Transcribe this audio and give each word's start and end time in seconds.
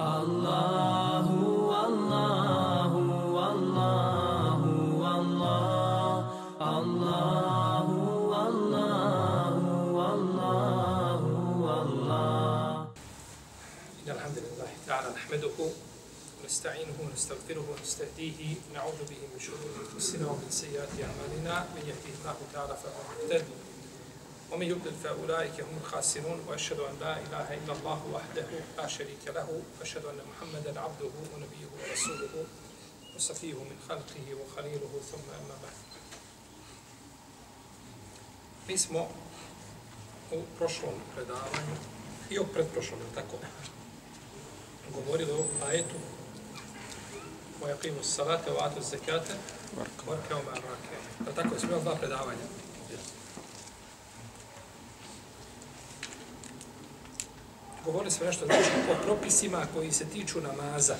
الله 0.00 1.26
والله 1.70 2.92
والله 3.30 4.62
والله 5.02 6.18
الله 6.78 7.86
والله 8.32 9.54
والله 9.98 11.22
والله 11.62 12.88
إن 14.02 14.08
الحمد 14.10 14.38
لله 14.38 14.70
تعالى 14.86 15.08
نحمده 15.14 15.50
ونستعينه 16.42 16.96
ونستغفره 17.00 17.64
ونستهديه 17.78 18.54
ونعوذ 18.70 18.98
به 19.10 19.20
من 19.32 19.38
شرور 19.38 19.70
أنفسنا 19.94 20.26
ومن 20.26 20.50
سيئات 20.50 20.88
أعمالنا 20.90 21.54
من 21.74 21.82
يهديه 21.86 22.14
الله 22.20 22.36
تعالى 22.52 22.76
فهو 22.82 22.98
مهتد 23.10 23.44
ومن 24.54 24.66
يضلل 24.66 24.94
فأولئك 25.04 25.60
هم 25.60 25.78
الخاسرون 25.84 26.44
وأشهد 26.48 26.80
أن 26.80 26.96
لا 27.00 27.18
إله 27.18 27.54
إلا 27.54 27.72
الله 27.72 28.00
وحده 28.14 28.46
لا 28.76 28.86
شريك 28.86 29.24
له 29.26 29.62
وأشهد 29.80 30.04
أن 30.04 30.20
محمدا 30.30 30.80
عبده 30.80 31.10
ونبيه 31.34 31.66
ورسوله 31.74 32.46
وصفيه 33.16 33.54
من 33.54 33.78
خلقه 33.88 34.26
وخليله 34.34 35.00
ثم 35.10 35.26
أما 35.40 35.56
بعد 35.62 35.74
Mi 38.68 38.78
smo 38.78 39.08
u 40.32 40.42
prošlom 40.58 40.94
predavanju 41.14 41.76
i 42.30 42.34
je 42.34 42.40
li 42.96 43.14
tako, 43.14 43.36
govorili 44.94 45.32
o 45.32 45.44
ajetu 45.66 45.94
o 47.62 47.68
o 48.50 48.64
atu 48.64 48.82
zekate, 48.82 49.34
varke 50.06 50.34
o 50.34 50.42
marake. 50.46 50.96
Da 51.20 51.42
tako, 51.42 51.58
smo 51.58 51.68
imali 51.68 51.82
dva 51.82 51.94
predavanja. 51.94 52.63
Govorili 57.84 58.10
smo 58.10 58.26
nešto 58.26 58.46
znači 58.46 58.70
o 58.90 59.04
propisima 59.04 59.66
koji 59.74 59.92
se 59.92 60.04
tiču 60.04 60.40
namaza. 60.40 60.96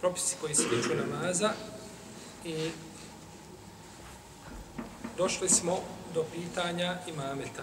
Propisi 0.00 0.36
koji 0.40 0.54
se 0.54 0.62
tiču 0.68 0.90
namaza 0.94 1.50
i 2.44 2.70
došli 5.16 5.48
smo 5.48 5.78
do 6.14 6.24
pitanja 6.32 6.98
imameta. 7.06 7.62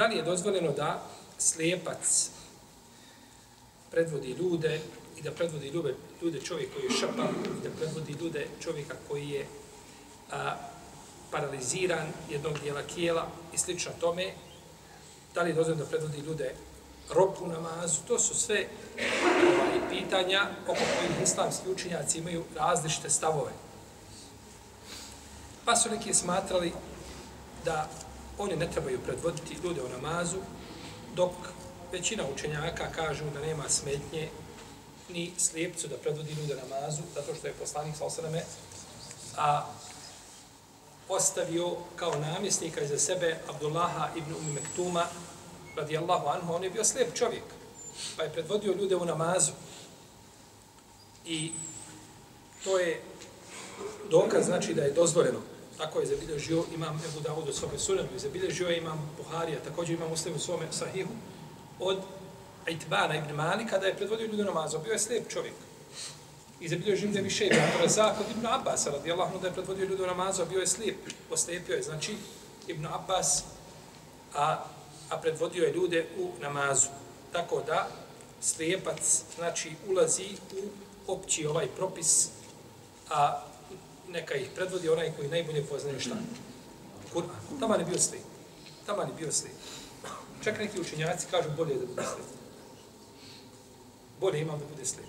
Da 0.00 0.06
li 0.06 0.16
je 0.16 0.22
dozvoljeno 0.22 0.72
da 0.72 1.02
slijepac 1.38 2.30
predvodi 3.90 4.28
ljude 4.28 4.80
i 5.18 5.22
da 5.22 5.30
predvodi 5.30 5.68
ljude, 5.68 5.94
ljude 6.22 6.40
čovjek 6.40 6.74
koji 6.74 6.84
je 6.84 6.90
šapa 7.00 7.28
i 7.60 7.62
da 7.62 7.70
predvodi 7.76 8.12
ljude 8.12 8.46
čovjeka 8.62 8.94
koji 9.08 9.28
je 9.28 9.46
a, 10.30 10.56
paraliziran 11.30 12.06
jednog 12.30 12.58
dijela 12.62 12.82
kijela 12.82 13.28
i 13.52 13.58
slično 13.58 13.92
tome, 14.00 14.32
da 15.34 15.42
li 15.42 15.50
je 15.50 15.54
dozvoljeno 15.54 15.84
da 15.84 15.90
predvodi 15.90 16.18
ljude 16.18 16.54
ropu 17.10 17.46
namazu, 17.46 18.00
to 18.08 18.18
su 18.18 18.34
sve 18.34 18.66
ovaj, 18.98 19.90
pitanja 19.90 20.48
oko 20.62 20.80
kojih 20.98 21.22
islamski 21.22 21.70
učinjaci 21.70 22.18
imaju 22.18 22.44
različite 22.56 23.10
stavove. 23.10 23.52
Pa 25.64 25.76
su 25.76 25.90
neki 25.90 26.14
smatrali 26.14 26.72
da 27.64 27.88
oni 28.40 28.56
ne 28.56 28.70
trebaju 28.70 29.00
predvoditi 29.06 29.58
ljude 29.64 29.82
u 29.82 29.88
namazu, 29.88 30.38
dok 31.14 31.32
većina 31.92 32.24
učenjaka 32.34 32.92
kažu 32.92 33.24
da 33.34 33.40
nema 33.40 33.68
smetnje 33.68 34.28
ni 35.08 35.32
slijepcu 35.38 35.88
da 35.88 35.96
predvodi 35.96 36.32
ljude 36.32 36.54
namazu, 36.54 37.02
zato 37.14 37.34
što 37.34 37.46
je 37.46 37.52
poslanik 37.52 37.96
sa 37.96 38.04
osaname 38.04 38.42
a 39.36 39.66
postavio 41.08 41.76
kao 41.96 42.14
namjesnika 42.14 42.80
iza 42.80 42.98
sebe 42.98 43.36
Abdullaha 43.48 44.08
ibn 44.16 44.34
Umi 44.34 44.52
Mektuma, 44.52 45.04
radijallahu 45.76 46.28
anhu, 46.28 46.54
on 46.54 46.64
je 46.64 46.70
bio 46.70 46.84
slijep 46.84 47.14
čovjek, 47.14 47.42
pa 48.16 48.22
je 48.22 48.32
predvodio 48.32 48.74
ljude 48.74 48.96
u 48.96 49.04
namazu. 49.04 49.52
I 51.26 51.52
to 52.64 52.78
je 52.78 53.02
dokaz, 54.10 54.44
znači 54.44 54.74
da 54.74 54.82
je 54.82 54.92
dozvoljeno 54.92 55.38
tako 55.80 56.00
je 56.00 56.06
zabilježio 56.06 56.64
imam 56.74 57.02
Ebu 57.08 57.20
Dawud 57.20 57.48
u 57.48 57.52
svome 57.52 57.78
sunanu, 57.78 58.08
i 58.16 58.18
zabilježio 58.18 58.68
je 58.68 58.78
imam 58.78 59.10
Buharija, 59.16 59.58
također 59.64 59.94
imam 59.94 60.08
Muslim 60.08 60.34
u 60.34 60.38
svome 60.38 60.66
sahihu, 60.70 61.10
od 61.78 61.98
Itbana 62.68 63.16
ibn 63.16 63.34
Mali, 63.34 63.66
kada 63.66 63.86
je 63.86 63.96
predvodio 63.96 64.26
ljudi 64.26 64.44
namazu, 64.44 64.78
bio 64.78 64.92
je 64.92 64.98
slijep 64.98 65.28
čovjek. 65.28 65.54
I 66.60 66.68
zabilježio 66.68 67.06
im 67.06 67.12
da 67.12 67.18
je 67.18 67.22
više 67.22 67.46
ibn 67.46 67.58
Abrazak 67.74 68.20
od 68.20 68.26
ibn 68.36 68.46
Abbas, 68.46 68.86
radijallahu 68.86 69.38
da 69.38 69.46
je 69.46 69.52
predvodio 69.52 69.84
ljude 69.84 70.06
namazu, 70.06 70.46
bio 70.46 70.60
je 70.60 70.66
slijep, 70.66 70.96
oslijepio 71.30 71.76
je, 71.76 71.82
znači, 71.82 72.16
ibn 72.68 72.86
Abbas, 72.86 73.44
a, 74.34 74.64
a 75.10 75.16
predvodio 75.16 75.64
je 75.64 75.72
ljude 75.72 76.06
u 76.18 76.30
namazu. 76.40 76.88
Tako 77.32 77.62
da, 77.66 77.88
slijepac, 78.40 79.22
znači, 79.36 79.72
ulazi 79.88 80.28
u 80.56 80.68
opći 81.12 81.46
ovaj 81.46 81.66
propis, 81.66 82.28
a 83.10 83.49
neka 84.12 84.34
ih 84.34 84.48
predvodi 84.54 84.88
onaj 84.88 85.12
koji 85.16 85.28
najbolje 85.28 85.66
poznaje 85.66 86.00
šta. 86.00 86.14
Kur'an. 87.14 87.60
Tamo 87.60 87.74
je 87.74 87.84
bio 87.84 87.98
slijep. 87.98 88.24
Tamo 88.86 89.02
je 89.02 89.08
bio 89.18 89.32
slijep. 89.32 89.56
Čak 90.44 90.58
neki 90.58 90.80
učenjaci 90.80 91.26
kažu 91.30 91.48
bolje 91.56 91.74
da 91.74 91.86
bude 91.86 92.02
slijep. 92.02 92.28
Bolje 94.20 94.40
imam 94.40 94.58
da 94.58 94.64
bude 94.66 94.86
slijep. 94.86 95.08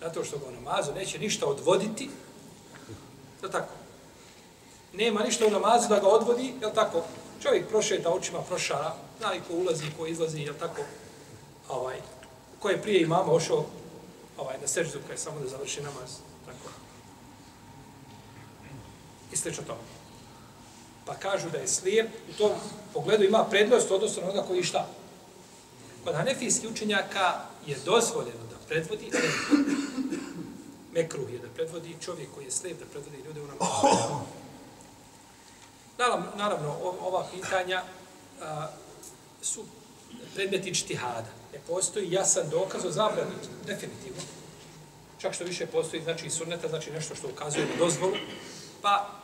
Zato 0.00 0.24
što 0.24 0.38
ga 0.38 0.46
u 0.46 0.52
namazu 0.52 0.92
neće 0.94 1.18
ništa 1.18 1.46
odvoditi. 1.46 2.10
je 3.42 3.50
tako. 3.50 3.72
Nema 4.92 5.22
ništa 5.22 5.46
u 5.46 5.50
namazu 5.50 5.88
da 5.88 6.00
ga 6.00 6.08
odvodi, 6.08 6.54
je 6.62 6.74
tako? 6.74 7.02
Čovjek 7.42 7.68
prošeta 7.68 8.10
očima, 8.10 8.42
prošara, 8.42 8.94
zna 9.18 9.34
i 9.34 9.40
ko 9.40 9.54
ulazi, 9.54 9.84
ko 9.98 10.06
izlazi, 10.06 10.40
je 10.40 10.58
tako? 10.58 10.82
Ovaj, 11.68 11.96
ko 12.58 12.68
je 12.68 12.82
prije 12.82 13.02
imama 13.02 13.32
ošao 13.32 13.64
ovaj, 14.38 14.56
na 14.60 14.66
seždu, 14.66 14.98
kada 15.00 15.12
je 15.12 15.18
samo 15.18 15.40
da 15.40 15.48
završi 15.48 15.82
namaz. 15.82 16.10
Tako 16.46 16.78
i 19.32 19.36
slično 19.36 19.62
tome. 19.66 19.80
Pa 21.06 21.14
kažu 21.14 21.50
da 21.50 21.58
je 21.58 21.68
slijep, 21.68 22.08
u 22.30 22.38
tom 22.38 22.50
pogledu 22.94 23.24
ima 23.24 23.44
prednost 23.50 23.90
odnosno 23.90 24.22
onoga 24.22 24.42
koji 24.42 24.62
šta. 24.62 24.88
Kod 26.04 26.14
hanefijskih 26.14 26.70
učenjaka 26.70 27.40
je 27.66 27.76
dozvoljeno 27.84 28.44
da 28.50 28.56
predvodi 28.68 29.10
mekruh 30.92 31.32
je 31.32 31.38
da 31.38 31.48
predvodi 31.54 31.96
čovjek 32.00 32.28
koji 32.34 32.44
je 32.44 32.50
slijep, 32.50 32.78
da 32.78 32.86
predvodi 32.86 33.22
ljude 33.26 33.40
u 33.40 33.46
namazu. 33.46 34.24
Naravno, 35.98 36.26
naravno, 36.36 36.76
ova 37.00 37.26
pitanja 37.34 37.82
a, 38.42 38.68
su 39.42 39.64
predmeti 40.34 40.74
čtihada. 40.74 41.30
Ne 41.52 41.60
postoji 41.66 42.12
jasan 42.12 42.50
dokaz 42.50 42.84
o 42.84 42.90
zabrani, 42.90 43.30
definitivno. 43.66 44.22
Čak 45.18 45.34
što 45.34 45.44
više 45.44 45.66
postoji, 45.66 46.02
znači, 46.02 46.30
sunneta, 46.30 46.68
znači 46.68 46.90
nešto 46.90 47.14
što 47.14 47.28
ukazuje 47.28 47.66
na 47.66 47.76
dozvolu, 47.78 48.14
pa 48.82 49.17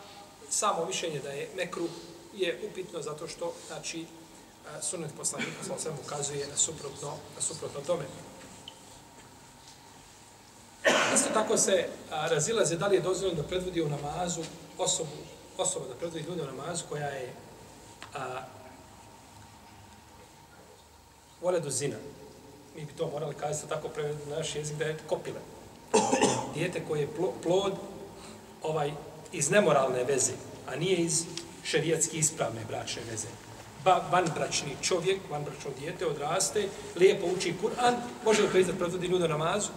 samo 0.54 0.84
mišljenje 0.86 1.20
da 1.20 1.30
je 1.30 1.48
mekru 1.56 1.88
je 2.34 2.60
upitno 2.70 3.02
zato 3.02 3.28
što 3.28 3.52
znači 3.66 4.00
e, 4.02 4.06
sunnet 4.82 5.10
poslanika 5.16 5.64
sa 5.66 5.74
osam 5.74 5.98
ukazuje 6.06 6.46
na 6.46 6.56
suprotno 6.56 7.12
na 7.36 7.42
suprotno 7.42 7.80
tome. 7.86 8.04
Isto 11.14 11.28
tako 11.34 11.56
se 11.56 11.88
a, 12.10 12.28
razilaze 12.28 12.76
da 12.76 12.86
li 12.86 12.96
je 12.96 13.02
dozvoljeno 13.02 13.42
da 13.42 13.48
predvodi 13.48 13.82
u 13.82 13.88
namazu 13.88 14.40
osobu, 14.78 15.16
osoba 15.58 15.86
da 15.88 15.94
predvodi 15.94 16.24
ljude 16.24 16.42
u 16.42 16.56
namazu 16.56 16.84
koja 16.88 17.06
je 17.06 17.32
a, 18.14 18.40
voledu 21.40 21.70
zina. 21.70 21.96
Mi 22.76 22.84
bi 22.84 22.92
to 22.92 23.10
morali 23.10 23.34
kazati 23.34 23.68
tako 23.68 23.88
prevedeno 23.88 24.30
na 24.30 24.36
naš 24.36 24.56
jezik 24.56 24.76
da 24.76 24.84
je 24.84 24.98
kopile. 25.06 25.40
Dijete 26.54 26.84
koje 26.88 27.00
je 27.00 27.08
plod 27.42 27.72
ovaj 28.62 28.92
iz 29.32 29.50
nemoralne 29.50 30.04
veze, 30.04 30.32
a 30.66 30.76
nije 30.76 30.96
iz 30.96 31.24
šerijatski 31.64 32.18
ispravne 32.18 32.60
bračne 32.68 33.02
veze. 33.10 33.28
Ba, 33.84 34.08
vanbračni 34.12 34.76
čovjek, 34.82 35.18
vanbračno 35.30 35.70
dijete 35.78 36.06
odraste, 36.06 36.68
lijepo 36.96 37.26
uči 37.26 37.54
Kur'an, 37.62 37.94
može 38.24 38.42
li 38.42 38.48
to 38.48 38.58
izdati 38.58 38.78
predvodi 38.78 39.06
ljude 39.06 39.28
namazu? 39.28 39.68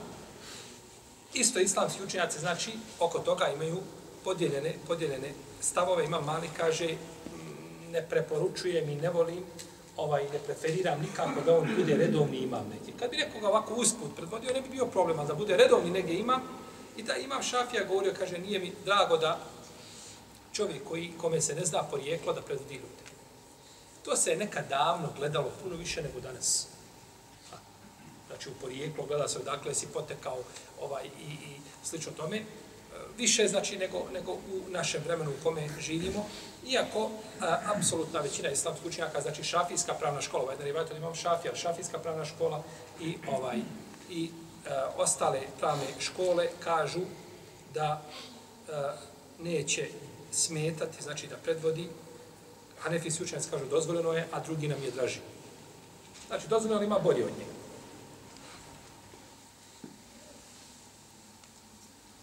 Isto 1.34 1.60
islamski 1.60 2.04
učenjaci, 2.04 2.40
znači, 2.40 2.72
oko 3.00 3.20
toga 3.20 3.48
imaju 3.48 3.78
podijeljene, 4.24 4.74
podijeljene 4.88 5.34
stavove. 5.62 6.06
Imam 6.06 6.26
mali 6.26 6.50
kaže, 6.58 6.88
mm, 6.88 7.92
ne 7.92 8.02
preporučujem 8.10 8.90
i 8.90 8.96
ne 8.96 9.10
volim 9.10 9.44
ovaj, 9.98 10.24
ne 10.24 10.40
preferiram 10.46 11.02
nikako 11.02 11.42
da 11.46 11.58
on 11.58 11.68
bude 11.78 11.98
redovni 11.98 12.38
imam 12.38 12.66
negdje. 12.70 12.94
Kad 13.00 13.12
bi 13.12 13.18
nekoga 13.18 13.48
ovako 13.48 13.74
usput 13.74 14.16
predvodio, 14.16 14.54
ne 14.54 14.62
bi 14.62 14.70
bio 14.70 14.86
problema 14.86 15.24
da 15.24 15.34
bude 15.34 15.58
redovni 15.58 15.92
negdje 15.92 16.20
imam. 16.20 16.42
I 16.98 17.04
da 17.04 17.16
imam 17.16 17.44
šafija 17.44 17.84
govorio, 17.84 18.14
kaže, 18.20 18.38
nije 18.38 18.60
mi 18.60 18.74
drago 18.86 19.18
da 19.18 19.40
čovjek 20.58 20.84
koji, 20.84 21.12
kome 21.18 21.42
se 21.42 21.56
ne 21.56 21.66
zna 21.66 21.84
porijeklo 21.84 22.34
da 22.34 22.42
predvodi 22.42 22.76
ljude. 22.76 23.04
To 24.06 24.16
se 24.16 24.30
je 24.32 24.38
nekad 24.38 24.70
davno 24.70 25.10
gledalo 25.18 25.52
puno 25.64 25.76
više 25.76 26.02
nego 26.02 26.20
danas. 26.20 26.68
Znači, 28.28 28.50
u 28.50 28.54
porijeklo 28.62 29.06
gleda 29.06 29.28
se 29.28 29.40
odakle 29.40 29.74
si 29.74 29.88
potekao 29.94 30.38
ovaj, 30.82 31.06
i, 31.06 31.32
i 31.32 31.60
slično 31.84 32.12
tome 32.12 32.42
više 33.18 33.48
znači 33.48 33.78
nego, 33.78 34.06
nego 34.14 34.32
u 34.32 34.70
našem 34.70 35.02
vremenu 35.06 35.32
u 35.32 35.44
kome 35.44 35.70
živimo, 35.80 36.26
iako 36.68 37.10
a, 37.42 37.58
apsolutna 37.76 38.20
većina 38.20 38.50
islamskih 38.50 38.86
učenjaka, 38.86 39.22
znači 39.22 39.44
šafijska 39.44 39.94
pravna 39.94 40.22
škola, 40.22 40.44
ovaj 40.44 40.58
derivat 40.58 40.92
imam 40.98 41.16
šafija, 41.16 41.56
šafijska 41.56 42.00
pravna 42.00 42.26
škola 42.26 42.64
i 43.02 43.18
ovaj 43.28 43.58
i 44.10 44.30
a, 44.70 44.90
ostale 44.98 45.42
pravne 45.60 45.86
škole 46.00 46.48
kažu 46.64 47.02
da 47.74 48.02
a, 48.70 48.96
neće 49.40 49.90
smetati, 50.32 51.04
znači 51.04 51.28
da 51.28 51.36
predvodi, 51.38 51.90
Hanefijski 52.80 53.24
učenjaci 53.24 53.50
kažu 53.50 53.66
dozvoljeno 53.66 54.14
je, 54.14 54.28
a 54.32 54.40
drugi 54.40 54.68
nam 54.68 54.84
je 54.84 54.92
draži. 54.92 55.20
Znači, 56.28 56.48
dozvoljeno 56.48 56.84
ima 56.84 57.00
bolje 57.00 57.26
od 57.26 57.32
njega. 57.38 57.52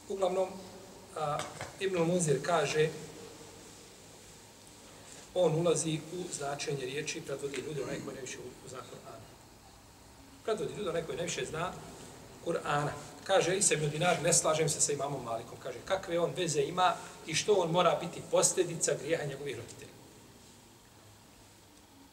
Uglavnom, 0.08 0.48
a, 1.16 1.38
Ibn 1.80 1.98
Munzir 1.98 2.38
kaže 2.42 2.88
on 5.34 5.54
ulazi 5.54 6.00
u 6.12 6.34
značenje 6.34 6.84
riječi 6.84 7.20
predvodi 7.20 7.56
ljude 7.56 7.82
onaj 7.82 8.00
koji 8.04 8.14
najviše 8.14 8.38
zna 8.68 8.78
Kur'ana. 8.78 9.28
Predvodi 10.44 10.74
ljude 10.74 10.90
onaj 10.90 11.02
koji 11.02 11.16
najviše 11.16 11.44
zna 11.44 11.72
Kur'ana. 12.44 12.90
Kaže 13.24 13.56
i 13.56 13.62
se 13.62 13.76
Dinar, 13.76 14.22
ne 14.22 14.32
slažem 14.32 14.68
se 14.68 14.80
sa 14.80 14.92
imamom 14.92 15.24
Malikom. 15.24 15.58
Kaže, 15.62 15.78
kakve 15.84 16.18
on 16.18 16.32
veze 16.36 16.62
ima 16.62 16.94
i 17.26 17.34
što 17.34 17.54
on 17.54 17.70
mora 17.70 17.98
biti 18.00 18.22
posljedica 18.30 18.92
grijeha 19.02 19.24
njegovih 19.24 19.56
roditelja. 19.56 19.92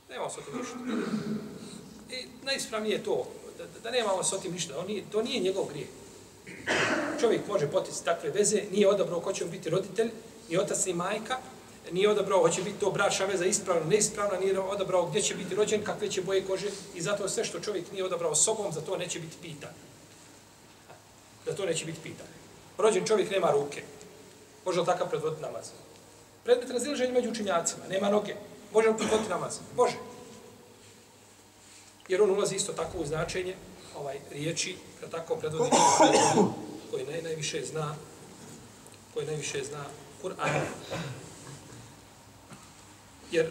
Nemamo 0.09 0.29
se 0.29 0.39
o 0.39 0.43
tim 0.43 0.59
ništa. 0.59 0.77
I 2.09 2.45
najispravnije 2.45 2.95
je 2.95 3.03
to, 3.03 3.27
da, 3.57 3.79
da, 3.83 3.91
nemamo 3.91 4.23
s 4.23 4.41
tim 4.41 4.53
ništa. 4.53 4.79
On 4.79 4.87
nije, 4.87 5.03
to 5.11 5.21
nije 5.21 5.39
njegov 5.39 5.65
grijeh 5.65 5.87
čovjek 7.19 7.47
može 7.47 7.67
potići 7.67 8.03
takve 8.05 8.29
veze, 8.29 8.63
nije 8.71 8.87
odabrao 8.87 9.19
ko 9.19 9.33
će 9.33 9.45
biti 9.45 9.69
roditelj, 9.69 10.11
ni 10.49 10.57
otac, 10.57 10.85
ni 10.85 10.93
majka, 10.93 11.37
nije 11.91 12.09
odabrao 12.09 12.41
hoće 12.41 12.63
biti 12.63 12.79
to 12.79 12.91
bračna 12.91 13.25
veza 13.25 13.45
ispravna, 13.45 13.85
neispravna, 13.85 14.39
nije 14.39 14.59
odabrao 14.59 15.05
gdje 15.05 15.21
će 15.21 15.35
biti 15.35 15.55
rođen, 15.55 15.83
kakve 15.83 16.11
će 16.11 16.21
boje 16.21 16.45
kože 16.45 16.69
i 16.95 17.01
zato 17.01 17.29
sve 17.29 17.43
što 17.45 17.59
čovjek 17.59 17.91
nije 17.91 18.05
odabrao 18.05 18.35
sobom, 18.35 18.71
za 18.71 18.81
to 18.81 18.97
neće 18.97 19.19
biti 19.19 19.37
pitan. 19.41 19.69
Za 21.45 21.55
to 21.55 21.65
neće 21.65 21.85
biti 21.85 21.99
pitan. 22.03 22.27
Rođen 22.77 23.05
čovjek 23.05 23.31
nema 23.31 23.51
ruke. 23.51 23.83
Može 24.65 24.79
li 24.79 24.85
takav 24.85 25.09
predvoditi 25.09 25.41
namaz? 25.41 25.69
Predmet 26.43 26.69
razilaženja 26.69 27.13
među 27.13 27.29
učinjacima. 27.29 27.87
Nema 27.89 28.09
noge. 28.09 28.35
Može 28.73 28.89
li 28.89 28.97
predvoditi 28.97 29.29
namaz? 29.29 29.59
Može. 29.75 29.95
Jer 32.07 32.21
on 32.21 32.31
ulazi 32.31 32.55
isto 32.55 32.73
tako 32.73 32.97
u 32.97 33.05
značenje 33.05 33.55
ovaj 33.97 34.19
riječi, 34.31 34.77
da 35.01 35.07
tako 35.07 35.35
predvodi 35.35 35.71
koji 36.91 37.05
naj, 37.05 37.21
najviše 37.21 37.65
zna 37.65 37.95
koji 39.13 39.25
najviše 39.25 39.63
zna 39.63 39.85
Kur'an. 40.23 40.61
Jer, 43.31 43.49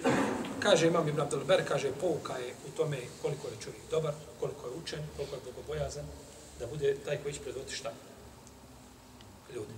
kaže 0.60 0.86
Imam 0.86 1.08
Ibn 1.08 1.20
Abdelber, 1.20 1.68
kaže, 1.68 1.92
pouka 2.00 2.36
je 2.36 2.54
u 2.68 2.76
tome 2.76 2.98
koliko 3.22 3.48
je 3.48 3.60
čovjek 3.64 3.82
dobar, 3.90 4.14
koliko 4.40 4.66
je 4.66 4.72
učen, 4.82 5.00
koliko 5.16 5.34
je 5.34 5.40
bogobojazan, 5.44 6.04
da 6.58 6.66
bude 6.66 6.96
taj 7.04 7.22
koji 7.22 7.34
će 7.34 7.40
predvoditi 7.40 7.74
šta? 7.74 7.92
Ljudi. 9.54 9.72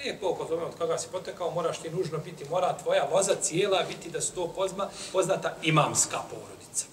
A 0.00 0.02
koliko 0.02 0.20
pouka 0.20 0.44
tome 0.44 0.62
od 0.62 0.76
koga 0.78 0.98
si 0.98 1.08
potekao, 1.12 1.50
moraš 1.50 1.78
ti 1.78 1.90
nužno 1.90 2.18
biti, 2.18 2.44
mora 2.50 2.78
tvoja 2.82 3.08
voza 3.12 3.34
cijela 3.42 3.82
biti 3.88 4.10
da 4.10 4.20
su 4.20 4.32
to 4.32 4.48
pozna, 4.48 4.88
poznata 5.12 5.56
imamska 5.62 6.18
porodica. 6.30 6.86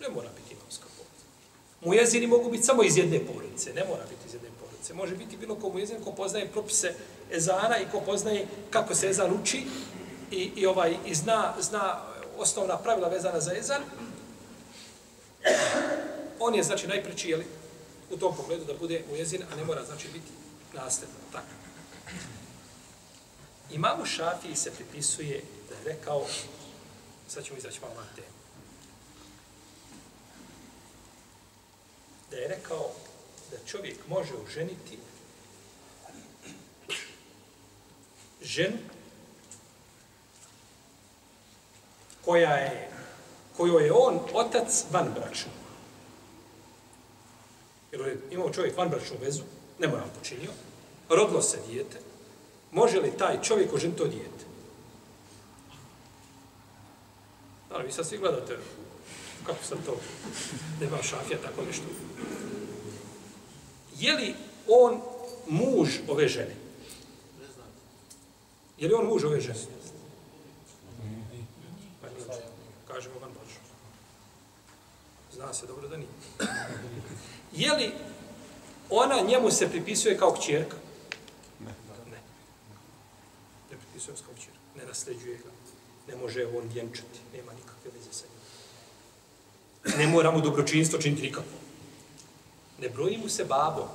Ne 0.00 0.08
mora 0.08 0.28
biti 0.36 0.54
imamska 0.54 0.86
porodica. 0.96 1.24
Mujezini 1.80 2.26
mogu 2.26 2.50
biti 2.50 2.62
samo 2.62 2.82
iz 2.82 2.96
jedne 2.96 3.20
porodice, 3.26 3.72
ne 3.72 3.84
mora 3.84 4.02
biti 4.10 4.26
iz 4.26 4.34
jedne 4.34 4.48
porodice. 4.60 4.94
Može 4.94 5.16
biti 5.16 5.36
bilo 5.36 5.54
ko 5.54 5.68
mujezin 5.68 6.04
ko 6.04 6.12
poznaje 6.12 6.48
propise 6.48 6.94
ezana 7.32 7.78
i 7.78 7.86
ko 7.92 8.00
poznaje 8.00 8.46
kako 8.70 8.94
se 8.94 9.08
ezan 9.08 9.32
uči 9.42 9.62
i, 10.30 10.50
i, 10.56 10.66
ovaj, 10.66 10.96
i 11.06 11.14
zna, 11.14 11.54
zna 11.60 12.00
osnovna 12.38 12.78
pravila 12.78 13.08
vezana 13.08 13.40
za 13.40 13.52
ezan. 13.56 13.82
On 16.40 16.54
je, 16.54 16.62
znači, 16.62 16.86
najpreći, 16.86 17.30
jeli, 17.30 17.46
u 18.10 18.16
tom 18.16 18.36
pogledu 18.36 18.64
da 18.64 18.74
bude 18.74 19.04
mujezin, 19.10 19.42
a 19.52 19.56
ne 19.56 19.64
mora, 19.64 19.84
znači, 19.84 20.08
biti 20.12 20.32
nasljedno. 20.74 21.14
Tako. 21.32 21.46
Imamu 23.74 24.06
Šafiji 24.06 24.56
se 24.56 24.70
pripisuje 24.70 25.42
da 25.68 25.74
je 25.74 25.96
rekao, 25.96 26.26
sad 27.28 27.44
ćemo 27.44 27.58
izaći 27.58 27.80
malo 27.80 27.94
na 27.94 28.06
temu, 28.16 28.34
da 32.30 32.36
je 32.36 32.48
rekao 32.48 32.90
da 33.50 33.56
čovjek 33.66 33.96
može 34.08 34.34
oženiti 34.34 34.98
ženu 38.42 38.78
koja 42.24 42.54
je 42.54 42.90
koju 43.56 43.78
je 43.78 43.92
on 43.92 44.20
otac 44.34 44.84
van. 44.90 45.14
Jer 47.92 48.00
je 48.00 48.20
imao 48.30 48.52
čovjek 48.52 48.76
van 48.76 48.88
bračnu 48.88 49.16
vezu, 49.20 49.42
ne 49.78 49.88
moram 49.88 50.10
počinio, 50.18 50.50
rodilo 51.08 51.42
se 51.42 51.58
dijete, 51.66 52.13
može 52.74 53.00
li 53.00 53.16
taj 53.18 53.42
čovjek 53.42 53.72
oženiti 53.72 53.98
to 53.98 54.06
dijete? 54.06 54.44
Ali 57.70 57.86
vi 57.86 57.92
sad 57.92 58.06
svi 58.06 58.18
gledate 58.18 58.58
kako 59.46 59.64
sam 59.64 59.78
to, 59.86 59.96
nema 60.80 61.02
šafija, 61.02 61.38
tako 61.42 61.62
nešto. 61.66 61.84
Je 63.98 64.12
li 64.12 64.34
on 64.68 65.00
muž 65.46 65.88
ove 66.08 66.28
žene? 66.28 66.56
Je 68.78 68.88
li 68.88 68.94
on 68.94 69.06
muž 69.06 69.24
ove 69.24 69.40
žene? 69.40 69.58
Pa 72.00 72.08
Kažemo 72.92 73.18
vam 73.18 73.30
baš. 73.32 73.52
Zna 75.32 75.54
se 75.54 75.66
dobro 75.66 75.88
da 75.88 75.96
nije. 75.96 76.08
Je 77.52 77.72
li 77.72 77.92
ona 78.90 79.20
njemu 79.20 79.50
se 79.50 79.68
pripisuje 79.68 80.18
kao 80.18 80.32
kćerka? 80.32 80.76
Ne. 81.60 81.74
Ne. 82.10 82.18
Ne 83.94 84.00
pripisuje 84.00 84.16
se. 84.16 84.24
Ne 84.76 84.86
nasljeđuje 84.86 85.36
ga. 85.36 85.50
Ne 86.08 86.16
može 86.16 86.46
on 86.46 86.68
vjenčati. 86.68 87.20
Nema 87.32 87.52
nikakve 87.52 87.90
veze 87.94 88.12
sa 88.12 88.26
njim 88.26 88.34
ne 89.84 90.06
mora 90.06 90.30
mu 90.30 90.40
dobročinstvo 90.40 90.98
činiti 90.98 91.22
nikako. 91.22 91.46
Ne 92.78 92.88
broji 92.88 93.18
mu 93.18 93.28
se 93.28 93.44
babo. 93.44 93.88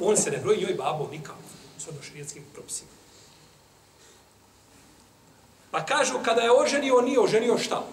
On 0.00 0.16
se 0.16 0.30
ne 0.30 0.38
broji 0.38 0.62
joj 0.62 0.74
babo 0.74 1.08
nikako. 1.12 1.38
S 1.78 1.88
ono 1.88 2.02
širijetskim 2.02 2.44
propisima. 2.54 2.90
Pa 5.70 5.84
kažu, 5.84 6.14
kada 6.24 6.40
je 6.40 6.52
oženio, 6.52 7.00
nije 7.00 7.20
oženio 7.20 7.58
šta? 7.58 7.86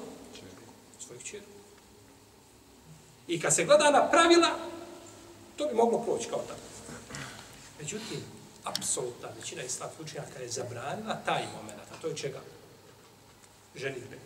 Svoju 1.00 1.20
čeru. 1.22 1.46
I 3.28 3.40
kad 3.40 3.56
se 3.56 3.66
gleda 3.66 3.92
na 3.92 4.10
pravila, 4.10 4.50
to 5.58 5.66
bi 5.66 5.76
moglo 5.76 6.00
proći 6.00 6.30
kao 6.30 6.40
tako. 6.40 6.60
Međutim, 7.80 8.24
apsolutna 8.64 9.30
većina 9.38 9.64
islamskih 9.64 10.02
učenjaka 10.02 10.40
je 10.40 10.50
zabranila 10.50 11.18
taj 11.26 11.44
moment, 11.56 11.80
a 11.92 12.02
to 12.02 12.08
je 12.08 12.16
čega? 12.16 12.40
Ženitbe 13.76 14.18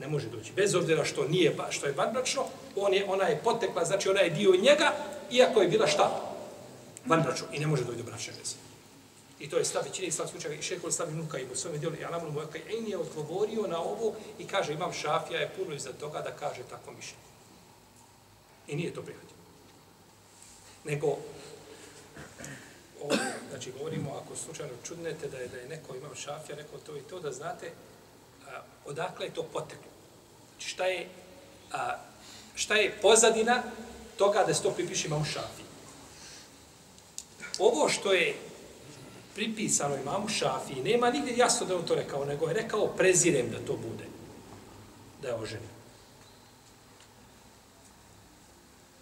ne 0.00 0.08
može 0.08 0.28
doći. 0.28 0.52
Bez 0.52 0.74
obzira 0.74 1.04
što 1.04 1.28
nije 1.28 1.56
što 1.70 1.86
je 1.86 1.92
vanbračno, 1.92 2.44
on 2.76 2.94
je, 2.94 3.04
ona 3.08 3.24
je 3.24 3.40
potekla, 3.44 3.84
znači 3.84 4.08
ona 4.08 4.20
je 4.20 4.30
dio 4.30 4.52
njega, 4.62 4.92
iako 5.30 5.62
je 5.62 5.68
bila 5.68 5.86
šta? 5.86 6.34
Vanbračno. 7.06 7.46
I 7.52 7.58
ne 7.58 7.66
može 7.66 7.84
doći 7.84 7.98
do 7.98 8.04
bračne 8.04 8.32
veze. 8.38 8.56
I 9.40 9.48
to 9.50 9.58
je 9.58 9.64
stav 9.64 9.82
većine 9.84 10.08
islamskih 10.08 10.38
učenjaka 10.38 10.60
i 10.60 10.62
šehol 10.62 10.90
stavi 10.90 11.14
Nuka 11.14 11.38
i 11.38 11.46
u 11.52 11.56
svome 11.56 11.78
dijelu 11.78 11.96
i 11.96 12.04
Alamunu 12.04 12.32
Mojaka 12.32 12.58
i 12.58 12.90
je 12.90 12.98
odgovorio 12.98 13.66
na 13.66 13.78
ovo 13.78 14.14
i 14.38 14.46
kaže 14.46 14.72
imam 14.72 14.92
šafija 14.92 15.40
je 15.40 15.52
puno 15.56 15.74
iza 15.74 15.92
toga 15.92 16.20
da 16.20 16.36
kaže 16.36 16.62
tako 16.70 16.92
mišljenje. 16.92 17.30
I 18.68 18.76
nije 18.76 18.94
to 18.94 19.02
prihvatio. 19.02 19.36
Nego, 20.84 21.16
ovo, 23.02 23.14
znači 23.50 23.72
govorimo, 23.78 24.20
ako 24.24 24.36
slučajno 24.36 24.72
čudnete 24.84 25.28
da 25.28 25.38
je 25.38 25.48
da 25.48 25.56
je 25.56 25.68
neko 25.68 25.96
imam 25.96 26.14
šafija, 26.14 26.56
rekao 26.56 26.78
to 26.78 26.96
i 26.96 27.00
to, 27.00 27.20
da 27.20 27.32
znate, 27.32 27.70
a, 28.46 28.62
odakle 28.86 29.26
je 29.26 29.34
to 29.34 29.42
poteklo. 29.42 29.90
Znači 30.50 30.68
šta 30.68 30.86
je, 30.86 31.08
a, 31.72 31.96
šta 32.54 32.74
je 32.74 32.98
pozadina 33.02 33.62
toga 34.16 34.44
da 34.46 34.54
se 34.54 34.62
to 34.62 34.70
pripiše 34.70 35.08
imamu 35.08 35.24
šafi. 35.24 35.62
Ovo 37.58 37.88
što 37.88 38.12
je 38.12 38.34
pripisano 39.34 39.96
imamu 39.96 40.28
šafi, 40.28 40.74
nema 40.74 41.10
nigdje 41.10 41.36
jasno 41.36 41.66
da 41.66 41.72
je 41.72 41.78
on 41.78 41.86
to 41.86 41.94
rekao, 41.94 42.24
nego 42.24 42.48
je 42.48 42.54
rekao 42.54 42.86
prezirem 42.86 43.50
da 43.50 43.58
to 43.66 43.76
bude, 43.76 44.04
da 45.22 45.28
je 45.28 45.34
oženio. 45.34 45.80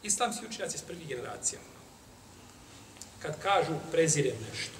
Islamski 0.02 0.47
učenjaci 0.47 0.76
iz 0.76 0.83
prvih 0.83 1.09
generacija, 1.09 1.61
kad 3.22 3.42
kažu 3.42 3.72
prezirem 3.92 4.37
nešto, 4.50 4.78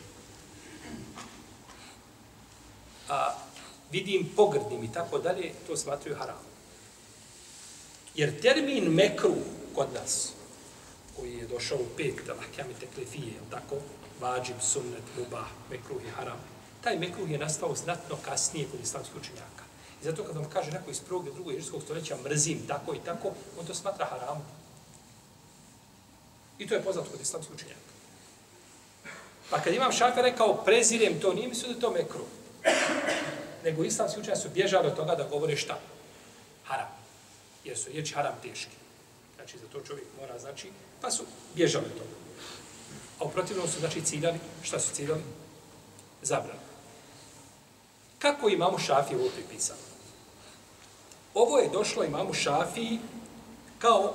a 3.09 3.35
vidim 3.91 4.29
pogrdnim 4.37 4.85
i 4.85 4.93
tako 4.93 5.19
dalje, 5.19 5.53
to 5.67 5.77
smatruju 5.77 6.17
haram. 6.17 6.49
Jer 8.15 8.41
termin 8.41 8.85
mekru 8.95 9.35
kod 9.75 9.93
nas, 9.95 10.33
koji 11.17 11.37
je 11.37 11.47
došao 11.47 11.79
u 11.79 11.87
pet, 11.97 12.15
da 12.27 12.35
lahkami 12.35 12.75
teklifije, 12.81 13.33
tako, 13.51 13.77
vađib, 14.21 14.57
sunnet, 14.61 15.03
mubah, 15.19 15.47
mekruh 15.71 16.03
i 16.05 16.11
haram, 16.11 16.41
taj 16.81 16.99
mekruh 16.99 17.31
je 17.31 17.39
nastao 17.39 17.75
znatno 17.75 18.17
kasnije 18.25 18.67
kod 18.71 18.81
islamskih 18.81 19.17
učenjaka. 19.17 19.65
I 20.03 20.05
zato 20.05 20.25
kad 20.25 20.37
vam 20.37 20.51
kaže 20.51 20.71
neko 20.71 20.91
iz 20.91 21.01
prvog 21.01 21.27
i 21.27 21.33
drugog 21.33 21.53
ježijskog 21.53 21.83
stoljeća 21.83 22.17
mrzim 22.25 22.67
tako 22.69 22.95
i 22.95 22.99
tako, 23.05 23.33
on 23.61 23.67
to 23.67 23.75
smatra 23.75 24.07
haramom. 24.07 24.43
I 26.59 26.67
to 26.67 26.75
je 26.75 26.83
poznato 26.83 27.11
kod 27.11 27.21
islamskih 27.21 27.55
učenjaka. 27.55 27.88
Pa 29.51 29.61
kad 29.61 29.75
imam 29.75 29.93
šafe 29.93 30.23
rekao 30.23 30.65
prezirem 30.65 31.21
to, 31.21 31.35
nije 31.35 31.49
mislio 31.49 31.73
da 31.73 31.81
to 31.81 31.91
mekru. 31.91 32.25
nego 33.65 33.85
islamski 33.85 34.21
učenjaci 34.21 34.43
su 34.43 34.49
bježali 34.49 34.87
od 34.87 34.97
toga 34.97 35.15
da 35.15 35.29
govore 35.29 35.57
šta? 35.57 35.79
Haram. 36.65 36.89
Jer 37.65 37.79
su 37.79 37.91
riječi 37.91 38.15
haram 38.15 38.35
teški. 38.43 38.77
Znači, 39.37 39.59
za 39.59 39.67
to 39.73 39.81
čovjek 39.81 40.07
mora, 40.21 40.39
znači, 40.39 40.71
pa 41.01 41.11
su 41.11 41.25
bježali 41.55 41.85
od 41.85 41.93
toga. 41.93 42.11
A 43.19 43.25
u 43.25 43.31
protivnom 43.31 43.69
su, 43.69 43.81
znači, 43.81 44.05
ciljali, 44.05 44.39
šta 44.63 44.81
su 44.81 44.95
ciljali? 44.95 45.23
Zabrali. 46.23 46.59
Kako 48.19 48.49
imamo 48.49 48.79
šafi 48.79 49.15
ovo 49.15 49.29
pripisano? 49.35 49.81
Ovo 51.35 51.59
je 51.59 51.69
došlo 51.69 52.05
imamo 52.05 52.35
šafi 52.35 52.99
kao 53.79 54.15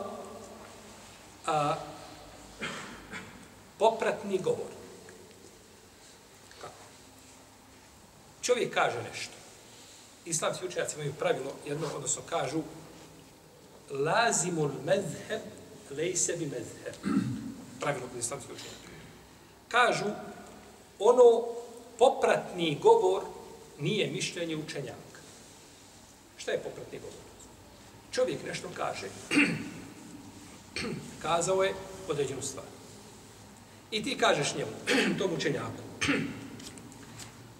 a, 1.46 1.75
popratni 3.80 4.38
govor. 4.38 4.73
Čovjek 8.44 8.74
kaže 8.74 8.98
nešto. 9.12 9.34
Islamski 10.26 10.66
učenjaci 10.66 10.96
imaju 10.96 11.14
pravilo, 11.14 11.52
jedno, 11.68 11.88
odnosno 11.96 12.22
kažu 12.30 12.62
lazimul 13.90 14.70
medheb 14.86 15.42
lejse 15.98 16.34
bi 16.38 16.46
medheb. 16.46 16.96
Pravilo 17.80 18.08
kod 18.08 18.20
islamski 18.20 18.52
učenjaka. 18.54 18.90
Kažu, 19.68 20.06
ono 21.00 21.44
popratni 21.98 22.80
govor 22.82 23.24
nije 23.80 24.12
mišljenje 24.12 24.56
učenjaka. 24.56 25.20
Šta 26.38 26.52
je 26.52 26.64
popratni 26.64 27.00
govor? 27.00 27.24
Čovjek 28.12 28.44
nešto 28.48 28.70
kaže. 28.78 29.08
Kazao 31.22 31.64
je 31.64 31.74
određenu 32.10 32.42
stvar. 32.42 32.66
I 33.92 34.04
ti 34.04 34.18
kažeš 34.18 34.56
njemu, 34.56 34.72
tom 35.20 35.34
učenjaku, 35.34 35.84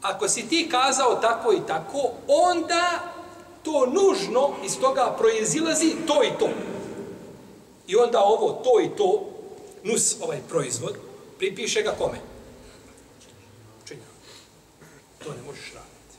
ako 0.03 0.27
si 0.27 0.48
ti 0.50 0.69
kazao 0.72 1.15
tako 1.15 1.53
i 1.53 1.67
tako, 1.67 2.12
onda 2.27 3.00
to 3.63 3.86
nužno 3.86 4.53
iz 4.65 4.79
toga 4.79 5.15
proizilazi 5.17 5.95
to 6.07 6.24
i 6.24 6.29
to. 6.39 6.50
I 7.88 7.95
onda 7.95 8.19
ovo, 8.19 8.62
to 8.63 8.81
i 8.81 8.89
to, 8.98 9.29
nus 9.83 10.15
ovaj 10.22 10.39
proizvod, 10.50 10.95
pripiše 11.38 11.81
ga 11.81 11.91
kome? 11.91 12.17
Činja. 13.88 14.01
To 15.24 15.29
ne 15.29 15.41
možeš 15.45 15.74
raditi. 15.74 16.17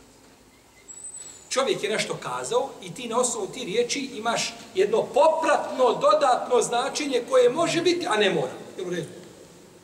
Čovjek 1.48 1.82
je 1.82 1.90
nešto 1.90 2.16
kazao 2.22 2.70
i 2.82 2.94
ti 2.94 3.08
na 3.08 3.18
osnovu 3.18 3.46
ti 3.46 3.64
riječi 3.64 4.10
imaš 4.14 4.54
jedno 4.74 5.02
popratno, 5.02 5.94
dodatno 6.00 6.62
značenje 6.62 7.22
koje 7.30 7.50
može 7.50 7.82
biti, 7.82 8.06
a 8.06 8.16
ne 8.16 8.30
mora. 8.30 8.52
Jel 8.78 8.86
u 8.86 8.90
redu? 8.90 9.08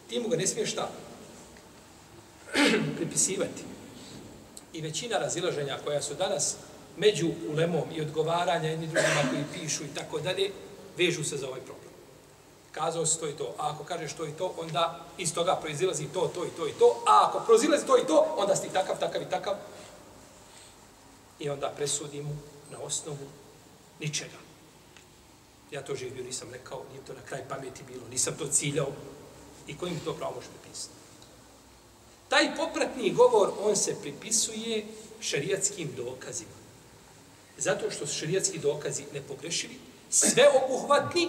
Ti 0.09 0.21
mu 0.21 0.28
ga 0.28 0.37
ne 0.37 0.47
smiješ 0.47 0.73
šta? 0.73 0.90
pripisivati 2.97 3.70
i 4.73 4.81
većina 4.81 5.19
razilaženja 5.19 5.79
koja 5.85 6.03
su 6.03 6.15
danas 6.15 6.57
među 6.97 7.31
ulemom 7.53 7.85
i 7.95 8.00
odgovaranja 8.00 8.69
jedni 8.69 8.87
drugima 8.87 9.23
koji 9.31 9.45
pišu 9.61 9.85
i 9.85 9.95
tako 9.95 10.19
dalje, 10.19 10.50
vežu 10.97 11.25
se 11.25 11.37
za 11.37 11.47
ovaj 11.49 11.61
problem. 11.61 11.91
Kazao 12.73 13.07
se 13.07 13.21
to 13.21 13.29
i 13.29 13.33
to, 13.33 13.55
a 13.59 13.71
ako 13.71 13.85
kažeš 13.85 14.12
to 14.12 14.27
i 14.27 14.33
to, 14.33 14.55
onda 14.59 15.00
iz 15.19 15.35
toga 15.35 15.57
proizilazi 15.57 16.07
to, 16.15 16.31
to 16.35 16.47
i 16.47 16.50
to 16.57 16.69
i 16.69 16.73
to, 16.73 17.05
a 17.07 17.29
ako 17.29 17.41
proizilazi 17.47 17.87
to 17.87 17.99
i 17.99 18.07
to, 18.07 18.35
onda 18.39 18.57
si 18.57 18.69
takav, 18.73 18.99
takav 18.99 19.23
i 19.23 19.31
takav. 19.31 19.55
I 21.39 21.50
onda 21.50 21.73
presudimo 21.77 22.31
na 22.71 22.79
osnovu 22.79 23.27
ničega. 24.00 24.37
Ja 25.71 25.83
to 25.83 25.95
živio, 25.95 26.25
nisam 26.25 26.49
rekao, 26.53 26.85
nije 26.93 27.05
to 27.05 27.12
na 27.12 27.21
kraj 27.21 27.49
pameti 27.49 27.83
bilo, 27.83 28.03
nisam 28.11 28.35
to 28.39 28.47
ciljao. 28.47 28.89
I 29.67 29.77
kojim 29.79 30.00
to 30.05 30.15
pravo 30.15 30.35
može 30.35 30.49
napisati? 30.62 31.00
Taj 32.31 32.57
popratni 32.57 33.13
govor, 33.13 33.51
on 33.63 33.77
se 33.77 33.95
pripisuje 34.03 34.87
šarijatskim 35.21 35.89
dokazima. 35.97 36.51
Zato 37.59 37.91
što 37.91 38.07
su 38.07 38.19
šarijatski 38.19 38.59
dokazi 38.59 39.05
nepogrešivi, 39.15 39.79
sve 40.11 40.45
obuhvatni 40.65 41.29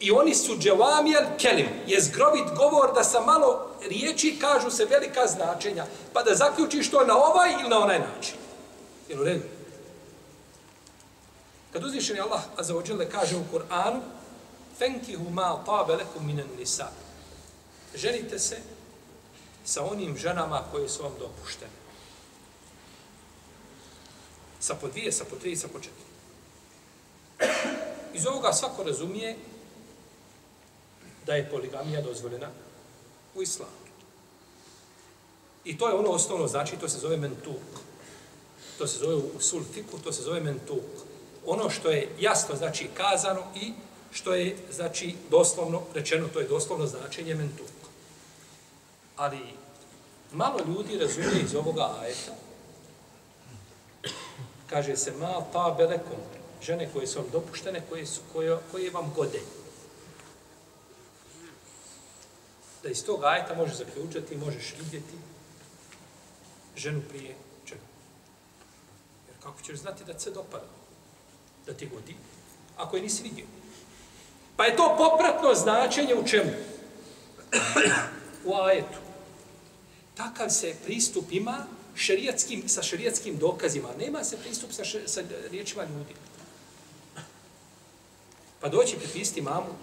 i 0.00 0.10
oni 0.10 0.34
su 0.34 0.58
dževamijel 0.58 1.24
kelim. 1.38 1.68
Je 1.86 2.00
zgrovit 2.00 2.44
govor 2.56 2.94
da 2.94 3.04
sa 3.04 3.20
malo 3.20 3.70
riječi 3.88 4.38
kažu 4.40 4.70
se 4.70 4.84
velika 4.84 5.26
značenja, 5.26 5.86
pa 6.12 6.22
da 6.22 6.34
zaključiš 6.34 6.90
to 6.90 7.04
na 7.04 7.16
ovaj 7.16 7.52
ili 7.52 7.68
na 7.68 7.78
onaj 7.78 7.98
način. 7.98 8.34
Jel 9.08 9.20
u 9.20 9.24
redu? 9.24 9.42
Kad 11.72 11.84
uzvišeni 11.84 12.20
Allah 12.20 12.42
azzawajal 12.56 13.10
kaže 13.10 13.36
u 13.36 13.44
Kur'anu 13.52 14.00
Fenkihu 14.78 15.30
ma 15.30 15.64
tabelekum 15.66 16.26
minan 16.26 16.48
nisa. 16.58 16.88
Ženite 17.94 18.38
se 18.38 18.56
sa 19.66 19.84
onim 19.84 20.16
ženama 20.16 20.62
koje 20.70 20.88
su 20.88 21.02
vam 21.02 21.12
dopuštene. 21.18 21.72
Sa 24.60 24.74
po 24.74 24.88
dvije, 24.88 25.12
sa 25.12 25.24
po 25.24 25.36
tri, 25.36 25.56
sa 25.56 25.68
po 25.68 25.78
četiri. 25.78 26.06
Iz 28.14 28.26
ovoga 28.26 28.52
svako 28.52 28.82
razumije 28.82 29.36
da 31.26 31.34
je 31.34 31.50
poligamija 31.50 32.02
dozvoljena 32.02 32.48
u 33.34 33.42
islamu. 33.42 33.70
I 35.64 35.78
to 35.78 35.88
je 35.88 35.94
ono 35.94 36.10
osnovno 36.10 36.46
znači, 36.48 36.76
to 36.76 36.88
se 36.88 36.98
zove 36.98 37.16
mentuk. 37.16 37.82
To 38.78 38.86
se 38.86 38.98
zove 38.98 39.14
u 39.14 39.40
sulfiku, 39.40 39.98
to 39.98 40.12
se 40.12 40.22
zove 40.22 40.40
mentuk. 40.40 40.84
Ono 41.46 41.70
što 41.70 41.90
je 41.90 42.14
jasno 42.20 42.56
znači 42.56 42.88
kazano 42.94 43.42
i 43.54 43.72
što 44.12 44.34
je 44.34 44.56
znači 44.70 45.14
doslovno 45.30 45.82
rečeno, 45.94 46.28
to 46.28 46.40
je 46.40 46.48
doslovno 46.48 46.86
značenje 46.86 47.34
mentuk. 47.34 47.85
Ali 49.16 49.38
malo 50.32 50.58
ljudi 50.66 50.98
razumije 50.98 51.42
iz 51.42 51.54
ovoga 51.54 51.94
ajeta. 52.00 52.32
Kaže 54.70 54.96
se 54.96 55.12
ma 55.12 55.42
pa 55.52 55.74
belekom, 55.78 56.18
žene 56.62 56.88
koje 56.92 57.06
su 57.06 57.18
vam 57.18 57.28
dopuštene, 57.32 57.82
koje, 57.88 58.06
su, 58.06 58.20
koje, 58.32 58.58
koje 58.70 58.90
vam 58.90 59.12
gode. 59.16 59.40
Da 62.82 62.88
iz 62.88 63.04
tog 63.04 63.24
ajeta 63.24 63.54
možeš 63.54 63.76
zaključati, 63.76 64.36
možeš 64.36 64.74
vidjeti 64.78 65.14
ženu 66.76 67.02
prije 67.08 67.34
čega. 67.64 67.80
Jer 69.28 69.36
kako 69.42 69.62
ćeš 69.62 69.78
znati 69.78 70.04
da 70.04 70.18
se 70.18 70.30
dopada? 70.30 70.66
Da 71.66 71.74
ti 71.74 71.86
godi? 71.86 72.16
Ako 72.76 72.96
je 72.96 73.02
nisi 73.02 73.22
vidio. 73.22 73.46
Pa 74.56 74.64
je 74.64 74.76
to 74.76 74.96
popratno 74.98 75.54
značenje 75.54 76.14
u 76.14 76.26
čemu? 76.26 76.50
u 78.44 78.54
ajetu. 78.54 79.05
Takav 80.16 80.50
se 80.50 80.74
pristup 80.84 81.24
ima 81.30 81.66
šerijatskim, 81.96 82.68
sa 82.68 82.82
šerijatskim 82.82 83.38
dokazima. 83.38 83.88
Nema 83.98 84.24
se 84.24 84.36
pristup 84.36 84.72
sa, 84.72 84.84
še, 84.84 85.08
sa 85.08 85.22
riječima 85.50 85.84
ljudi. 85.84 86.14
Pa 88.60 88.68
doći 88.68 88.96
pripisati 88.96 89.42
mamu 89.42 89.74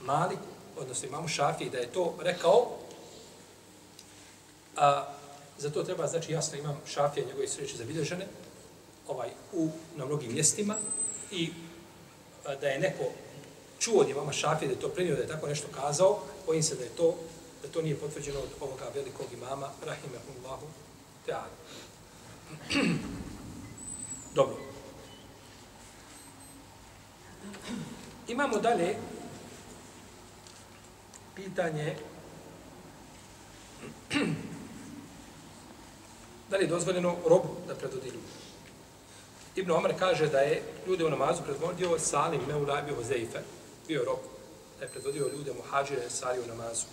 Maliku, 0.00 0.52
odnosno 0.76 1.08
imamu 1.08 1.28
Šafiji, 1.28 1.70
da 1.70 1.78
je 1.78 1.92
to 1.92 2.14
rekao, 2.20 2.78
a 4.76 5.14
za 5.58 5.70
to 5.70 5.82
treba, 5.82 6.06
znači 6.06 6.32
jasno 6.32 6.58
imam 6.58 6.80
Šafija 6.86 7.26
njegove 7.26 7.48
sreće 7.48 7.76
zabilježene, 7.76 8.26
ovaj, 9.08 9.30
u, 9.52 9.68
na 9.96 10.04
mnogim 10.06 10.32
mjestima, 10.32 10.76
i 11.30 11.50
a, 12.44 12.54
da 12.54 12.68
je 12.68 12.80
neko 12.80 13.04
čuo 13.78 14.00
od 14.00 14.08
imama 14.08 14.32
Šafije 14.32 14.68
da 14.68 14.74
je 14.74 14.80
to 14.80 14.88
prenio, 14.88 15.14
da 15.14 15.22
je 15.22 15.28
tako 15.28 15.46
nešto 15.46 15.66
kazao, 15.74 16.20
bojim 16.46 16.62
se 16.62 16.74
da 16.74 16.84
je 16.84 16.96
to 16.96 17.18
da 17.62 17.68
to 17.68 17.82
nije 17.82 17.96
potvrđeno 17.96 18.40
od 18.40 18.48
ovoga 18.60 18.84
velikog 18.94 19.26
imama, 19.32 19.68
rahimehullahu 19.86 20.66
ta'ala. 21.26 21.56
Dobro. 24.34 24.56
Imamo 28.28 28.58
dalje 28.58 28.96
pitanje 31.34 31.96
da 36.50 36.56
li 36.56 36.64
je 36.64 36.68
dozvoljeno 36.68 37.16
robu 37.28 37.48
da 37.68 37.74
predvodi 37.74 38.06
ljudi. 38.06 38.32
Ibn 39.56 39.70
Omar 39.70 39.94
kaže 39.98 40.26
da 40.28 40.38
je 40.38 40.62
ljude 40.86 41.04
u 41.04 41.10
namazu 41.10 41.42
predvodio 41.42 41.98
Salim 41.98 42.40
Meulabi 42.48 42.94
Hozeife, 42.94 43.38
bio 43.88 44.04
rob 44.04 44.18
da 44.78 44.84
je 44.84 44.90
predvodio 44.90 45.30
ljude 45.36 45.52
muhađire 45.52 46.10
sari 46.10 46.40
u 46.40 46.46
namazu. 46.46 46.86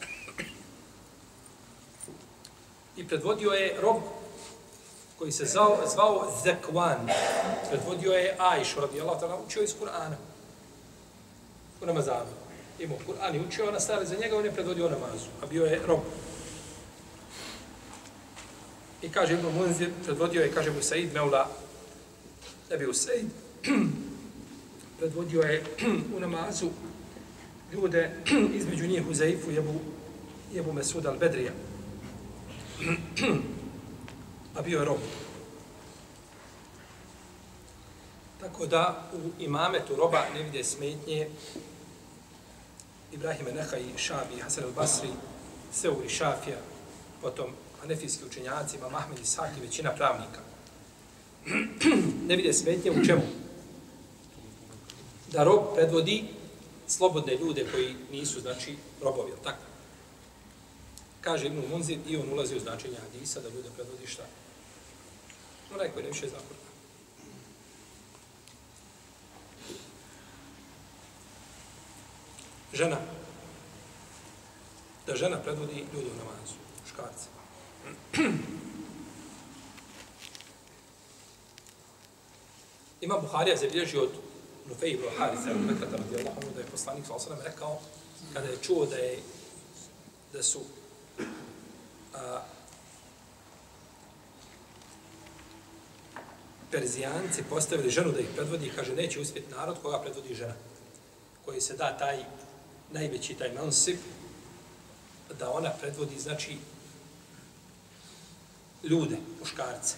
I 2.99 3.07
predvodio 3.07 3.51
je 3.51 3.75
rob 3.81 3.97
koji 5.19 5.31
se 5.31 5.45
zvao, 5.45 5.77
zvao 5.87 6.31
Zekwan. 6.43 7.11
Predvodio 7.69 8.11
je 8.11 8.35
Ajš, 8.39 8.77
Allah, 8.77 9.19
ta'ala, 9.21 9.37
učio 9.45 9.63
iz 9.63 9.73
Kur'ana. 9.81 10.15
U 11.81 11.85
namazanu. 11.85 12.31
Imao 12.79 12.97
Kur'an 13.07 13.35
i 13.35 13.39
učio, 13.47 13.67
ona 13.67 13.79
stali 13.79 14.05
za 14.05 14.15
njega, 14.15 14.37
on 14.37 14.45
je 14.45 14.51
predvodio 14.51 14.89
namazu, 14.89 15.25
a 15.43 15.45
bio 15.45 15.65
je 15.65 15.81
rob. 15.87 15.99
I 19.01 19.09
kaže 19.09 19.33
Ibn 19.33 19.47
Munzir, 19.47 19.89
predvodio 20.05 20.41
je, 20.41 20.51
kaže 20.51 20.71
mu 20.71 20.81
Said 20.81 21.13
Meula, 21.13 21.47
ne 22.69 22.77
bio 22.77 22.93
Said, 22.93 23.25
predvodio 24.99 25.41
je 25.41 25.63
u 26.15 26.19
namazu 26.19 26.69
ljude 27.73 28.11
između 28.59 28.87
njih 28.87 29.07
u 29.09 29.13
Zaifu 29.13 29.51
jebu, 29.51 29.79
jebu 30.53 30.73
Mesud 30.73 31.03
al-Bedrija. 31.03 31.68
A 34.49 34.55
pa 34.55 34.61
bio 34.61 34.79
je 34.79 34.85
rob. 34.85 34.99
Tako 38.39 38.65
da 38.65 39.09
u 39.13 39.43
imametu 39.43 39.95
roba 39.95 40.23
ne 40.33 40.43
vide 40.43 40.63
smetnje 40.63 41.29
Ibrahime 43.11 43.51
Nehaj, 43.51 43.83
Šabi, 43.97 44.41
Hasan 44.41 44.63
al-Basri, 44.63 45.09
Seuri 45.73 46.09
Šafija, 46.09 46.57
potom 47.21 47.47
Hanefijski 47.81 48.25
učenjaci, 48.25 48.77
Imam 48.77 48.95
Ahmed 48.95 49.19
Isak 49.19 49.49
i 49.57 49.61
većina 49.61 49.91
pravnika. 49.91 50.39
ne 52.27 52.35
vide 52.35 52.53
smetnje 52.53 52.91
u 52.91 53.05
čemu? 53.05 53.21
Da 55.31 55.43
rob 55.43 55.61
predvodi 55.75 56.23
slobodne 56.87 57.37
ljude 57.37 57.67
koji 57.71 57.95
nisu, 58.11 58.41
znači, 58.41 58.75
robovi, 59.01 59.31
tako? 59.43 59.68
Kaže 61.21 61.47
Ibn 61.47 61.63
Munzir 61.69 61.97
i 62.07 62.17
on 62.17 62.33
ulazi 62.33 62.55
u 62.55 62.59
značenje 62.59 62.97
hadisa 62.97 63.39
da 63.39 63.49
ljude 63.49 63.69
predvodi 63.75 64.07
šta? 64.07 64.23
Onaj 65.73 65.91
koji 65.91 66.03
ne 66.03 66.09
više 66.09 66.29
zna 66.29 66.37
Kur'an. 66.37 66.69
Žena. 72.73 72.97
Da 75.07 75.15
žena 75.15 75.37
predvodi 75.37 75.85
ljude 75.93 76.07
u 76.07 76.17
namazu, 76.17 76.53
muškarce. 76.81 77.27
Ima 83.01 83.17
Buharija 83.17 83.57
zabilježi 83.57 83.97
od 83.97 84.09
Nufej 84.69 84.89
ibn 84.91 85.03
Harisa, 85.17 85.51
od 85.51 85.65
Mekrata 85.65 85.97
radijallahu 85.97 86.37
anhu, 86.37 86.51
da 86.55 86.61
je 86.61 86.65
poslanik 86.65 87.05
sa 87.07 87.13
osanem 87.13 87.39
rekao, 87.43 87.79
kada 88.33 88.47
je 88.47 88.57
čuo 88.61 88.85
da 88.85 88.95
je 88.95 89.19
da 90.33 90.43
su 90.43 90.61
a, 92.19 92.41
Perzijanci 96.71 97.43
postavili 97.49 97.89
ženu 97.89 98.11
da 98.11 98.19
ih 98.19 98.27
predvodi, 98.35 98.71
kaže, 98.75 98.95
neće 98.95 99.19
uspjeti 99.19 99.51
narod 99.51 99.77
koga 99.81 99.99
predvodi 100.01 100.35
žena, 100.35 100.53
koji 101.45 101.61
se 101.61 101.77
da 101.77 101.97
taj 101.97 102.23
najveći, 102.91 103.33
taj 103.33 103.53
mansip, 103.53 103.99
da 105.39 105.51
ona 105.51 105.69
predvodi, 105.69 106.19
znači, 106.19 106.57
ljude, 108.83 109.17
muškarce. 109.39 109.95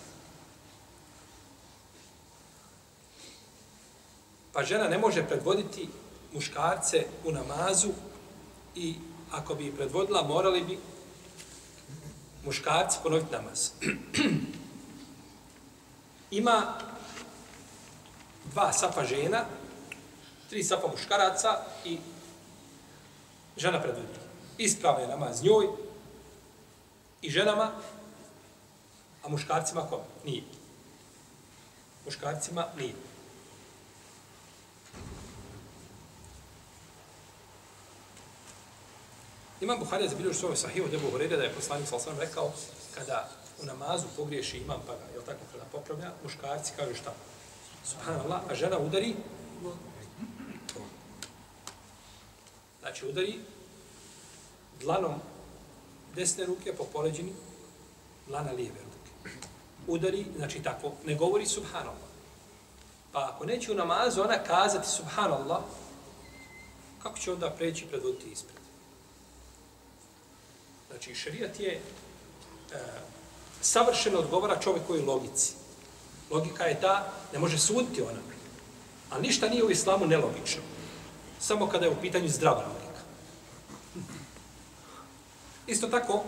Pa 4.54 4.64
žena 4.64 4.88
ne 4.88 4.98
može 4.98 5.28
predvoditi 5.28 5.90
muškarce 6.34 7.06
u 7.26 7.32
namazu 7.32 7.90
i 8.76 8.96
ako 9.32 9.56
bi 9.56 9.76
predvodila, 9.76 10.24
morali 10.24 10.62
bi 10.64 10.78
muškarci 12.46 13.00
ponoviti 13.04 13.32
namaz. 13.32 13.72
Ima 16.32 16.78
dva 18.52 18.74
safa 18.74 19.06
žena, 19.06 19.46
tri 20.50 20.64
safa 20.64 20.88
muškaraca 20.88 21.60
i 21.86 21.98
žena 23.58 23.82
predvodi. 23.82 24.08
Isprava 24.58 25.08
namaz 25.08 25.44
njoj 25.44 25.68
i 27.22 27.30
ženama, 27.30 27.72
a 29.24 29.30
muškarcima 29.30 29.82
ko? 29.90 30.02
Nije. 30.26 30.44
Muškarcima 32.06 32.66
nije. 32.78 33.11
Imam 39.62 39.80
Buharija 39.80 40.10
za 40.10 40.16
bilježu 40.16 40.40
svoj 40.40 40.52
od 40.86 40.94
Ebu 40.94 41.12
Horeira 41.12 41.38
da 41.38 41.44
je 41.44 41.54
poslanik 41.54 41.88
sa 41.88 41.96
osam 41.96 42.20
rekao 42.20 42.52
kada 42.96 43.30
u 43.62 43.66
namazu 43.66 44.08
pogriješi 44.18 44.58
imam 44.58 44.82
pa 44.88 44.94
ga, 44.94 45.14
jel 45.14 45.24
tako, 45.26 45.40
kada 45.52 45.64
popravlja, 45.72 46.12
muškarci 46.24 46.74
kažu 46.76 46.96
šta? 46.96 47.14
Subhanallah, 47.86 48.42
a 48.50 48.56
žena 48.56 48.80
udari 48.80 49.16
Znači, 52.82 53.06
udari 53.06 53.40
dlanom 54.80 55.14
desne 56.16 56.46
ruke 56.46 56.74
po 56.76 56.84
poleđini 56.84 57.34
dlana 58.28 58.52
lijeve 58.52 58.80
ruke. 58.80 59.38
Udari, 59.88 60.26
znači 60.38 60.64
tako, 60.64 60.92
ne 61.06 61.16
govori 61.16 61.46
subhanallah. 61.46 62.10
Pa 63.12 63.32
ako 63.34 63.46
neće 63.46 63.72
u 63.72 63.76
namazu 63.76 64.22
ona 64.22 64.44
kazati 64.44 64.90
subhanallah, 64.90 65.62
kako 67.04 67.18
će 67.20 67.32
onda 67.32 67.50
preći 67.50 67.86
predvoditi 67.86 68.30
ispred? 68.30 68.61
Znači, 70.92 71.16
šerijat 71.16 71.60
je 71.60 71.72
e, 71.72 71.80
savršeno 73.62 74.20
odgovara 74.20 74.60
čovjekoj 74.60 75.02
logici. 75.02 75.54
Logika 76.30 76.64
je 76.64 76.82
ta, 76.82 77.08
ne 77.34 77.40
može 77.40 77.60
suditi 77.60 78.02
ona. 78.02 78.20
A 79.10 79.20
ništa 79.20 79.50
nije 79.50 79.64
u 79.64 79.72
islamu 79.72 80.06
nelogično. 80.06 80.62
Samo 81.40 81.68
kada 81.68 81.86
je 81.86 81.92
u 81.92 82.02
pitanju 82.02 82.30
zdrava 82.30 82.64
logika. 82.68 83.02
Isto 85.68 85.88
tako, 85.88 86.24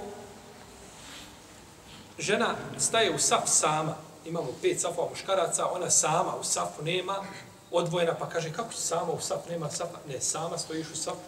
žena 2.20 2.56
staje 2.78 3.16
u 3.16 3.20
saf 3.20 3.44
sama, 3.46 3.96
imamo 4.26 4.48
pet 4.62 4.82
safova 4.82 5.10
muškaraca, 5.10 5.72
ona 5.72 5.90
sama 5.90 6.36
u 6.36 6.44
safu 6.44 6.84
nema, 6.84 7.24
odvojena, 7.72 8.16
pa 8.16 8.30
kaže, 8.30 8.54
kako 8.54 8.74
sama 8.74 9.12
u 9.12 9.22
safu 9.22 9.50
nema 9.50 9.70
safa? 9.70 9.98
Ne, 10.08 10.22
sama 10.22 10.58
stojiš 10.58 10.88
u 10.92 10.96
safu 10.96 11.20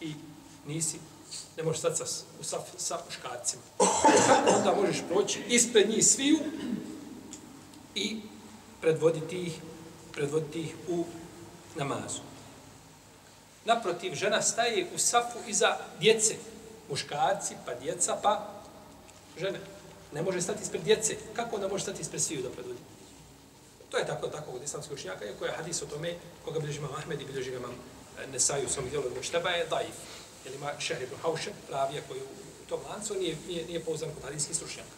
i 0.00 0.14
nisi 0.66 0.98
ne 1.58 1.64
možeš 1.64 1.80
sad 1.80 1.96
sa, 1.96 2.06
sa, 2.42 2.58
sa 2.76 2.98
muškarcima. 3.06 3.62
Onda 4.56 4.74
možeš 4.80 5.02
proći 5.08 5.40
ispred 5.48 5.90
njih 5.90 6.06
sviju 6.06 6.38
i 7.94 8.20
predvoditi 8.80 9.42
ih, 9.42 9.60
predvoditi 10.12 10.60
ih 10.60 10.74
u 10.88 11.04
namazu. 11.74 12.20
Naprotiv, 13.64 14.14
žena 14.14 14.42
staje 14.42 14.86
u 14.94 14.98
safu 14.98 15.38
iza 15.46 15.76
djece. 16.00 16.34
Muškarci, 16.90 17.54
pa 17.66 17.74
djeca, 17.74 18.16
pa 18.22 18.50
žene. 19.38 19.58
Ne 20.12 20.22
može 20.22 20.40
stati 20.40 20.62
ispred 20.62 20.82
djece. 20.82 21.16
Kako 21.36 21.56
onda 21.56 21.68
može 21.68 21.82
stati 21.82 22.02
ispred 22.02 22.22
sviju 22.22 22.42
da 22.42 22.50
predvodi? 22.50 22.78
To 23.90 23.96
je 23.96 24.06
tako, 24.06 24.26
tako 24.26 24.50
od 24.50 24.62
islamskih 24.62 24.94
učenjaka, 24.94 25.24
iako 25.24 25.44
je 25.44 25.52
hadis 25.52 25.82
o 25.82 25.86
tome, 25.86 26.14
koga 26.44 26.60
bilježi 26.60 26.78
imam 26.78 26.94
Ahmed 26.94 27.20
i 27.20 27.24
bilježi 27.24 27.50
imam 27.50 27.74
eh, 28.18 28.26
Nesaju 28.26 28.66
u 28.66 28.70
svom 28.70 28.90
dijelu 28.90 29.04
Mušteba, 29.16 29.50
je 29.50 29.66
daif 29.66 29.94
jer 30.48 30.56
ima 30.56 30.72
Šehr 30.78 31.02
ibn 31.02 31.14
Haušen, 31.22 31.52
ravija 31.70 32.02
koji 32.08 32.20
u 32.20 32.68
tom 32.68 32.80
lancu 32.90 33.14
nije, 33.14 33.36
nije, 33.48 33.66
nije 33.66 33.84
pouzdan 33.84 34.10
kod 34.14 34.22
hadijskih 34.22 34.56
stručnjaka. 34.56 34.88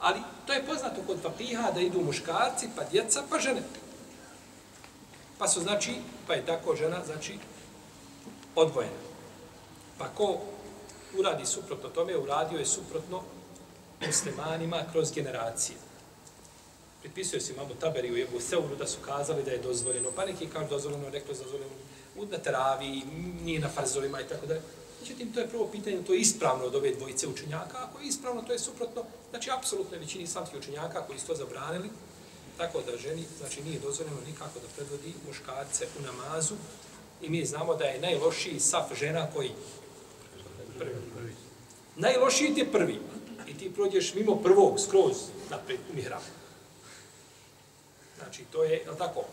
Ali 0.00 0.20
to 0.46 0.52
je 0.52 0.66
poznato 0.66 1.00
kod 1.06 1.22
papiha 1.22 1.70
da 1.70 1.80
idu 1.80 2.00
muškarci, 2.00 2.68
pa 2.76 2.84
djeca, 2.84 3.22
pa 3.30 3.38
žene. 3.38 3.62
Pa 5.38 5.48
su 5.48 5.60
znači, 5.60 5.94
pa 6.26 6.34
je 6.34 6.46
tako 6.46 6.76
žena, 6.76 7.04
znači, 7.06 7.38
odvojena. 8.54 9.02
Pa 9.98 10.08
ko 10.08 10.38
uradi 11.18 11.46
suprotno 11.46 11.88
tome, 11.88 12.16
uradio 12.16 12.58
je 12.58 12.66
suprotno 12.66 13.22
muslimanima 14.06 14.82
kroz 14.92 15.12
generacije. 15.12 15.78
Pripisuje 17.00 17.40
se 17.40 17.52
imamo 17.52 17.74
taberi 17.74 18.12
u 18.12 18.18
Ebu 18.18 18.40
Seuru 18.40 18.76
da 18.76 18.86
su 18.86 18.98
kazali 19.04 19.42
da 19.42 19.50
je 19.50 19.58
dozvoljeno, 19.58 20.10
pa 20.16 20.24
neki 20.24 20.46
kažu 20.46 20.68
dozvoljeno, 20.68 21.10
rekli 21.10 21.34
dozvoljeno 21.34 21.72
u 22.16 22.26
na 22.26 22.38
teravi, 22.38 23.02
nije 23.44 23.60
na 23.60 23.68
farzovima 23.68 24.20
i 24.20 24.28
tako 24.28 24.46
dalje. 24.46 24.60
Međutim, 25.02 25.32
to 25.32 25.40
je 25.40 25.48
prvo 25.48 25.66
pitanje, 25.66 26.02
to 26.06 26.14
je 26.14 26.20
ispravno 26.20 26.64
od 26.64 26.74
ove 26.74 26.94
dvojice 26.94 27.28
učenjaka, 27.28 27.78
ako 27.78 28.00
je 28.00 28.06
ispravno, 28.06 28.42
to 28.42 28.52
je 28.52 28.58
suprotno, 28.58 29.04
znači, 29.30 29.50
apsolutno 29.50 29.98
većini 29.98 30.24
islamskih 30.24 30.58
učenjaka 30.58 31.06
koji 31.06 31.18
su 31.18 31.26
to 31.26 31.34
zabranili, 31.34 31.90
tako 32.56 32.82
da 32.86 32.96
ženi, 32.96 33.24
znači, 33.38 33.62
nije 33.62 33.80
dozvoljeno 33.80 34.16
nikako 34.26 34.60
da 34.60 34.68
predvodi 34.76 35.14
muškarce 35.26 35.86
u 35.98 36.02
namazu, 36.02 36.54
i 37.22 37.30
mi 37.30 37.44
znamo 37.46 37.74
da 37.74 37.84
je 37.84 38.00
najlošiji 38.00 38.60
saf 38.60 38.94
žena 38.94 39.26
koji? 39.34 39.50
Prvi. 40.78 41.34
Najlošiji 41.96 42.54
ti 42.54 42.60
je 42.60 42.72
prvi. 42.72 43.00
I 43.48 43.58
ti 43.58 43.72
prođeš 43.74 44.14
mimo 44.14 44.36
prvog, 44.36 44.80
skroz, 44.80 45.16
napred, 45.50 45.80
u 45.92 45.96
mihrabu. 45.96 46.24
Znači, 48.18 48.44
to 48.52 48.64
je, 48.64 48.70
je 48.70 48.98
tako, 48.98 49.24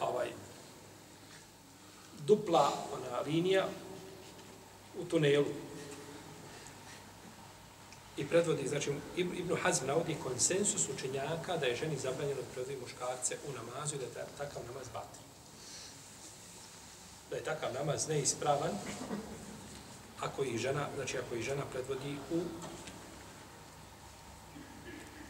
ovaj, 0.00 0.28
dupla 2.26 2.72
ona 2.92 3.20
linija 3.20 3.68
u 4.98 5.04
tunelu. 5.04 5.46
I 8.16 8.26
predvodi, 8.26 8.68
znači, 8.68 8.92
Ibn 9.16 9.56
Hazm 9.62 9.86
navodi 9.86 10.16
konsensus 10.22 10.88
učenjaka 10.88 11.56
da 11.56 11.66
je 11.66 11.76
ženi 11.76 11.96
zabranjeno 11.96 12.40
da 12.40 12.46
predvodi 12.54 12.80
muškarce 12.80 13.36
u 13.48 13.52
namazu 13.52 13.94
i 13.94 13.98
da 13.98 14.04
je 14.04 14.26
takav 14.38 14.62
namaz 14.66 14.88
batri. 14.92 15.22
Da 17.30 17.36
je 17.36 17.44
takav 17.44 17.74
namaz 17.74 18.08
neispravan 18.08 18.70
ako 20.20 20.44
ih 20.44 20.58
žena, 20.58 20.88
znači 20.94 21.18
ako 21.18 21.34
ih 21.34 21.44
žena 21.44 21.62
predvodi 21.72 22.16
u 22.30 22.40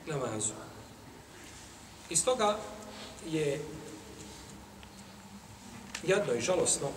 namazu. 0.06 0.52
Iz 2.10 2.24
toga 2.24 2.58
je 3.26 3.60
jadno 6.02 6.34
i 6.34 6.40
žalosno 6.40 6.88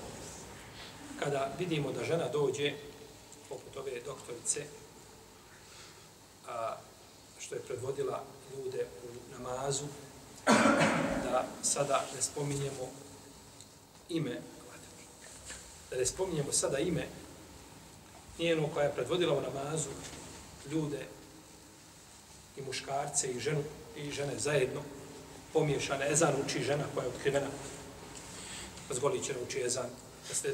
kada 1.24 1.52
vidimo 1.60 1.92
da 1.92 2.04
žena 2.04 2.28
dođe 2.28 2.74
poput 3.50 3.78
ove 3.78 4.02
doktorice 4.06 4.64
a, 6.48 6.76
što 7.40 7.56
je 7.56 7.62
predvodila 7.62 8.24
ljude 8.56 8.86
u 9.04 9.32
namazu 9.34 9.86
da 11.24 11.46
sada 11.64 12.06
ne 12.16 12.22
spominjemo 12.22 12.90
ime 14.10 14.42
da 15.92 15.98
ne 15.98 16.06
spominjemo 16.06 16.52
sada 16.52 16.80
ime 16.80 17.08
njeno 18.40 18.68
koja 18.74 18.86
je 18.86 18.96
predvodila 18.96 19.38
u 19.38 19.42
namazu 19.42 19.90
ljude 20.72 21.06
i 22.58 22.62
muškarce 22.62 23.28
i 23.28 23.40
ženu 23.40 23.64
i 23.98 24.12
žene 24.12 24.40
zajedno 24.40 24.82
pomiješane. 25.54 26.12
Ezan 26.12 26.34
uči 26.46 26.64
žena 26.64 26.84
koja 26.94 27.04
je 27.04 27.10
otkrivena. 27.10 27.48
Zgoliće 28.90 29.36
uči 29.48 29.62
Ezan 29.66 29.90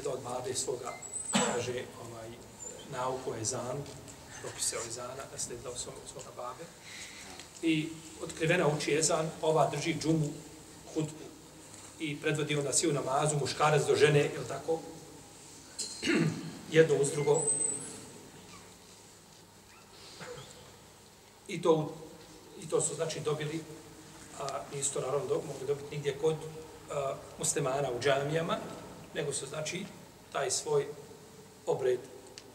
da 0.04 0.10
od 0.10 0.20
babe 0.20 0.54
svoga 0.54 0.92
kaže 1.32 1.84
ovaj, 2.08 2.28
nauku 2.92 3.30
o 3.30 3.36
Ezanu, 3.36 3.82
propise 4.42 4.78
o 4.78 4.88
Ezana, 4.88 5.22
nasledila 5.32 5.70
od 5.70 5.78
svoga 6.12 6.30
babe. 6.36 6.64
I 7.62 7.88
otkrivena 8.22 8.68
uči 8.68 8.98
Ezan, 8.98 9.30
ova 9.42 9.70
drži 9.70 9.96
džumu, 10.00 10.28
hudbu 10.94 11.28
i 11.98 12.20
predvodi 12.20 12.56
onda 12.56 12.72
svi 12.72 12.88
u 12.88 12.92
namazu, 12.92 13.36
muškarac 13.36 13.86
do 13.86 13.96
žene, 13.96 14.18
je 14.18 14.48
tako? 14.48 14.80
Jedno 16.72 16.96
uz 16.96 17.10
drugo. 17.10 17.42
I 21.48 21.62
to, 21.62 21.94
i 22.62 22.68
to 22.68 22.80
su 22.80 22.94
znači 22.94 23.20
dobili 23.20 23.60
a 24.40 24.46
nisu 24.74 24.92
to 24.92 25.00
naravno 25.00 25.34
mogli 25.34 25.66
dobiti 25.66 25.96
nigdje 25.96 26.18
kod 26.20 26.36
a, 26.90 27.14
muslimana 27.38 27.90
u 27.98 28.00
džamijama, 28.00 28.56
nego 29.14 29.32
su 29.32 29.46
znači 29.46 29.84
taj 30.32 30.50
svoj 30.50 30.86
obred 31.66 31.98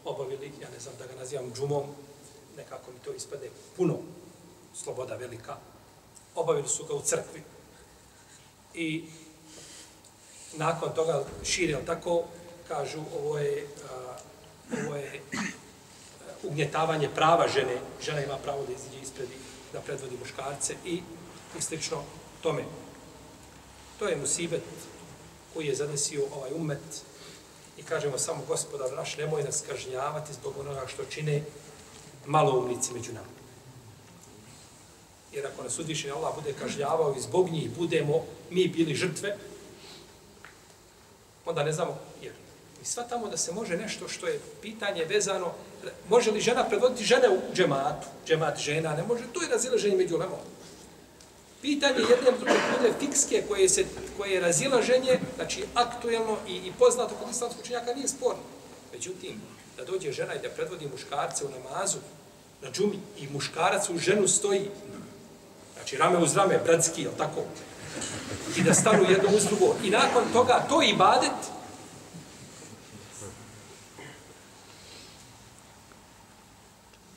obavili, 0.04 0.52
ja 0.62 0.68
ne 0.70 0.80
znam 0.80 0.94
da 0.98 1.06
ga 1.06 1.14
nazivam 1.14 1.52
džumom, 1.54 1.84
nekako 2.56 2.90
mi 2.90 2.98
to 2.98 3.12
ispade 3.12 3.50
puno, 3.76 3.98
sloboda 4.74 5.14
velika, 5.14 5.56
obavili 6.34 6.68
su 6.68 6.84
ga 6.84 6.94
u 6.94 7.02
crkvi. 7.02 7.42
I 8.74 9.04
nakon 10.56 10.94
toga 10.94 11.24
širil 11.44 11.78
tako, 11.86 12.24
kažu, 12.68 13.02
ovo 13.18 13.38
je, 13.38 13.66
a, 13.90 14.16
ovo 14.86 14.96
je 14.96 15.22
ugnjetavanje 16.42 17.08
prava 17.14 17.48
žene, 17.48 17.78
žena 18.02 18.24
ima 18.24 18.36
pravo 18.36 18.64
da 18.66 18.72
iziđe 18.72 19.02
ispred 19.02 19.28
da 19.72 19.80
predvodi 19.80 20.16
muškarce 20.16 20.74
i 20.84 21.02
i 21.58 21.62
slično 21.62 22.02
tome. 22.42 22.64
To 23.98 24.08
je 24.08 24.16
musibet 24.16 24.62
koji 25.54 25.66
je 25.66 25.74
zadesio 25.74 26.22
ovaj 26.36 26.50
umet 26.56 27.02
i 27.78 27.82
kažemo 27.82 28.18
samo 28.18 28.42
gospodar 28.48 28.92
naš, 28.96 29.16
nemoj 29.16 29.42
nas 29.42 29.62
kažnjavati 29.68 30.32
zbog 30.32 30.54
onoga 30.58 30.86
što 30.86 31.04
čine 31.04 31.42
maloumnici 32.26 32.92
među 32.92 33.12
nama. 33.12 33.34
Jer 35.32 35.46
ako 35.46 35.62
nas 35.62 35.78
uzvišen 35.78 36.12
Allah 36.12 36.34
bude 36.34 36.52
kažnjavao 36.52 37.14
i 37.18 37.20
zbog 37.20 37.50
njih 37.50 37.70
budemo 37.78 38.24
mi 38.50 38.68
bili 38.68 38.94
žrtve, 38.94 39.36
onda 41.46 41.64
ne 41.64 41.72
znamo, 41.72 41.98
jer 42.22 42.32
mi 42.80 43.08
tamo 43.08 43.28
da 43.28 43.36
se 43.36 43.52
može 43.52 43.76
nešto 43.76 44.08
što 44.08 44.26
je 44.26 44.40
pitanje 44.62 45.04
vezano, 45.04 45.52
može 46.08 46.30
li 46.30 46.40
žena 46.40 46.64
predvoditi 46.64 47.04
žene 47.04 47.28
u 47.28 47.54
džematu, 47.54 48.06
džemat 48.26 48.58
žena, 48.58 48.96
ne 48.96 49.02
može, 49.02 49.22
to 49.32 49.42
je 49.42 49.48
razilaženje 49.48 49.96
među 49.96 50.16
lemom. 50.16 50.53
Pitanje 51.64 52.00
jedne 52.00 52.30
bude 52.40 52.92
fikske 53.00 53.42
koje, 53.48 53.68
se, 53.68 53.84
koje 54.16 54.30
je 54.30 54.40
razilaženje, 54.40 55.20
znači 55.36 55.64
aktuelno 55.74 56.36
i, 56.48 56.56
i 56.56 56.72
poznato 56.78 57.14
kod 57.14 57.30
islamskog 57.30 57.62
učenjaka 57.64 57.94
nije 57.94 58.08
sporno. 58.08 58.42
Međutim, 58.92 59.40
da 59.76 59.84
dođe 59.84 60.12
žena 60.12 60.34
i 60.34 60.42
da 60.42 60.48
predvodi 60.48 60.88
muškarce 60.92 61.44
u 61.44 61.48
namazu, 61.48 61.98
na 62.62 62.70
džumi, 62.70 62.98
i 63.18 63.28
muškarac 63.32 63.88
u 63.90 63.98
ženu 63.98 64.28
stoji, 64.28 64.70
znači 65.74 65.96
rame 65.96 66.18
uz 66.18 66.36
rame, 66.36 66.60
bratski, 66.64 67.02
je 67.02 67.10
tako? 67.18 67.44
I 68.56 68.62
da 68.62 68.74
stanu 68.74 69.10
jedno 69.10 69.28
uz 69.36 69.44
drugo. 69.44 69.74
I 69.84 69.90
nakon 69.90 70.24
toga 70.32 70.66
to 70.68 70.82
i 70.82 70.94
badet, 70.96 71.54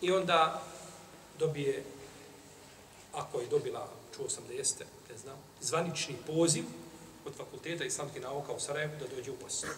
I 0.01 0.11
onda 0.11 0.61
dobije, 1.39 1.83
ako 3.13 3.39
je 3.39 3.47
dobila 3.47 3.96
čuo 4.17 4.29
sam 4.29 4.43
da 4.47 4.53
jeste, 4.53 4.85
ne 5.09 5.17
znam, 5.17 5.35
zvanični 5.61 6.15
poziv 6.27 6.63
od 7.25 7.33
fakulteta 7.37 7.85
islamske 7.85 8.19
nauka 8.19 8.53
u 8.53 8.59
Sarajevu 8.59 8.93
da 8.99 9.15
dođe 9.15 9.31
u 9.31 9.35
posao. 9.35 9.69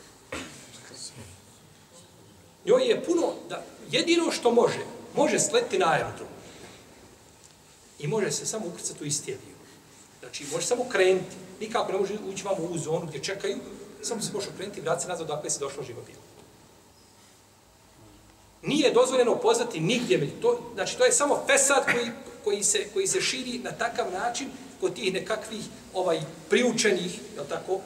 Njoj 2.66 2.88
je 2.90 3.04
puno, 3.06 3.34
da 3.50 3.64
jedino 3.92 4.32
što 4.32 4.52
može, 4.52 4.86
može 5.16 5.40
sleti 5.40 5.78
na 5.78 5.92
aerodrom. 5.92 6.28
I 8.00 8.08
može 8.08 8.32
se 8.32 8.46
samo 8.46 8.68
ukrcati 8.68 9.04
u 9.04 9.08
isti 9.08 9.34
avion. 9.34 9.60
Znači, 10.20 10.46
može 10.52 10.66
samo 10.66 10.86
krenuti. 10.90 11.36
Nikako 11.60 11.92
ne 11.92 11.98
može 11.98 12.14
ući 12.34 12.44
vam 12.44 12.56
u 12.60 12.78
zonu 12.78 13.06
gdje 13.06 13.24
čekaju, 13.24 13.58
samo 14.02 14.22
se 14.22 14.34
može 14.34 14.48
krenuti 14.58 14.80
i 14.80 14.84
vratiti 14.84 15.08
nazad 15.08 15.32
odakle 15.32 15.50
se 15.50 15.60
došlo 15.60 15.84
živo 15.84 16.02
bilo. 16.02 16.20
Nije 18.62 18.94
dozvoljeno 18.94 19.36
pozvati 19.36 19.80
nigdje. 19.80 20.42
To, 20.42 20.60
znači, 20.74 20.98
to 20.98 21.06
je 21.06 21.12
samo 21.12 21.44
fesad 21.48 21.86
koji 21.86 22.12
koji 22.44 22.64
se, 22.64 22.88
koji 22.94 23.08
se 23.08 23.22
širi 23.22 23.60
na 23.64 23.72
takav 23.72 24.12
način 24.12 24.50
kod 24.82 24.96
tih 24.96 25.14
nekakvih 25.14 25.66
ovaj 25.94 26.20
priučenih, 26.50 27.20
je 27.20 27.50
tako, 27.50 27.80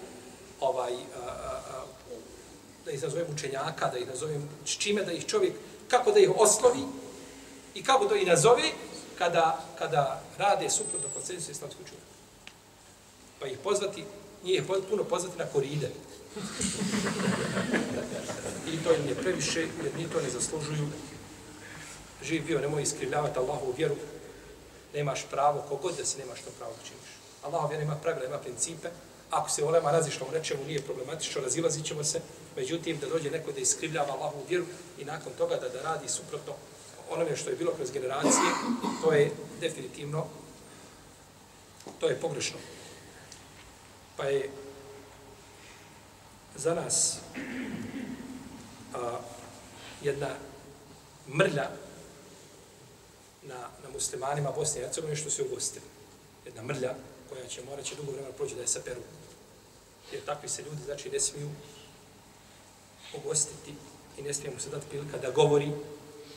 ovaj, 0.59 0.93
a, 0.93 0.97
a, 1.25 1.61
a, 1.71 1.83
da 2.85 2.91
ih 2.91 3.03
nazovem 3.03 3.27
učenjaka, 3.33 3.89
da 3.89 3.97
ih 3.97 4.07
nazovem 4.07 4.49
čime 4.65 5.03
da 5.03 5.11
ih 5.11 5.25
čovjek, 5.25 5.53
kako 5.87 6.11
da 6.11 6.19
ih 6.19 6.29
oslovi 6.37 6.83
i 7.75 7.83
kako 7.83 8.05
da 8.05 8.15
ih 8.15 8.27
nazove 8.27 8.63
kada, 9.17 9.65
kada 9.77 10.21
rade 10.37 10.69
suprotno 10.69 11.09
konsensu 11.13 11.51
islamskog 11.51 11.85
čovjeka. 11.85 12.07
Pa 13.39 13.47
ih 13.47 13.57
pozvati, 13.63 14.03
nije 14.43 14.57
ih 14.57 14.63
puno 14.89 15.03
pozvati 15.03 15.37
na 15.37 15.45
koride. 15.45 15.89
I 18.73 18.83
to 18.83 18.93
im 18.93 19.07
je 19.07 19.15
previše, 19.15 19.59
jer 19.59 19.95
ni 19.97 20.09
to 20.09 20.21
ne 20.21 20.29
zaslužuju. 20.29 20.87
Živ 22.23 22.45
bio, 22.45 22.59
nemoj 22.59 22.83
iskrivljavati 22.83 23.39
Allahu 23.39 23.73
vjeru, 23.77 23.95
nemaš 24.93 25.25
pravo, 25.31 25.65
kogod 25.69 25.95
da 25.97 26.05
se 26.05 26.17
nemaš 26.17 26.41
to 26.41 26.51
pravo 26.57 26.73
da 26.73 26.87
činiš. 26.87 27.09
Allah 27.43 27.69
vjera 27.69 27.83
ima 27.83 27.95
pravila, 27.95 28.25
ima 28.25 28.37
principe. 28.37 28.89
Ako 29.31 29.49
se 29.49 29.63
olema 29.63 29.91
razišlo 29.91 30.27
u 30.29 30.31
nečemu, 30.31 30.63
nije 30.65 30.81
problematično, 30.81 31.41
razilazit 31.41 31.85
ćemo 31.85 32.03
se. 32.03 32.21
Međutim, 32.55 32.99
da 32.99 33.07
dođe 33.07 33.31
neko 33.31 33.51
da 33.51 33.59
iskrivljava 33.59 34.13
Allahu 34.13 34.43
vjeru 34.49 34.65
i 34.99 35.05
nakon 35.05 35.33
toga 35.37 35.55
da, 35.55 35.69
da 35.69 35.81
radi 35.81 36.07
suprotno 36.09 36.53
onome 37.09 37.35
što 37.35 37.49
je 37.49 37.55
bilo 37.55 37.71
kroz 37.71 37.91
generacije, 37.91 38.51
to 39.03 39.11
je 39.11 39.31
definitivno, 39.59 40.25
to 41.99 42.07
je 42.07 42.19
pogrešno. 42.21 42.57
Pa 44.17 44.23
je 44.23 44.49
za 46.55 46.73
nas 46.73 47.17
a, 48.93 49.19
jedna 50.01 50.29
mrlja 51.27 51.69
na, 53.45 53.69
na 53.83 53.89
muslimanima 53.93 54.51
Bosne 54.51 54.81
i 54.81 54.83
Hercegovine 54.83 55.15
što 55.15 55.29
se 55.29 55.43
ugostili. 55.43 55.85
Jedna 56.45 56.63
mrlja 56.63 56.95
koja 57.29 57.47
će 57.47 57.61
morat 57.63 57.85
će 57.85 57.95
dugo 57.95 58.11
vremena 58.11 58.33
proći 58.33 58.55
da 58.55 58.61
je 58.61 58.67
saperu. 58.67 59.01
Jer 60.11 60.25
takvi 60.25 60.49
se 60.49 60.63
ljudi 60.63 60.83
znači 60.85 61.09
ne 61.09 61.19
smiju 61.19 61.49
ugostiti 63.17 63.73
i 64.17 64.21
ne 64.21 64.33
smije 64.33 64.53
mu 64.53 64.59
se 64.59 64.69
dati 64.69 64.87
prilika 64.89 65.17
da 65.17 65.31
govori 65.31 65.71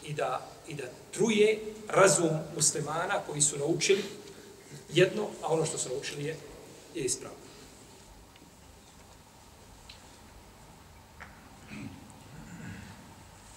i 0.05 0.13
da, 0.13 0.47
i 0.69 0.75
da 0.75 0.85
truje 1.13 1.61
razum 1.89 2.31
muslimana 2.55 3.21
koji 3.27 3.41
su 3.41 3.59
naučili 3.59 4.05
jedno, 4.93 5.29
a 5.43 5.53
ono 5.53 5.67
što 5.67 5.79
su 5.79 5.89
naučili 5.89 6.25
je, 6.25 6.37
je 6.95 7.05
ispravno. 7.05 7.39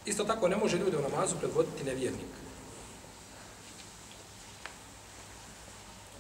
Isto 0.06 0.24
tako 0.24 0.48
ne 0.48 0.58
može 0.58 0.78
ljude 0.78 0.98
u 0.98 1.02
namazu 1.02 1.36
predvoditi 1.40 1.84
nevjernik. 1.84 2.28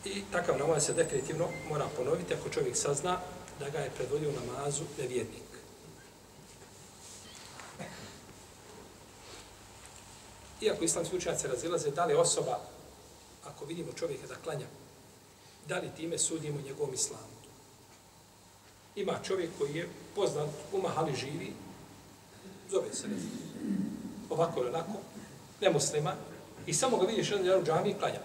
I 0.05 0.23
takav 0.31 0.57
namaz 0.57 0.85
se 0.85 0.93
definitivno 0.93 1.47
mora 1.69 1.87
ponoviti 1.97 2.33
ako 2.33 2.49
čovjek 2.49 2.75
sazna 2.77 3.17
da 3.59 3.69
ga 3.69 3.79
je 3.79 3.89
predvodio 3.89 4.31
namazu 4.31 4.83
nevjernik. 4.97 5.49
Iako 10.61 10.83
islamski 10.83 11.15
učenjaci 11.15 11.47
razilaze 11.47 11.91
da 11.91 12.05
li 12.05 12.13
osoba, 12.13 12.59
ako 13.45 13.65
vidimo 13.65 13.91
čovjeka 13.93 14.27
da 14.27 14.35
klanja, 14.35 14.65
da 15.67 15.79
li 15.79 15.95
time 15.97 16.17
sudimo 16.17 16.61
njegovom 16.61 16.93
islamu. 16.93 17.39
Ima 18.95 19.19
čovjek 19.23 19.49
koji 19.57 19.75
je 19.75 19.89
poznat 20.15 20.49
u 20.73 20.81
Mahali 20.81 21.15
živi, 21.15 21.53
zove 22.69 22.93
se 22.93 23.07
razilaze. 23.07 23.49
Ovako 24.29 24.59
ili 24.59 24.69
onako, 24.69 24.93
nemuslima, 25.61 26.15
i 26.67 26.73
samo 26.73 26.97
ga 26.97 27.05
vidiš 27.07 27.31
jedan 27.31 27.61
u 27.61 27.65
džami 27.65 27.89
i 27.89 27.93
klanja. 27.93 28.19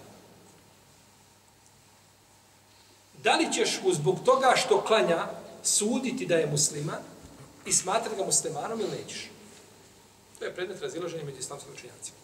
Da 3.25 3.35
li 3.35 3.53
ćeš 3.53 3.79
mu 3.83 3.93
zbog 3.93 4.19
toga 4.25 4.53
što 4.55 4.81
klanja 4.81 5.27
suditi 5.63 6.25
da 6.25 6.35
je 6.35 6.47
musliman 6.47 6.99
i 7.65 7.73
smatrati 7.73 8.15
ga 8.15 8.25
muslimanom 8.25 8.79
ili 8.81 8.89
nećeš? 9.01 9.29
To 10.39 10.45
je 10.45 10.55
predmet 10.55 10.81
razilaženja 10.81 11.23
među 11.23 11.39
islamskim 11.39 11.73
učenjacima. 11.73 12.17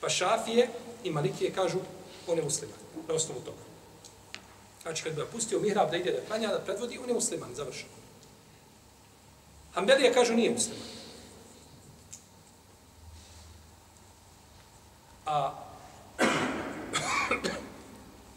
Pa 0.00 0.08
šafije 0.08 0.68
i 1.04 1.10
malikije 1.10 1.52
kažu 1.52 1.78
on 2.26 2.38
je 2.38 2.44
musliman, 2.44 2.76
na 3.08 3.14
osnovu 3.14 3.40
toga. 3.40 3.62
Znači, 4.82 5.02
kad 5.02 5.14
bi 5.14 5.22
pustio 5.32 5.60
mihrab 5.60 5.90
da 5.90 5.96
ide 5.96 6.12
da 6.12 6.26
klanja, 6.26 6.48
da 6.48 6.58
predvodi, 6.58 6.98
on 6.98 7.08
je 7.08 7.14
musliman, 7.14 7.54
završeno. 7.54 7.92
Hanbelija 9.74 10.12
kažu 10.12 10.34
nije 10.34 10.50
musliman. 10.50 10.88
A 15.26 15.71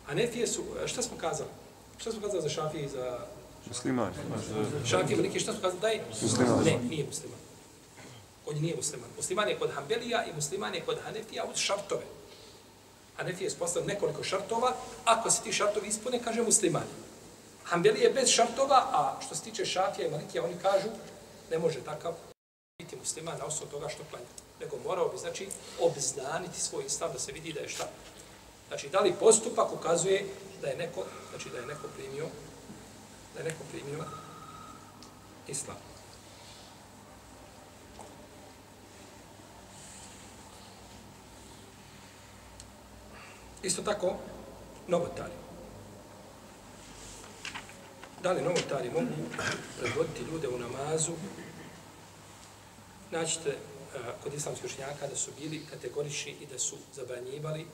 Hanefije 0.08 0.48
su, 0.48 0.64
šta 0.86 1.02
smo 1.02 1.18
kazali? 1.18 1.50
Šta 1.98 2.12
smo 2.12 2.22
kazali 2.22 2.42
za 2.42 2.50
Šafije 2.50 2.86
i 2.86 2.90
za... 2.90 3.20
Musliman. 3.68 4.14
Šafije 4.86 5.18
Maliki, 5.18 5.40
šta 5.40 5.52
smo 5.52 5.62
kazali? 5.62 5.82
Daj? 5.82 6.02
Musliman. 6.22 6.64
Ne, 6.64 6.80
nije 6.90 7.06
musliman. 7.06 7.40
On 8.46 8.56
nije 8.56 8.76
musliman. 8.76 9.10
Musliman 9.18 9.50
je 9.50 9.60
kod 9.60 9.72
Hanbelija 9.72 10.26
i 10.26 10.34
musliman 10.36 10.76
je 10.76 10.82
kod 10.86 10.98
Hanefija 11.04 11.46
uz 11.46 11.58
šartove. 11.58 12.04
Hanefije 13.18 13.48
je 13.48 13.56
postavio 13.60 13.88
nekoliko 13.88 14.24
šartova. 14.24 14.76
Ako 15.06 15.32
se 15.32 15.42
ti 15.42 15.54
šartovi 15.54 15.88
ispune, 15.88 16.20
kaže 16.24 16.42
musliman. 16.42 16.84
Hanbelija 17.64 18.08
je 18.08 18.14
bez 18.14 18.30
šartova, 18.30 18.76
a 18.92 19.20
što 19.26 19.36
se 19.36 19.44
tiče 19.44 19.66
Šafija 19.66 20.08
i 20.08 20.12
Malikija, 20.12 20.44
oni 20.44 20.56
kažu 20.62 20.88
ne 21.52 21.60
može 21.60 21.80
takav 21.80 22.14
biti 22.80 22.96
musliman 22.96 23.38
na 23.38 23.46
osnovu 23.46 23.72
toga 23.72 23.90
što 23.90 24.04
klanja. 24.10 24.26
Nego 24.60 24.78
morao 24.84 25.10
bi, 25.10 25.18
znači, 25.18 25.48
obznaniti 25.80 26.62
svoj 26.62 26.84
islam 26.86 27.14
da 27.14 27.20
se 27.20 27.32
vidi 27.32 27.54
da 27.54 27.60
je 27.60 27.70
šta. 27.70 27.90
Znači, 28.68 28.90
da 28.90 29.00
li 29.00 29.14
postupak 29.20 29.74
ukazuje 29.74 30.26
da 30.62 30.68
je 30.68 30.78
neko, 30.78 31.06
znači 31.30 31.50
da 31.50 31.58
je 31.58 31.66
neko 31.66 31.88
primio, 31.98 32.26
da 33.34 33.40
je 33.40 33.46
neko 33.46 33.64
primio 33.72 34.06
islam. 35.48 35.78
Isto 43.64 43.82
tako, 43.82 44.16
novotari. 44.88 45.34
Da 48.24 48.32
li 48.32 48.42
novotari 48.42 48.90
mogu 48.90 49.08
predvoditi 49.80 50.24
ljude 50.32 50.48
u 50.48 50.60
namazu? 50.60 51.12
Naćete 53.12 53.50
uh, 53.50 53.56
eh, 53.96 54.14
kod 54.24 54.34
islamskih 54.34 54.66
učenjaka 54.66 55.08
da 55.08 55.16
su 55.16 55.32
bili 55.40 55.66
kategorični 55.70 56.32
i 56.42 56.46
da 56.46 56.60
su 56.60 56.78
zabranjivali 56.94 57.68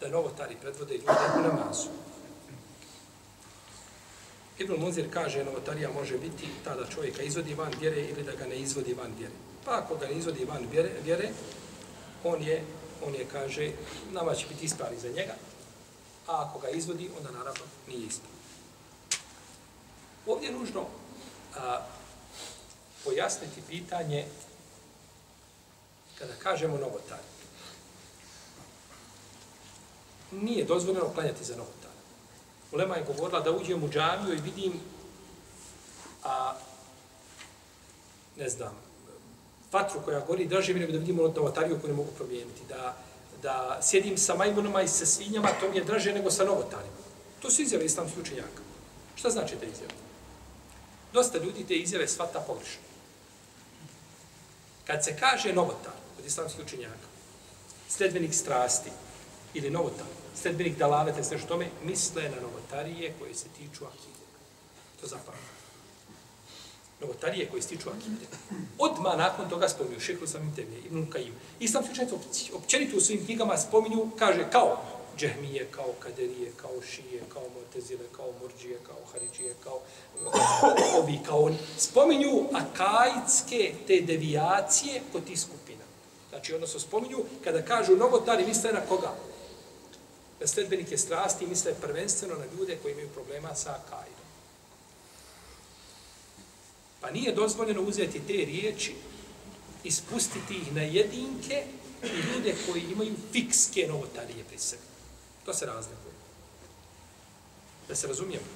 da 0.00 0.08
novotari 0.08 0.56
predvode 0.60 0.94
ljude 0.94 1.26
u 1.38 1.42
namazu. 1.42 1.88
Ibn 4.58 4.80
Munzir 4.80 5.12
kaže 5.12 5.44
novotarija 5.44 5.90
može 5.92 6.18
biti 6.18 6.48
ta 6.64 6.74
da 6.74 6.86
čovjeka 6.86 7.22
izvodi 7.22 7.54
van 7.54 7.72
vjere 7.80 8.00
ili 8.00 8.22
da 8.22 8.32
ga 8.32 8.46
ne 8.46 8.56
izvodi 8.56 8.94
van 8.94 9.12
vjere. 9.18 9.34
Pa 9.64 9.78
ako 9.78 9.96
ga 9.96 10.06
ne 10.06 10.12
izvodi 10.12 10.44
van 10.44 10.66
vjere, 10.70 10.90
vjere 11.04 11.28
on 12.24 12.42
je, 12.42 12.64
on 13.06 13.14
je 13.14 13.26
kaže, 13.32 13.72
nama 14.12 14.34
će 14.34 14.46
biti 14.46 14.64
ispravi 14.64 14.98
za 14.98 15.08
njega, 15.08 15.34
a 16.26 16.46
ako 16.46 16.58
ga 16.58 16.68
izvodi, 16.68 17.10
onda 17.18 17.30
naravno 17.30 17.64
nije 17.88 18.06
ispravi. 18.06 18.34
Ovdje 20.26 20.48
je 20.48 20.54
nužno 20.54 20.86
a, 21.56 21.86
pojasniti 23.04 23.62
pitanje 23.68 24.26
kada 26.18 26.32
kažemo 26.42 26.76
novotari. 26.76 27.39
Nije 30.32 30.64
dozvoljeno 30.64 31.08
klanjati 31.14 31.44
za 31.44 31.56
novotari. 31.56 31.94
Ulema 32.72 32.96
je 32.96 33.04
govorila 33.04 33.40
da 33.40 33.50
uđem 33.50 33.84
u 33.84 33.88
džamiju 33.88 34.34
i 34.34 34.40
vidim 34.40 34.80
a, 36.24 36.54
ne 38.36 38.48
znam, 38.48 38.74
vatru 39.72 40.00
koja 40.04 40.20
gori, 40.20 40.46
draže 40.46 40.74
mi 40.74 40.80
nego 40.80 40.92
da 40.92 40.98
vidim 40.98 41.16
novotariju 41.16 41.80
koju 41.80 41.90
ne 41.90 41.96
mogu 41.96 42.10
promijeniti. 42.16 42.60
Da, 42.68 42.96
da 43.42 43.78
sjedim 43.82 44.18
sa 44.18 44.34
majmunama 44.34 44.82
i 44.82 44.88
sa 44.88 45.06
svinjama, 45.06 45.48
to 45.60 45.70
mi 45.70 45.76
je 45.76 45.84
draže 45.84 46.12
nego 46.12 46.30
sa 46.30 46.44
novotarima. 46.44 47.00
To 47.42 47.50
su 47.50 47.62
izjave 47.62 47.84
islamskih 47.84 48.22
učenjaka. 48.22 48.62
Šta 49.14 49.30
znači 49.30 49.56
te 49.56 49.66
izjave? 49.66 49.92
Dosta 51.12 51.38
ljudi 51.38 51.64
te 51.64 51.74
izjave 51.74 52.08
svata 52.08 52.40
pogrešno. 52.40 52.82
Kad 54.86 55.04
se 55.04 55.16
kaže 55.16 55.52
novotar 55.52 55.92
od 56.18 56.26
islamskih 56.26 56.64
učenjaka, 56.64 57.06
sledbenik 57.88 58.34
strasti 58.34 58.90
ili 59.54 59.70
novotar, 59.70 60.06
sredbenik 60.34 60.78
dalavete, 60.78 61.24
sve 61.24 61.38
što 61.38 61.48
tome, 61.48 61.68
misle 61.84 62.22
na 62.22 62.40
novotarije 62.40 63.14
koje 63.18 63.34
se 63.34 63.48
tiču 63.48 63.84
akide. 63.84 64.24
To 65.00 65.06
zapamljamo. 65.06 65.50
Novotarije 67.00 67.48
koje 67.50 67.62
se 67.62 67.68
tiču 67.68 67.88
akide. 67.88 68.26
Odmah 68.78 69.18
nakon 69.18 69.48
toga 69.48 69.68
spominju 69.68 70.00
Šehru 70.00 70.26
samim 70.26 70.54
temije, 70.56 70.80
Ibn 70.86 71.10
Kajim. 71.10 71.34
Islamski 71.60 71.92
učenjaci 71.92 72.52
općenito 72.54 72.96
u 72.96 73.00
svojim 73.00 73.24
knjigama 73.24 73.56
spominju, 73.56 74.10
kaže, 74.18 74.50
kao 74.50 74.82
džehmije, 75.18 75.66
kao 75.70 75.92
kaderije, 75.98 76.52
kao 76.56 76.82
šije, 76.82 77.22
kao 77.32 77.42
motezile, 77.54 78.04
kao 78.16 78.32
murđije, 78.40 78.78
kao 78.86 78.96
haridžije, 79.12 79.54
kao 79.64 79.80
ovi, 81.02 81.18
kao 81.26 81.38
oni. 81.38 81.56
Spominju 81.78 82.48
akajitske 82.52 83.74
te 83.86 84.00
devijacije 84.00 85.02
kod 85.12 85.24
tih 85.24 85.40
skupina. 85.40 85.84
Znači, 86.30 86.54
odnosno 86.54 86.80
spominju, 86.80 87.18
kada 87.44 87.62
kažu 87.62 87.96
novotari, 87.96 88.46
misle 88.46 88.72
na 88.72 88.80
koga? 88.80 89.12
Na 90.40 90.46
sledbenike 90.46 90.98
strasti 90.98 91.46
misle 91.46 91.74
prvenstveno 91.74 92.34
na 92.34 92.44
ljude 92.58 92.78
koji 92.82 92.92
imaju 92.92 93.08
problema 93.08 93.54
sa 93.54 93.70
akajdom. 93.70 94.26
Pa 97.00 97.10
nije 97.10 97.32
dozvoljeno 97.32 97.82
uzeti 97.82 98.20
te 98.26 98.32
riječi 98.32 98.94
ispustiti 99.84 100.54
ih 100.54 100.74
na 100.74 100.82
jedinke 100.82 101.64
i 102.02 102.34
ljude 102.34 102.54
koji 102.66 102.82
imaju 102.82 103.14
fikske 103.32 103.86
novotarije 103.88 104.44
pri 104.44 104.58
sebi. 104.58 104.82
To 105.44 105.54
se 105.54 105.66
razlikuje. 105.66 106.14
Da 107.88 107.94
se 107.94 108.06
razumijemo. 108.06 108.46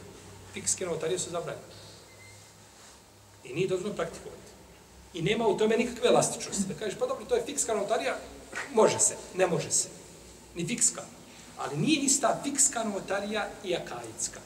Fikske 0.53 0.87
novotarije 0.87 1.18
su 1.18 1.31
zabranjene. 1.31 1.66
I 3.44 3.53
nije 3.53 3.68
dozvoljeno 3.68 3.97
praktikovati. 3.97 4.53
I 5.14 5.23
nema 5.23 5.47
u 5.47 5.59
tome 5.59 5.77
nikakve 5.77 6.09
elastičnosti. 6.09 6.64
Da 6.68 6.75
kažeš, 6.75 6.99
pa 6.99 7.07
dobro, 7.07 7.25
to 7.25 7.35
je 7.35 7.44
fikska 7.47 7.75
novotarija, 7.75 8.18
može 8.75 8.99
se, 8.99 9.16
ne 9.35 9.47
može 9.47 9.70
se. 9.70 9.88
Ni 10.55 10.66
fikska. 10.66 11.03
Ali 11.64 11.77
nije 11.77 12.03
ista 12.03 12.40
fikska 12.44 12.85
novotarija 12.85 13.48
i 13.64 13.74
akajitska. 13.74 14.40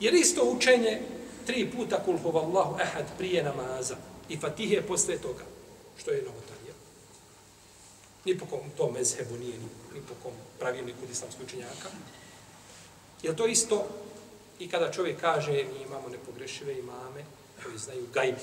Jer 0.00 0.14
isto 0.14 0.44
učenje 0.44 1.00
tri 1.46 1.70
puta 1.76 2.04
kul 2.04 2.18
huvallahu 2.18 2.80
ehad 2.80 3.06
prije 3.18 3.42
namaza 3.42 3.96
i 4.28 4.36
fatihe 4.36 4.82
posle 4.82 5.18
toga, 5.18 5.44
što 5.98 6.10
je 6.10 6.22
novotarija. 6.22 6.74
Ni 8.24 8.38
po 8.38 8.46
kom 8.46 8.60
to 8.76 8.90
mezhebu 8.90 9.36
nije, 9.36 9.58
ni, 9.58 9.68
ni 9.94 10.00
po 10.08 10.14
kom 10.22 10.32
pravilniku 10.58 10.98
islamskog 11.12 11.46
učenjaka. 11.46 11.88
Je 13.22 13.36
to 13.36 13.46
isto 13.46 13.86
i 14.58 14.68
kada 14.68 14.92
čovjek 14.92 15.20
kaže 15.20 15.52
mi 15.52 15.82
imamo 15.86 16.08
nepogrešive 16.08 16.78
imame 16.78 17.24
koji 17.62 17.78
znaju 17.78 18.06
gajbi 18.14 18.40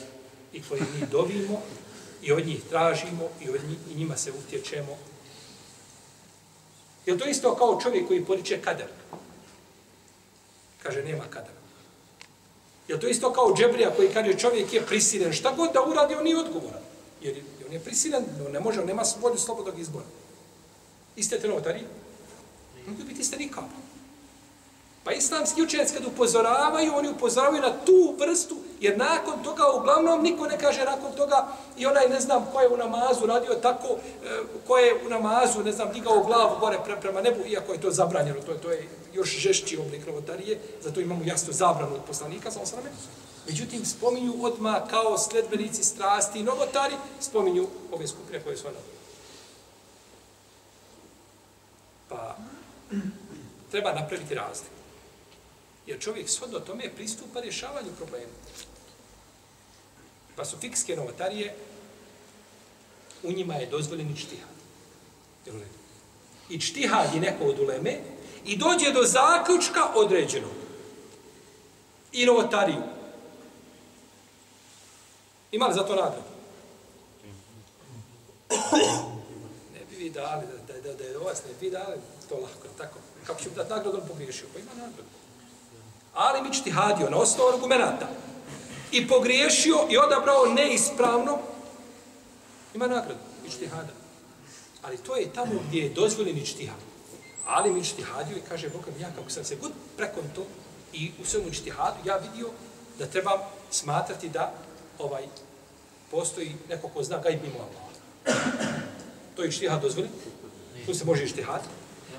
i 0.53 0.61
koji 0.69 0.81
mi 0.81 1.07
dovimo 1.11 1.61
i 2.21 2.31
od 2.31 2.45
njih 2.45 2.61
tražimo 2.69 3.29
i 3.41 3.49
od 3.49 3.63
njih, 3.69 3.77
i 3.91 3.95
njima 3.95 4.17
se 4.17 4.31
utječemo. 4.31 4.97
Je 7.05 7.17
to 7.17 7.25
isto 7.25 7.55
kao 7.55 7.79
čovjek 7.81 8.07
koji 8.07 8.25
poriče 8.25 8.61
kader? 8.61 8.87
Kaže, 10.83 11.03
nema 11.03 11.23
kadera. 11.23 11.61
Je 12.87 12.99
to 12.99 13.07
isto 13.07 13.33
kao 13.33 13.53
džebrija 13.57 13.95
koji 13.95 14.09
kaže 14.13 14.37
čovjek 14.37 14.73
je 14.73 14.85
prisilen, 14.85 15.33
šta 15.33 15.53
god 15.57 15.73
da 15.73 15.83
uradi, 15.85 16.15
on 16.15 16.23
nije 16.23 16.37
odgovoran. 16.37 16.81
Jer 17.21 17.43
on 17.67 17.73
je 17.73 17.79
prisilen, 17.79 18.25
on 18.45 18.51
ne 18.51 18.59
može, 18.59 18.81
on 18.81 18.87
nema 18.87 19.03
volju 19.21 19.37
slobodnog 19.37 19.79
izbora. 19.79 20.05
Iste 21.15 21.39
te 21.39 21.47
novotari? 21.47 21.83
Mogu 22.87 23.03
biti 23.03 23.21
iste 23.21 23.37
nikako. 23.37 23.90
Pa 25.03 25.11
islamski 25.11 25.61
učenjaci 25.61 25.93
kad 25.93 26.05
upozoravaju, 26.05 26.93
oni 26.95 27.09
upozoravaju 27.09 27.61
na 27.61 27.73
tu 27.85 28.15
vrstu, 28.19 28.55
jer 28.79 28.97
nakon 28.97 29.43
toga 29.43 29.63
uglavnom 29.77 30.23
niko 30.23 30.47
ne 30.47 30.57
kaže 30.57 30.85
nakon 30.85 31.11
toga 31.17 31.47
i 31.77 31.85
onaj 31.85 32.09
ne 32.09 32.19
znam 32.19 32.47
ko 32.53 32.61
je 32.61 32.69
u 32.69 32.77
namazu 32.77 33.25
radio 33.25 33.53
tako, 33.53 33.87
e, 33.87 34.41
ko 34.67 34.77
je 34.77 35.05
u 35.05 35.09
namazu, 35.09 35.63
ne 35.63 35.71
znam, 35.71 35.93
digao 35.93 36.23
glavu 36.23 36.59
gore 36.59 36.79
pre, 36.85 37.01
prema 37.01 37.21
nebu, 37.21 37.45
iako 37.45 37.73
je 37.73 37.81
to 37.81 37.91
zabranjeno, 37.91 38.41
to 38.41 38.51
je, 38.51 38.61
to 38.61 38.71
je 38.71 38.89
još 39.13 39.29
žešći 39.29 39.77
oblik 39.77 40.07
novotarije, 40.07 40.59
zato 40.81 41.01
imamo 41.01 41.21
jasno 41.25 41.53
zabranu 41.53 41.95
od 41.95 42.01
poslanika, 42.07 42.51
sa 42.51 42.61
osrame. 42.61 42.89
Međutim, 43.47 43.85
spominju 43.85 44.33
odma 44.41 44.81
kao 44.89 45.17
sledbenici 45.17 45.83
strasti 45.83 46.39
i 46.39 46.43
novotari, 46.43 46.95
spominju 47.19 47.67
ove 47.91 48.07
skupine 48.07 48.39
koje 48.43 48.57
su 48.57 48.67
ono. 48.67 48.77
Pa, 52.09 52.35
treba 53.71 53.93
napraviti 53.93 54.35
razliku. 54.35 54.80
Jer 55.87 55.99
čovjek 55.99 56.29
shodno 56.29 56.59
tome 56.59 56.95
pristupa 56.95 57.39
rješavanju 57.39 57.89
problema. 57.97 58.33
Pa 60.35 60.45
su 60.45 60.57
fikske 60.57 60.95
novatarije, 60.95 61.55
u 63.23 63.31
njima 63.31 63.55
je 63.55 63.69
dozvoljen 63.69 64.11
i 64.11 64.19
čtihad. 64.19 64.49
I 66.49 66.61
čtihad 66.61 67.13
je 67.13 67.21
neko 67.21 67.43
od 67.43 67.59
uleme 67.59 67.99
i 68.45 68.57
dođe 68.57 68.91
do 68.91 69.03
zaključka 69.03 69.91
određenog. 69.95 70.51
I 72.11 72.25
novotariju. 72.25 72.81
Ima 75.51 75.67
li 75.67 75.73
za 75.73 75.83
to 75.83 75.95
nagradu? 75.95 76.31
Ne 79.73 79.79
bi 79.89 79.95
vi 79.95 80.09
dali, 80.09 80.45
da, 80.47 80.73
da, 80.73 80.81
da, 80.81 80.93
da 80.93 81.03
je 81.03 81.17
vas 81.17 81.43
ne 81.45 81.53
bi 81.59 81.69
dali 81.71 81.97
to 82.29 82.35
lahko, 82.35 82.67
tako. 82.77 82.99
Kako 83.25 83.41
ću 83.41 83.49
dati 83.49 83.69
nagradu, 83.69 83.97
on 83.97 84.07
pogriješio. 84.07 84.47
Pa 84.53 84.59
ima 84.59 84.71
nagradu. 84.73 85.09
Ali 86.13 86.41
mi 86.41 86.53
čtihadio 86.53 87.09
na 87.09 87.17
osnovu 87.17 87.49
argumenta 87.49 88.07
i 88.91 89.07
pogriješio 89.07 89.77
i 89.89 89.97
odabrao 89.97 90.45
neispravno, 90.45 91.37
ima 92.75 92.87
nagradu, 92.87 93.19
i. 93.49 93.93
Ali 94.81 94.97
to 94.97 95.15
je 95.15 95.33
tamo 95.33 95.51
gdje 95.67 95.83
je 95.83 95.89
dozvoljen 95.89 96.37
i. 96.37 96.45
Ali 97.47 97.71
mi 97.71 97.85
čtihadio 97.85 98.37
i 98.37 98.49
kaže, 98.49 98.69
Bogam, 98.69 98.93
ja 98.99 99.11
kako 99.15 99.29
sam 99.29 99.43
se 99.43 99.55
god 99.55 99.71
prekon 99.97 100.23
to 100.35 100.45
i 100.93 101.11
u 101.21 101.25
svemu 101.25 101.51
čtihadu, 101.51 101.97
ja 102.05 102.17
vidio 102.17 102.49
da 102.99 103.05
trebam 103.05 103.39
smatrati 103.71 104.29
da 104.29 104.53
ovaj 104.99 105.23
postoji 106.11 106.55
neko 106.69 106.87
ko 106.87 107.03
zna 107.03 107.17
gajb 107.17 107.39
mimo 107.43 107.59
Allah. 107.59 107.91
To 109.35 109.43
je 109.43 109.49
ištihad 109.49 109.81
dozvoljen. 109.81 110.11
Tu 110.85 110.93
se 110.93 111.05
može 111.05 111.23
ištihad. 111.23 111.61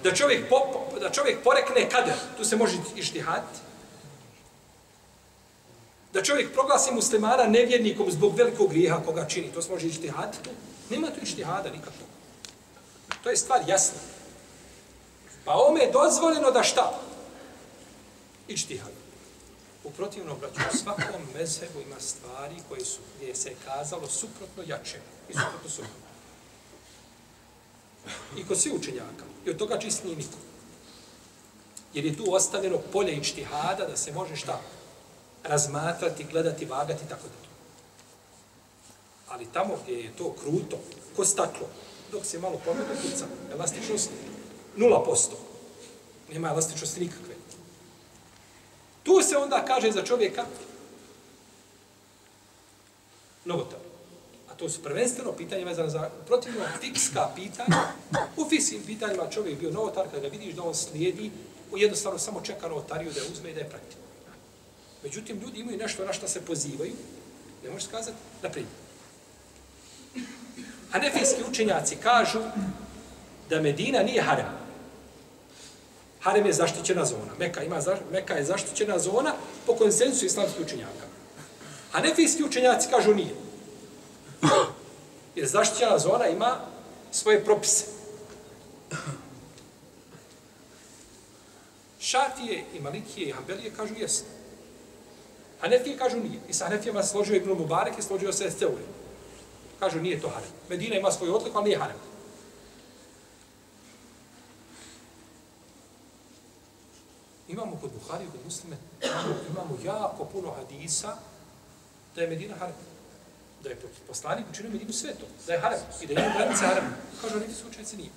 Da 0.02 0.14
čovjek, 0.14 0.48
po, 0.48 0.56
da 1.00 1.10
čovjek 1.10 1.42
porekne 1.44 1.90
kader, 1.90 2.14
tu 2.36 2.44
se 2.44 2.56
može 2.56 2.76
ištihad. 2.96 3.42
Da 6.12 6.22
čovjek 6.22 6.52
proglasi 6.52 6.94
muslimana 6.94 7.44
nevjernikom 7.44 8.10
zbog 8.10 8.36
velikog 8.36 8.70
grijeha 8.70 9.02
koga 9.04 9.26
čini, 9.28 9.52
to 9.52 9.62
se 9.62 9.72
može 9.72 9.86
ištihad. 9.86 10.36
Nema 10.90 11.10
tu 11.10 11.20
ištihada 11.22 11.70
nikako. 11.70 12.04
To 13.22 13.30
je 13.30 13.36
stvar 13.36 13.60
jasna. 13.66 13.98
Pa 15.44 15.52
ome 15.54 15.80
je 15.80 15.92
dozvoljeno 15.92 16.50
da 16.50 16.62
šta? 16.62 17.00
Ištihad. 18.48 18.92
U 19.84 19.90
protivnom, 19.90 20.38
braću, 20.38 20.60
u 20.74 20.76
svakom 20.76 21.22
mezhebu 21.34 21.80
ima 21.80 22.00
stvari 22.00 22.56
koje 22.68 22.84
su, 22.84 23.00
gdje 23.16 23.34
se 23.34 23.54
kazalo 23.64 24.08
suprotno 24.08 24.62
jače 24.66 25.00
i 25.28 25.32
suprotno 25.32 25.68
suprotno. 25.68 26.02
I 28.36 28.44
kod 28.44 28.60
svi 28.60 28.72
učenjaka. 28.72 29.24
I 29.46 29.50
od 29.50 29.56
toga 29.56 29.78
čist 29.78 30.04
nije 30.04 30.16
niko. 30.16 30.38
Jer 31.94 32.04
je 32.04 32.16
tu 32.16 32.34
ostavljeno 32.34 32.78
polje 32.92 33.12
ištihada 33.12 33.86
da 33.86 33.96
se 33.96 34.12
može 34.12 34.36
šta? 34.36 34.60
Razmatrati, 35.44 36.24
gledati, 36.24 36.64
vagati, 36.64 37.08
tako 37.08 37.22
da. 37.22 37.48
Ali 39.28 39.46
tamo 39.52 39.78
gdje 39.82 39.94
je 39.94 40.16
to 40.18 40.32
kruto, 40.32 40.78
ko 41.16 41.24
staklo, 41.24 41.66
dok 42.12 42.24
se 42.24 42.38
malo 42.38 42.60
pomenu, 42.64 42.86
kuca, 43.02 43.26
elastičnost, 43.52 44.10
nula 44.76 45.04
posto. 45.04 45.36
Nema 46.32 46.48
elastičnosti 46.48 47.00
nikakve. 47.00 47.34
Tu 49.02 49.22
se 49.22 49.36
onda 49.36 49.64
kaže 49.64 49.92
za 49.92 50.02
čovjeka 50.02 50.44
novotar. 53.44 53.78
A 54.50 54.54
to 54.54 54.68
su 54.68 54.82
prvenstveno 54.82 55.32
pitanje 55.32 55.64
vezano 55.64 55.90
za 55.90 56.10
protivno 56.26 56.64
fikska 56.80 57.28
pitanja. 57.34 57.76
U 58.36 58.48
fikskim 58.48 58.82
pitanjima 58.86 59.30
čovjek 59.30 59.58
bio 59.58 59.70
novotar, 59.70 60.06
kada 60.14 60.28
vidiš 60.28 60.54
da 60.54 60.62
on 60.62 60.74
slijedi, 60.74 61.30
u 61.72 61.78
jednostavno 61.78 62.18
samo 62.18 62.40
čeka 62.40 62.68
novotariju 62.68 63.12
da 63.12 63.20
je 63.20 63.26
uzme 63.32 63.50
i 63.50 63.54
da 63.54 63.60
je 63.60 63.70
prati. 63.70 63.96
Međutim, 65.02 65.40
ljudi 65.40 65.60
imaju 65.60 65.78
nešto 65.78 66.04
na 66.04 66.12
što 66.12 66.28
se 66.28 66.40
pozivaju, 66.40 66.92
ne 67.64 67.70
možeš 67.70 67.88
skazati, 67.88 68.16
na 68.42 68.50
primjer. 68.50 68.74
Hanefijski 70.90 71.42
učenjaci 71.50 71.96
kažu 71.96 72.40
da 73.48 73.60
Medina 73.60 74.02
nije 74.02 74.22
harem. 74.22 74.46
Harem 76.20 76.46
je 76.46 76.52
zaštićena 76.52 77.04
zona. 77.04 77.32
Meka, 77.38 77.62
ima, 77.62 77.80
Meka 78.12 78.34
je 78.34 78.44
zaštićena 78.44 78.98
zona 78.98 79.34
po 79.66 79.74
konsensu 79.74 80.26
islamskih 80.26 80.66
učenjaka. 80.66 81.06
A 81.92 82.00
učenjaci 82.46 82.88
kažu 82.90 83.14
nije. 83.14 83.34
Jer 85.36 85.46
zaštićena 85.46 85.98
zona 85.98 86.28
ima 86.28 86.60
svoje 87.12 87.44
propise. 87.44 87.84
Šafije 92.00 92.64
i 92.74 92.80
Malikije 92.80 93.28
i 93.28 93.32
Hanbelije 93.32 93.72
kažu 93.76 93.94
jeste. 93.98 94.41
A 95.62 95.98
kažu 95.98 96.16
nije. 96.16 96.40
I 96.48 96.52
sa 96.52 96.64
Hanefijama 96.64 97.02
složio 97.02 97.36
Ibn 97.36 97.50
Mubarek 97.50 97.98
i 97.98 98.02
složio 98.02 98.32
se 98.32 98.50
Seuri. 98.50 98.84
Kažu 99.78 100.00
nije 100.00 100.20
to 100.20 100.28
harem. 100.28 100.50
Medina 100.68 100.96
ima 100.96 101.12
svoju 101.12 101.34
odliku, 101.34 101.58
ali 101.58 101.64
nije 101.64 101.78
harem. 101.78 101.96
Imamo 107.48 107.78
kod 107.80 107.90
Buhari, 107.92 108.26
kod 108.32 108.40
muslime, 108.44 108.76
imamo, 109.02 109.34
imamo 109.50 109.78
jako 109.84 110.24
puno 110.24 110.50
hadisa 110.50 111.16
da 112.14 112.22
je 112.22 112.28
Medina 112.28 112.54
harem. 112.56 112.74
Da 113.62 113.68
je 113.68 113.80
poslanik 114.08 114.46
učinio 114.50 114.72
Medinu 114.72 114.92
svetom. 114.92 115.28
Da 115.46 115.52
je 115.52 115.60
harem. 115.60 115.80
I 116.02 116.06
da 116.06 116.12
je 116.12 116.32
granice 116.36 116.66
harem. 116.66 116.84
Kažu, 117.22 117.38
neki 117.38 117.54
su 117.54 117.66
se 117.84 117.96
nije. 117.96 118.10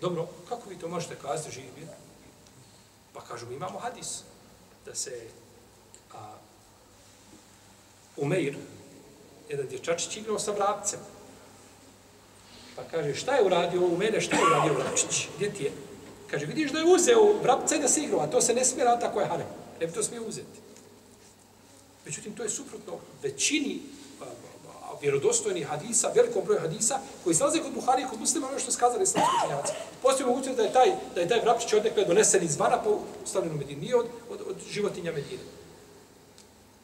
Dobro, 0.00 0.28
kako 0.48 0.70
vi 0.70 0.78
to 0.78 0.88
možete 0.88 1.14
kazati 1.14 1.50
živi? 1.50 1.86
Pa 3.12 3.20
kažu, 3.20 3.46
mi 3.46 3.54
imamo 3.54 3.78
hadis 3.78 4.22
da 4.86 4.94
se 4.94 5.26
a, 6.14 6.34
Umeir, 8.16 8.56
jedan 9.48 9.66
dječačić 9.66 10.16
igrao 10.16 10.38
sa 10.38 10.52
vrapcem. 10.52 11.00
Pa 12.76 12.82
kaže, 12.82 13.14
šta 13.14 13.34
je 13.34 13.44
uradio 13.44 13.86
u 13.86 13.96
mene, 13.96 14.20
šta 14.20 14.36
je 14.36 14.42
uradio 14.46 14.74
vrapčić? 14.74 15.28
Gdje 15.36 15.52
ti 15.52 15.64
je? 15.64 15.72
Kaže, 16.30 16.46
vidiš 16.46 16.70
da 16.72 16.78
je 16.78 16.84
uzeo 16.94 17.32
vrapca 17.42 17.76
i 17.76 17.80
da 17.80 17.88
se 17.88 18.02
igrao, 18.02 18.20
a 18.20 18.30
to 18.30 18.40
se 18.40 18.54
ne 18.54 18.64
smije 18.64 18.84
raditi 18.84 19.06
ako 19.06 19.20
je 19.20 19.26
harem. 19.26 19.46
Ne 19.80 19.86
bi 19.86 19.92
to 19.92 20.02
smije 20.02 20.20
uzeti. 20.20 20.60
Međutim, 22.04 22.34
to 22.34 22.42
je 22.42 22.50
suprotno 22.50 22.98
većini 23.22 23.80
vjerodostojnih 25.00 25.66
hadisa, 25.66 26.12
velikom 26.14 26.44
broju 26.44 26.60
hadisa, 26.60 26.98
koji 27.24 27.34
se 27.34 27.40
nalaze 27.40 27.58
kod 27.58 27.72
Buhari 27.74 28.02
i 28.02 28.06
kod 28.10 28.20
muslima, 28.20 28.48
ono 28.48 28.58
što 28.58 28.72
skazali 28.72 29.02
islamski 29.02 29.36
učenjaci. 29.44 29.72
Postoji 30.02 30.26
mogućnost 30.26 30.56
da 30.56 30.62
je 30.62 30.72
taj, 30.72 30.92
da 31.14 31.20
je 31.20 31.28
taj 31.28 31.40
vrapčić 31.40 31.72
odnekle 31.72 32.04
donesen 32.04 32.42
iz 32.42 32.58
pa 32.58 32.82
ustavljen 33.24 33.52
u 33.52 33.56
Medini, 33.56 33.80
nije 33.80 33.96
od, 33.96 34.06
od, 34.30 34.40
od 34.48 34.56
životinja 34.70 35.12
Medine. 35.12 35.42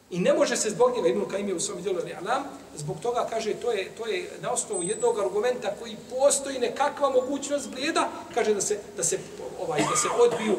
I 0.09 0.19
ne 0.19 0.33
može 0.33 0.57
se 0.57 0.69
zbog 0.69 0.95
njega, 0.95 1.07
Ibn 1.07 1.25
Kajim 1.29 1.47
je 1.47 1.55
u 1.55 1.59
svom 1.59 1.81
djelu 1.81 1.99
Alam, 2.21 2.43
zbog 2.75 2.97
toga 3.01 3.27
kaže, 3.29 3.53
to 3.53 3.71
je, 3.71 3.89
to 3.97 4.05
je 4.07 4.29
na 4.41 4.51
osnovu 4.51 4.83
jednog 4.83 5.19
argumenta 5.19 5.73
koji 5.79 5.97
postoji 6.09 6.59
nekakva 6.59 7.09
mogućnost 7.09 7.69
blijeda, 7.69 8.09
kaže 8.33 8.53
da 8.53 8.61
se, 8.61 8.79
da 8.97 9.03
se, 9.03 9.19
ovaj, 9.61 9.79
da 9.79 9.95
se 9.95 10.07
odbiju 10.19 10.57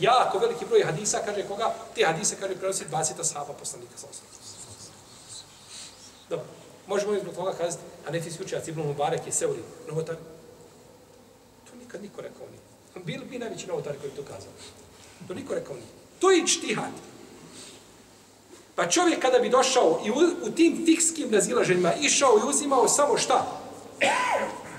jako 0.00 0.38
veliki 0.38 0.64
broj 0.64 0.82
hadisa, 0.82 1.18
kaže 1.26 1.42
koga, 1.48 1.74
te 1.94 2.04
hadise, 2.04 2.36
kaže, 2.40 2.54
prenosi 2.54 2.84
20 2.92 3.24
sahaba 3.24 3.52
poslanika 3.52 3.92
sa 3.96 4.06
osnovu. 4.10 4.30
Dobro, 6.28 6.46
možemo 6.86 7.14
izbog 7.14 7.34
toga 7.34 7.52
kazati, 7.52 7.82
a 8.06 8.10
ne 8.10 8.20
ti 8.20 8.30
slučajac 8.30 8.68
Ibn 8.68 8.80
Mubarek 8.80 9.26
je 9.26 9.32
Seuri, 9.32 9.60
novotar. 9.88 10.16
To 11.70 11.76
nikad 11.80 12.02
niko 12.02 12.20
rekao 12.20 12.46
nije. 12.50 13.04
Bili 13.04 13.24
bi 13.24 13.38
najveći 13.38 13.66
novotar 13.66 13.92
koji 14.00 14.12
to 14.12 14.22
kazao. 14.22 14.52
To 15.28 15.34
niko 15.34 15.54
rekao 15.54 15.74
nije. 15.74 15.86
To 16.18 16.30
je 16.30 16.46
čtihad. 16.46 16.92
Pa 18.74 18.88
čovjek 18.88 19.20
kada 19.20 19.38
bi 19.38 19.48
došao 19.48 20.00
i 20.06 20.10
u, 20.10 20.14
u 20.42 20.50
tim 20.50 20.82
fikskim 20.86 21.30
razilaženjima 21.32 21.94
išao 21.94 22.38
i 22.38 22.48
uzimao 22.48 22.88
samo 22.88 23.18
šta? 23.18 23.60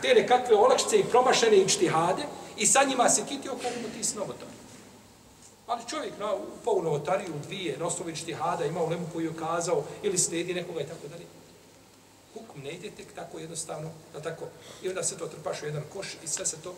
Te 0.02 0.14
nekakve 0.14 0.56
olakšice 0.56 1.00
i 1.00 1.04
promašene 1.04 1.58
i 1.58 1.70
čtihade 1.70 2.24
i 2.58 2.66
sa 2.66 2.84
njima 2.84 3.10
se 3.10 3.22
kitio 3.30 3.52
kako 3.52 3.80
mu 3.82 3.90
ti 3.98 4.04
snovotar. 4.04 4.48
Ali 5.68 5.82
čovjek 5.90 6.14
na, 6.20 6.34
upao 6.34 6.74
u 6.74 6.84
novotariju 6.84 7.34
dvije, 7.48 7.78
na 7.78 7.86
osnovi 7.86 8.16
čtihada, 8.16 8.66
imao 8.66 8.88
lemu 8.88 9.06
koju 9.14 9.26
je 9.26 9.38
kazao 9.40 9.84
ili 10.04 10.18
sledi 10.18 10.54
nekoga 10.54 10.82
i 10.82 10.88
tako 10.88 11.08
dalje. 11.08 11.26
Hukm 12.34 12.62
ne 12.64 12.72
ide 12.72 12.92
tek 12.92 13.14
tako 13.16 13.40
jednostavno, 13.40 13.92
da 14.14 14.22
tako, 14.22 14.46
i 14.84 14.90
onda 14.90 15.04
se 15.04 15.18
to 15.18 15.28
trpaš 15.28 15.64
u 15.64 15.66
jedan 15.66 15.84
koš 15.94 16.08
i 16.24 16.28
sve 16.28 16.46
se 16.46 16.58
to, 16.64 16.76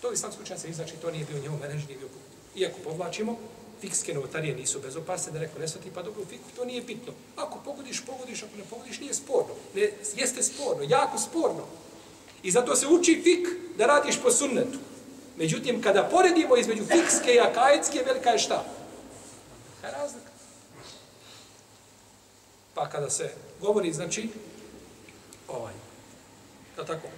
to 0.00 0.12
islamsko 0.12 0.42
učenje 0.42 0.74
znači 0.74 0.96
to 0.96 1.10
nije 1.10 1.24
bio 1.24 1.42
njemu 1.42 1.58
menedž, 1.58 1.86
nije 1.86 1.98
bio 1.98 2.08
Iako 2.56 2.78
povlačimo, 2.84 3.38
fikske 3.80 4.14
novotarije 4.14 4.54
nisu 4.54 4.80
bezopasne, 4.80 5.32
da 5.32 5.38
neko 5.38 5.58
ne 5.58 5.68
svati, 5.68 5.90
pa 5.94 6.02
dobro, 6.02 6.24
fiku, 6.24 6.44
to 6.56 6.64
nije 6.64 6.82
bitno. 6.82 7.12
Ako 7.36 7.58
pogodiš, 7.64 8.02
pogodiš, 8.06 8.42
ako 8.42 8.56
ne 8.56 8.64
pogodiš, 8.70 9.00
nije 9.00 9.14
sporno. 9.14 9.54
Ne, 9.74 9.90
jeste 10.16 10.42
sporno, 10.42 10.82
jako 10.88 11.18
sporno. 11.18 11.66
I 12.42 12.50
zato 12.50 12.76
se 12.76 12.86
uči 12.86 13.20
fik 13.24 13.48
da 13.78 13.86
radiš 13.86 14.22
po 14.22 14.30
sunnetu. 14.30 14.78
Međutim, 15.36 15.82
kada 15.82 16.08
poredimo 16.12 16.56
između 16.56 16.84
fikske 16.84 17.34
i 17.34 17.40
akajetske, 17.40 18.02
velika 18.06 18.30
je 18.30 18.38
šta? 18.38 18.64
Kaj 19.80 19.90
razlika? 19.90 20.30
Pa 22.74 22.88
kada 22.88 23.10
se 23.10 23.34
govori, 23.60 23.92
znači, 23.92 24.28
ovaj, 25.48 25.74
da 26.76 26.84
tako, 26.84 27.08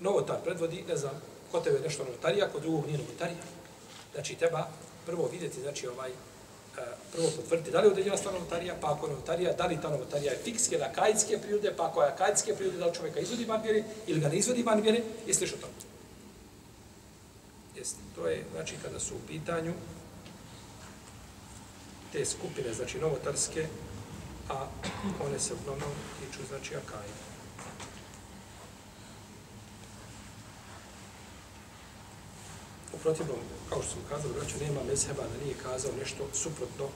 novotar 0.00 0.36
predvodi, 0.44 0.84
ne 0.88 0.96
znam, 0.96 1.22
ko 1.52 1.60
tebe 1.60 1.76
je 1.76 1.82
nešto 1.82 2.04
novotarija, 2.04 2.48
kod 2.52 2.62
drugog 2.62 2.86
nije 2.86 2.98
novotarija. 2.98 3.42
Znači, 4.14 4.34
treba 4.34 4.68
prvo 5.06 5.28
vidjeti, 5.32 5.60
znači, 5.60 5.88
ovaj, 5.88 6.10
e, 6.10 6.14
prvo 7.12 7.28
potvrditi 7.36 7.70
da 7.70 7.80
li 7.80 7.86
je 7.86 7.90
određena 7.90 8.16
stvar 8.16 8.34
novotarija, 8.34 8.74
pa 8.80 8.92
ako 8.92 9.06
notarija, 9.06 9.50
novotarija, 9.50 9.52
da 9.52 9.66
li 9.66 9.82
ta 9.82 9.90
novotarija 9.90 10.32
je 10.32 10.38
fikske 10.44 10.74
ili 10.74 10.84
akajitske 10.84 11.38
prirode, 11.38 11.74
pa 11.76 11.86
ako 11.86 12.02
je 12.02 12.08
akajitske 12.08 12.54
prirode, 12.54 12.78
da 12.78 12.86
li 12.86 12.94
čovjeka 12.94 13.20
izvodi 13.20 13.44
van 13.44 13.62
vjere 13.62 13.84
ili 14.06 14.20
ga 14.20 14.28
ne 14.28 14.36
izvodi 14.36 14.62
van 14.62 14.80
vjere, 14.80 15.02
i 15.26 15.34
sliš 15.34 15.52
o. 15.52 15.56
Jeste, 17.76 17.98
to 18.14 18.28
je, 18.28 18.44
znači, 18.52 18.74
kada 18.82 19.00
su 19.00 19.14
u 19.14 19.26
pitanju 19.28 19.72
te 22.12 22.24
skupine, 22.24 22.74
znači, 22.74 22.98
novotarske, 22.98 23.66
a 24.50 24.66
one 25.26 25.38
se 25.38 25.54
uglavnom 25.54 25.90
tiču, 26.18 26.46
znači, 26.48 26.74
akajitske. 26.74 27.30
U 32.94 32.98
protivnom, 32.98 33.36
kao 33.68 33.82
što 33.82 33.90
sam 33.90 34.02
kazao, 34.08 34.32
braću, 34.32 34.54
nema 34.60 34.80
mezheba 34.82 35.22
da 35.22 35.44
nije 35.44 35.54
kazao 35.62 35.92
nešto 35.98 36.28
suprotno, 36.32 36.86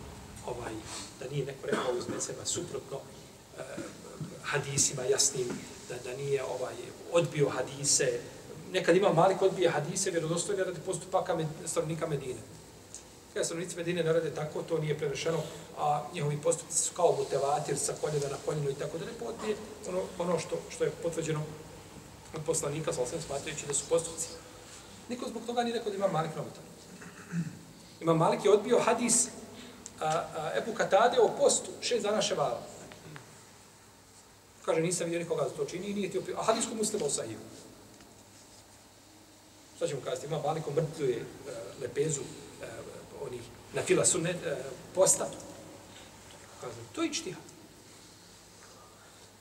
ovaj, 0.46 0.72
da 1.20 1.28
nije 1.30 1.46
neko 1.46 1.66
rekao 1.66 1.94
uz 1.98 2.09
mezheba 2.09 2.44
suprotno 2.44 2.98
eh, 3.59 3.62
hadisima 4.42 5.02
jasnim, 5.02 5.48
da, 5.88 6.11
da 6.11 6.16
nije 6.16 6.44
ovaj 6.44 6.74
odbio 7.12 7.48
hadise. 7.48 8.20
Nekad 8.72 8.96
ima 8.96 9.12
malik 9.12 9.42
odbije 9.42 9.70
hadise, 9.70 10.11
vjerodostojne 10.11 10.64
radi 10.64 10.80
postupaka 10.86 11.36
med, 11.36 11.46
stanovnika 11.66 12.07
Medine. 12.07 12.40
Kada 13.35 13.45
stanovnici 13.45 13.76
Medine 13.76 14.03
ne 14.03 14.12
rade 14.12 14.30
tako, 14.30 14.62
to 14.62 14.78
nije 14.78 14.99
prerešeno, 14.99 15.43
a 15.78 16.03
njihovi 16.14 16.39
postupci 16.43 16.78
su 16.78 16.95
kao 16.95 17.12
butevatir 17.12 17.78
sa 17.78 17.93
koljena 18.01 18.28
na 18.30 18.37
koljeno 18.45 18.70
i 18.70 18.74
tako 18.74 18.99
da 18.99 19.05
ne 19.05 19.12
podbije 19.12 19.57
ono, 19.89 20.03
ono 20.18 20.39
što, 20.39 20.57
što 20.70 20.85
je 20.85 20.91
potvrđeno 21.03 21.43
od 22.35 22.41
poslanika, 22.47 22.93
sa 22.93 23.03
osam 23.03 23.20
smatrajući 23.20 23.66
da 23.66 23.74
su 23.74 23.85
postupci 23.89 24.28
Niko 25.09 25.28
zbog 25.28 25.43
toga 25.47 25.62
nije 25.62 25.76
rekao 25.76 25.91
da 25.91 25.97
ima 25.97 26.09
Malik 26.09 26.30
novotan. 26.37 26.62
Ima 28.01 28.14
Malik 28.14 28.45
je 28.45 28.51
odbio 28.51 28.78
hadis 28.78 29.28
a, 30.01 30.07
a, 30.07 30.51
Ebu 30.59 30.74
Katade 30.74 31.20
o 31.20 31.28
postu 31.39 31.70
šest 31.80 32.03
dana 32.03 32.22
ševala. 32.22 32.62
Kaže, 34.64 34.80
nisam 34.80 35.05
vidio 35.05 35.20
nikoga 35.20 35.43
da 35.43 35.51
to 35.51 35.64
čini 35.64 35.87
i 35.87 35.95
nije 35.95 36.11
ti 36.11 36.18
opio. 36.18 36.37
A 36.39 36.43
hadis 36.43 36.64
ko 36.66 36.74
muslima 36.74 37.07
u 37.07 37.11
sahiju. 37.11 37.39
Šta 39.76 39.87
ćemo 39.87 40.01
kazati? 40.05 40.26
Ima 40.26 40.43
Malik 40.43 40.68
omrtljuje 40.68 41.16
e, 41.16 41.22
lepezu 41.80 42.20
na 43.75 43.83
fila 43.83 44.05
sunne 44.05 44.31
e, 44.31 44.57
posta. 44.95 45.27
Kaže, 46.61 46.77
to 46.93 47.03
je 47.03 47.12
čtihad. 47.12 47.43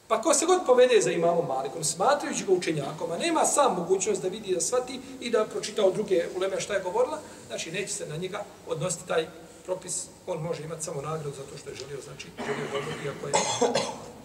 Pa 0.07 0.21
ko 0.21 0.33
se 0.33 0.45
god 0.45 0.65
povede 0.65 1.01
za 1.01 1.11
imamom 1.11 1.47
Malikom, 1.47 1.83
smatrajući 1.83 2.45
ga 2.45 2.53
učenjakom, 2.53 3.11
a 3.11 3.17
nema 3.17 3.45
sam 3.45 3.75
mogućnost 3.75 4.21
da 4.21 4.27
vidi, 4.27 4.53
da 4.53 4.61
svati 4.61 4.99
i 5.21 5.29
da 5.29 5.45
pročita 5.45 5.85
od 5.85 5.93
druge 5.93 6.25
uleme 6.35 6.61
šta 6.61 6.73
je 6.73 6.83
govorila, 6.83 7.19
znači 7.47 7.71
neće 7.71 7.93
se 7.93 8.05
na 8.05 8.17
njega 8.17 8.43
odnositi 8.67 9.07
taj 9.07 9.27
propis, 9.65 10.05
on 10.27 10.41
može 10.41 10.63
imati 10.63 10.83
samo 10.83 11.01
nagradu 11.01 11.31
zato 11.37 11.57
što 11.57 11.69
je 11.69 11.75
želio, 11.75 12.01
znači 12.03 12.27
želio 12.45 12.65
dobro, 12.73 12.93
iako 13.05 13.27
je 13.27 13.33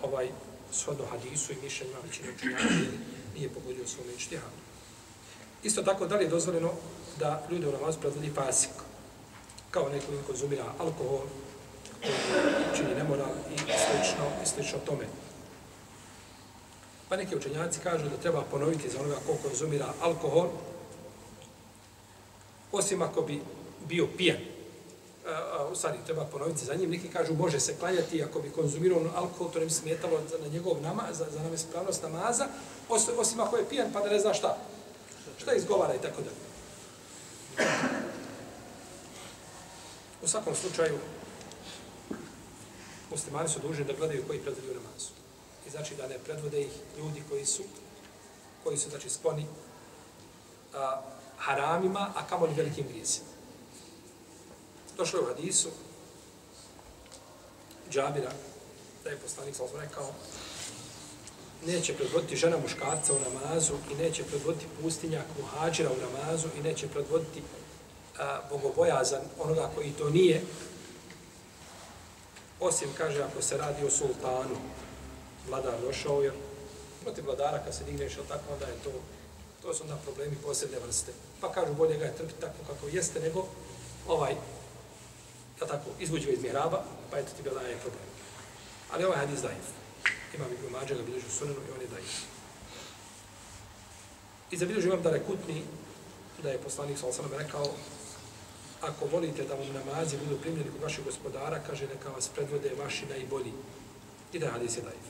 ovaj 0.02 0.28
shodno 0.72 1.04
hadisu 1.10 1.52
i 1.52 1.56
mišljenjima 1.62 1.98
većina 2.04 2.28
učenjaka 2.36 2.64
nije 3.34 3.48
pogodio 3.48 3.86
svome 3.86 4.12
ištihanu. 4.16 4.52
Isto 5.62 5.82
tako, 5.82 6.06
da 6.06 6.16
li 6.16 6.24
je 6.24 6.28
dozvoljeno 6.28 6.70
da 7.18 7.46
ljudi 7.50 7.66
u 7.66 7.72
namazu 7.72 8.00
predvodi 8.00 8.34
pasik, 8.34 8.70
kao 9.70 9.88
neko 9.88 10.06
ko 10.06 10.26
konzumira 10.26 10.64
alkohol, 10.78 11.20
čini 12.76 12.94
nemoral 12.94 13.30
i 13.54 13.58
slično, 13.58 14.24
i 14.42 14.46
slično 14.46 14.78
tome. 14.86 15.06
Pa 17.08 17.16
neki 17.16 17.36
učenjaci 17.36 17.80
kažu 17.80 18.08
da 18.08 18.16
treba 18.16 18.42
ponoviti 18.50 18.90
za 18.90 19.00
onoga 19.00 19.16
ko 19.26 19.36
konzumira 19.42 19.92
alkohol, 20.00 20.48
osim 22.72 23.02
ako 23.02 23.22
bi 23.22 23.42
bio 23.88 24.08
pijan. 24.16 24.38
U 25.72 25.74
stvari, 25.74 25.98
treba 26.06 26.24
ponoviti 26.24 26.64
za 26.64 26.74
njim. 26.74 26.90
Neki 26.90 27.08
kažu, 27.08 27.34
može 27.34 27.60
se 27.60 27.76
klanjati 27.78 28.22
ako 28.22 28.40
bi 28.40 28.50
konzumirao 28.50 28.98
ono 28.98 29.10
alkohol, 29.14 29.52
to 29.52 29.58
ne 29.58 29.64
bi 29.64 29.70
smetalo 29.70 30.20
na 30.42 30.48
njegov 30.48 30.82
nama, 30.82 31.02
za, 31.12 31.26
za 31.30 31.42
nam 31.42 31.58
spravnost 31.58 32.02
namaza, 32.02 32.46
osim 33.18 33.40
ako 33.40 33.56
je 33.56 33.68
pijan, 33.68 33.92
pa 33.92 34.00
da 34.00 34.10
ne 34.10 34.18
zna 34.18 34.34
šta. 34.34 34.56
Šta 35.38 35.54
izgovara 35.54 35.94
i 35.94 36.02
tako 36.02 36.22
da. 36.22 36.30
U 40.22 40.28
svakom 40.28 40.54
slučaju, 40.54 40.98
muslimani 43.10 43.48
su 43.48 43.60
dužni 43.60 43.84
da 43.84 43.92
gledaju 43.92 44.24
koji 44.26 44.38
predvodio 44.38 44.74
namazu 44.74 45.10
i 45.66 45.70
znači 45.70 45.94
da 45.94 46.08
ne 46.08 46.18
predvode 46.18 46.60
ih 46.60 46.72
ljudi 46.98 47.22
koji 47.28 47.46
su 47.46 47.62
koji 48.64 48.78
su 48.78 48.90
znači 48.90 49.10
skloni 49.10 49.46
a, 50.74 51.02
haramima, 51.38 52.12
a 52.14 52.26
kamo 52.26 52.46
li 52.46 52.54
velikim 52.54 52.86
grijesima. 52.88 53.28
Došlo 54.96 55.18
je 55.18 55.24
u 55.24 55.28
hadisu 55.28 55.68
Džabira, 57.90 58.32
da 59.04 59.10
je 59.10 59.16
poslanik 59.16 59.56
sa 59.56 59.62
rekao, 59.80 60.12
neće 61.66 61.94
predvoditi 61.94 62.36
žena 62.36 62.56
muškarca 62.56 63.12
u 63.14 63.20
namazu 63.20 63.74
i 63.92 63.94
neće 63.94 64.24
predvoditi 64.24 64.66
pustinjak 64.82 65.26
muhađira 65.40 65.90
u 65.90 65.96
namazu 65.96 66.48
i 66.58 66.62
neće 66.62 66.88
predvoditi 66.88 67.42
a, 68.18 68.40
bogobojazan 68.50 69.22
onoga 69.38 69.70
koji 69.74 69.92
to 69.92 70.10
nije, 70.10 70.42
osim, 72.60 72.88
kaže, 72.98 73.22
ako 73.22 73.42
se 73.42 73.56
radi 73.56 73.86
o 73.86 73.90
sultanu, 73.90 74.56
vladar 75.48 75.80
došao, 75.80 76.22
jer 76.22 76.32
protiv 77.02 77.24
vladara 77.24 77.64
kad 77.64 77.74
se 77.74 77.84
digneš, 77.84 78.16
ali 78.18 78.28
tako, 78.28 78.52
onda 78.52 78.66
je 78.66 78.78
to, 78.84 78.90
to 79.62 79.74
su 79.74 79.82
onda 79.82 79.96
problemi 79.96 80.36
posebne 80.42 80.78
vrste. 80.78 81.12
Pa 81.40 81.52
kažu, 81.52 81.74
bolje 81.74 81.98
ga 81.98 82.04
je 82.04 82.16
trpiti 82.16 82.40
tako 82.40 82.58
kako 82.66 82.88
jeste, 82.88 83.20
nego 83.20 83.46
ovaj, 84.08 84.34
ja 85.60 85.66
tako, 85.66 85.90
izvuđuje 85.98 86.34
iz 86.34 86.42
mihraba, 86.42 86.84
pa 87.10 87.18
eto 87.18 87.30
ti 87.36 87.42
bila 87.42 87.62
je 87.62 87.76
problem. 87.76 88.08
Ali 88.90 89.04
ovaj 89.04 89.18
hadis 89.18 89.40
daif. 89.40 89.66
Imam 90.34 90.52
Ibn 90.52 90.72
Mađe 90.72 90.94
ga 90.94 91.02
bilježi 91.02 91.26
u 91.26 91.30
sunenu 91.30 91.60
i 91.68 91.72
on 91.72 91.80
je 91.80 91.86
dajiv. 91.86 92.08
I 94.50 94.56
za 94.56 94.66
bilježi 94.66 94.86
imam 94.88 95.02
da 95.02 95.10
rekutni, 95.10 95.62
da 96.42 96.50
je 96.50 96.58
poslanik 96.58 96.98
Salasalama 96.98 97.36
rekao, 97.36 97.66
ako 98.80 99.06
volite 99.06 99.44
da 99.44 99.54
vam 99.54 99.68
namazi 99.72 100.16
budu 100.16 100.40
primljeni 100.40 100.70
kod 100.70 100.82
vašeg 100.82 101.04
gospodara, 101.04 101.60
kaže 101.66 101.86
neka 101.86 102.10
vas 102.10 102.28
predvode 102.28 102.74
vaši 102.78 103.06
najbolji. 103.06 103.52
I 104.32 104.38
da 104.38 104.50
hadis 104.50 104.76
je 104.76 104.82
daif. 104.82 105.06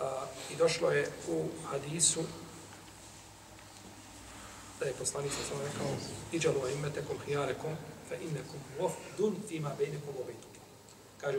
A, 0.00 0.26
I 0.52 0.56
došlo 0.56 0.90
je 0.90 1.08
u 1.28 1.44
hadisu 1.70 2.24
da 4.80 4.86
je 4.86 4.92
poslanik 4.92 5.32
sa 5.32 5.48
sam 5.48 5.60
rekao 5.60 5.86
iđalu 6.32 6.64
a 6.64 6.70
imetekom 6.70 7.16
hijarekom 7.26 7.76
fa 8.08 8.14
innekum 8.14 8.60
dun 9.18 9.36
fima 9.48 9.70
bejnekom 9.78 10.14
obejtu. 10.22 10.48
Kaže, 11.20 11.38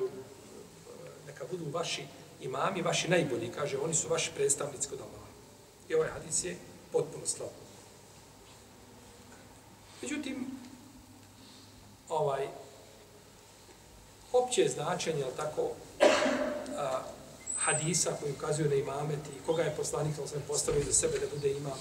neka 1.27 1.45
budu 1.51 1.65
vaši 1.71 2.05
imami, 2.41 2.81
vaši 2.81 3.09
najbolji, 3.09 3.51
kaže, 3.55 3.77
oni 3.77 3.93
su 3.93 4.09
vaši 4.09 4.31
predstavnici 4.35 4.89
kod 4.89 4.99
Allaha. 4.99 5.27
I 5.89 5.95
ovaj 5.95 6.09
hadis 6.09 6.43
je 6.43 6.57
potpuno 6.91 7.25
slab. 7.25 7.66
Međutim, 10.01 10.45
ovaj, 12.09 12.47
opće 14.33 14.69
značenje, 14.69 15.23
ali 15.23 15.35
tako, 15.35 15.71
a, 16.77 17.01
hadisa 17.57 18.11
koji 18.19 18.31
ukazuju 18.31 18.69
na 18.69 18.75
imamet 18.75 19.19
i 19.19 19.45
koga 19.45 19.63
je 19.63 19.75
poslanik 19.75 20.15
sa 20.15 20.23
osvijem 20.23 20.43
postavio 20.47 20.83
za 20.83 20.93
sebe 20.93 21.19
da 21.19 21.35
bude 21.35 21.51
imam 21.51 21.79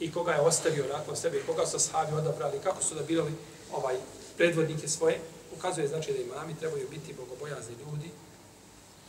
i 0.00 0.12
koga 0.12 0.32
je 0.32 0.40
ostavio 0.40 0.84
nakon 0.92 1.16
sebe 1.16 1.38
i 1.38 1.46
koga 1.46 1.66
su 1.66 1.78
sahabi 1.78 2.16
odabrali, 2.16 2.58
kako 2.64 2.82
su 2.82 2.94
da 2.94 3.02
birali 3.02 3.32
ovaj 3.72 3.96
predvodnike 4.36 4.88
svoje, 4.88 5.20
ukazuje 5.56 5.88
znači 5.88 6.12
da 6.12 6.18
imami 6.18 6.58
trebaju 6.58 6.88
biti 6.90 7.14
bogobojazni 7.14 7.74
ljudi 7.74 8.10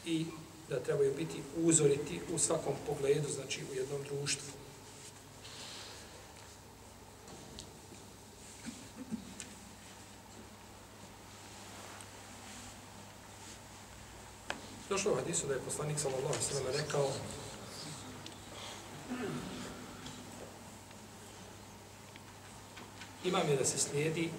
i 0.06 0.26
da 0.70 0.80
trebaju 0.80 1.14
biti 1.18 1.42
uzoriti 1.64 2.20
u 2.34 2.40
svakom 2.40 2.74
pogledu, 2.88 3.30
znači 3.30 3.62
u 3.72 3.76
jednom 3.76 4.04
društvu. 4.04 4.65
Došlo 14.90 15.12
u 15.12 15.16
hadisu 15.16 15.48
da 15.48 15.54
je 15.54 15.60
poslanik 15.60 16.00
sallallahu 16.00 16.36
sallam 16.42 16.74
rekao 16.78 17.12
imam 23.24 23.50
je 23.50 23.56
da 23.56 23.66
se 23.66 23.78
slijedi 23.78 24.30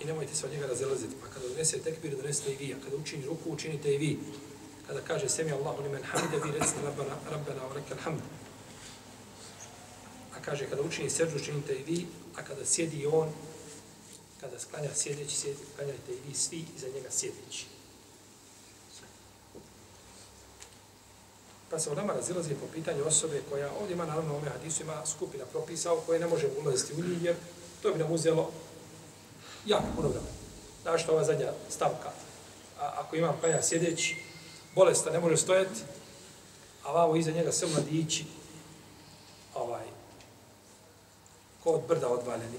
i 0.00 0.04
nemojte 0.04 0.34
se 0.34 0.46
od 0.46 0.52
njega 0.52 0.66
razilaziti. 0.66 1.14
Pa 1.20 1.26
kada 1.34 1.48
donese 1.48 1.78
tekbir, 1.78 2.16
donesete 2.16 2.52
i 2.52 2.56
vi. 2.56 2.74
A 2.74 2.76
kada 2.84 2.96
učini 2.96 3.26
ruku, 3.26 3.50
učinite 3.50 3.94
i 3.94 3.98
vi. 3.98 4.18
Kada 4.86 5.00
kaže 5.00 5.28
semi 5.28 5.52
Allahu 5.52 5.82
li 5.82 5.88
men 5.88 6.02
hamide, 6.02 6.36
vi 6.44 6.58
recite 6.58 6.82
rabbana, 6.82 7.16
rabbana 7.30 7.60
wa 7.60 7.74
rekal 7.74 7.98
hamd. 7.98 8.20
A 10.36 10.42
kaže, 10.42 10.66
kada 10.66 10.82
učini 10.82 11.10
seđu, 11.10 11.36
učinite 11.36 11.74
i 11.74 11.82
vi, 11.82 12.06
a 12.36 12.42
kada 12.42 12.64
sjedi 12.64 13.06
on, 13.06 13.32
kada 14.40 14.58
sklanja 14.58 14.94
sjedeći, 14.94 15.36
sjedi, 15.36 15.58
sklanjajte 15.72 16.12
i 16.12 16.28
vi 16.28 16.34
svi 16.34 16.64
iza 16.76 16.86
njega 16.94 17.10
sjedeći. 17.10 17.73
Pa 21.74 21.80
se 21.80 21.90
u 21.90 21.94
razilazi 21.94 22.54
po 22.54 22.66
pitanju 22.74 23.06
osobe 23.06 23.42
koja 23.50 23.70
ovdje 23.80 23.94
ima, 23.94 24.06
naravno, 24.06 24.36
ome 24.36 24.50
hadisu 24.50 24.82
ima 24.82 25.06
skupina 25.06 25.44
propisa 25.44 25.92
o 25.92 25.96
koje 25.96 26.20
ne 26.20 26.26
može 26.26 26.48
ulaziti 26.64 26.92
u 26.92 26.96
njih, 26.96 27.24
jer 27.24 27.34
to 27.82 27.92
bi 27.92 27.98
nam 27.98 28.12
uzelo 28.12 28.50
jako 29.66 29.84
puno 29.96 30.08
vremena. 30.08 30.30
Znaš 30.82 31.02
što 31.02 31.12
ova 31.12 31.24
zadnja 31.24 31.52
stavka? 31.68 32.10
A, 32.80 32.92
ako 32.96 33.16
imam 33.16 33.34
pa 33.34 33.40
klanja 33.40 33.62
sjedeći, 33.62 34.16
bolesta, 34.74 35.10
ne 35.10 35.20
može 35.20 35.36
stojati, 35.36 35.80
a 36.84 36.92
vamo 36.92 37.16
iza 37.16 37.30
njega 37.30 37.52
sve 37.52 37.68
mladići, 37.68 38.24
ovaj, 39.54 39.84
ko 41.64 41.70
od 41.70 41.82
brda 41.88 42.08
odvaljeni. 42.08 42.58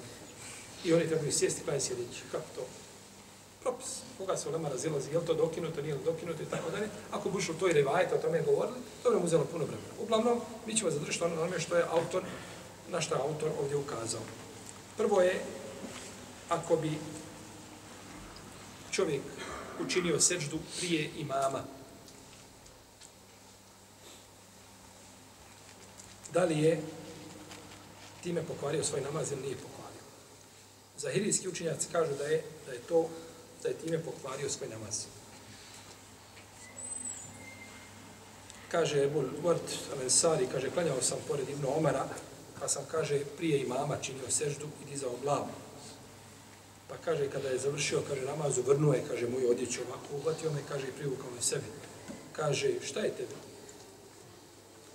I 0.83 0.93
oni 0.93 1.07
trebaju 1.07 1.31
sjesti 1.31 1.61
pa 1.61 1.65
klanja 1.65 1.81
sjedeći. 1.81 2.21
Kako 2.31 2.45
to? 2.55 2.61
Propis. 3.65 4.01
Koga 4.17 4.37
se 4.37 4.49
ulema 4.49 4.69
razilazi, 4.69 5.11
je 5.11 5.19
li 5.19 5.25
to 5.25 5.33
dokinuto, 5.33 5.81
nije 5.81 5.95
li 5.95 6.03
dokinuto 6.03 6.43
i 6.43 6.45
tako 6.45 6.69
dalje. 6.69 6.89
Ako 7.11 7.29
buš 7.29 7.47
to 7.59 7.69
i 7.69 7.73
revajete, 7.73 8.15
o 8.15 8.17
tome 8.17 8.41
govorili, 8.41 8.77
to 9.03 9.09
bi 9.09 9.15
nam 9.15 9.25
uzelo 9.25 9.45
puno 9.45 9.65
vremena. 9.65 9.93
Uglavnom, 9.99 10.41
mi 10.65 10.77
ćemo 10.77 10.91
zadržati 10.91 11.23
ono 11.23 11.41
onome 11.41 11.59
što 11.59 11.75
je 11.75 11.85
autor, 11.91 12.23
na 12.89 13.01
što 13.01 13.15
je 13.15 13.21
autor 13.21 13.49
ovdje 13.59 13.77
ukazao. 13.77 14.21
Prvo 14.97 15.21
je, 15.21 15.41
ako 16.49 16.75
bi 16.75 16.91
čovjek 18.91 19.21
učinio 19.79 20.19
seđdu 20.19 20.57
prije 20.77 21.09
imama, 21.17 21.63
da 26.33 26.43
li 26.43 26.59
je 26.59 26.81
time 28.23 28.43
pokvario 28.43 28.83
svoj 28.83 29.01
namaz 29.01 29.31
ili 29.31 29.41
nije 29.41 29.55
pokvario. 29.55 30.01
Zahirijski 30.97 31.49
učinjaci 31.49 31.87
kažu 31.91 32.13
da 32.13 32.23
je, 32.23 32.43
da 32.65 32.71
je 32.71 32.79
to, 32.79 33.09
da 33.65 33.71
je 33.71 33.77
time 33.77 33.99
pokvario 34.03 34.49
svoj 34.49 34.69
namaz. 34.69 35.05
Kaže 38.71 39.03
Ebul 39.03 39.25
Vrt 39.43 39.69
Al-Ansari, 39.93 40.47
kaže, 40.51 40.69
klanjao 40.69 41.01
sam 41.01 41.17
pored 41.27 41.49
Ibnu 41.49 41.77
Omara, 41.77 42.05
pa 42.59 42.67
sam, 42.67 42.85
kaže, 42.91 43.25
prije 43.37 43.61
imama 43.61 43.97
činio 44.01 44.29
seždu 44.29 44.67
i 44.83 44.91
dizao 44.91 45.17
glavu. 45.23 45.47
Pa 46.89 46.97
kaže, 47.05 47.29
kada 47.29 47.49
je 47.49 47.59
završio, 47.59 48.03
kaže, 48.09 48.21
namazu, 48.21 48.61
vrnuo 48.61 48.93
je, 48.93 49.03
kaže, 49.07 49.27
moju 49.27 49.49
odjeću 49.51 49.81
ovako, 49.81 50.15
uhvatio 50.15 50.51
me, 50.51 50.61
kaže, 50.69 50.87
i 50.87 50.97
privukao 50.97 51.31
me 51.35 51.41
sebi. 51.41 51.69
Kaže, 52.33 52.71
šta 52.81 52.99
je 52.99 53.11
tebi? 53.11 53.35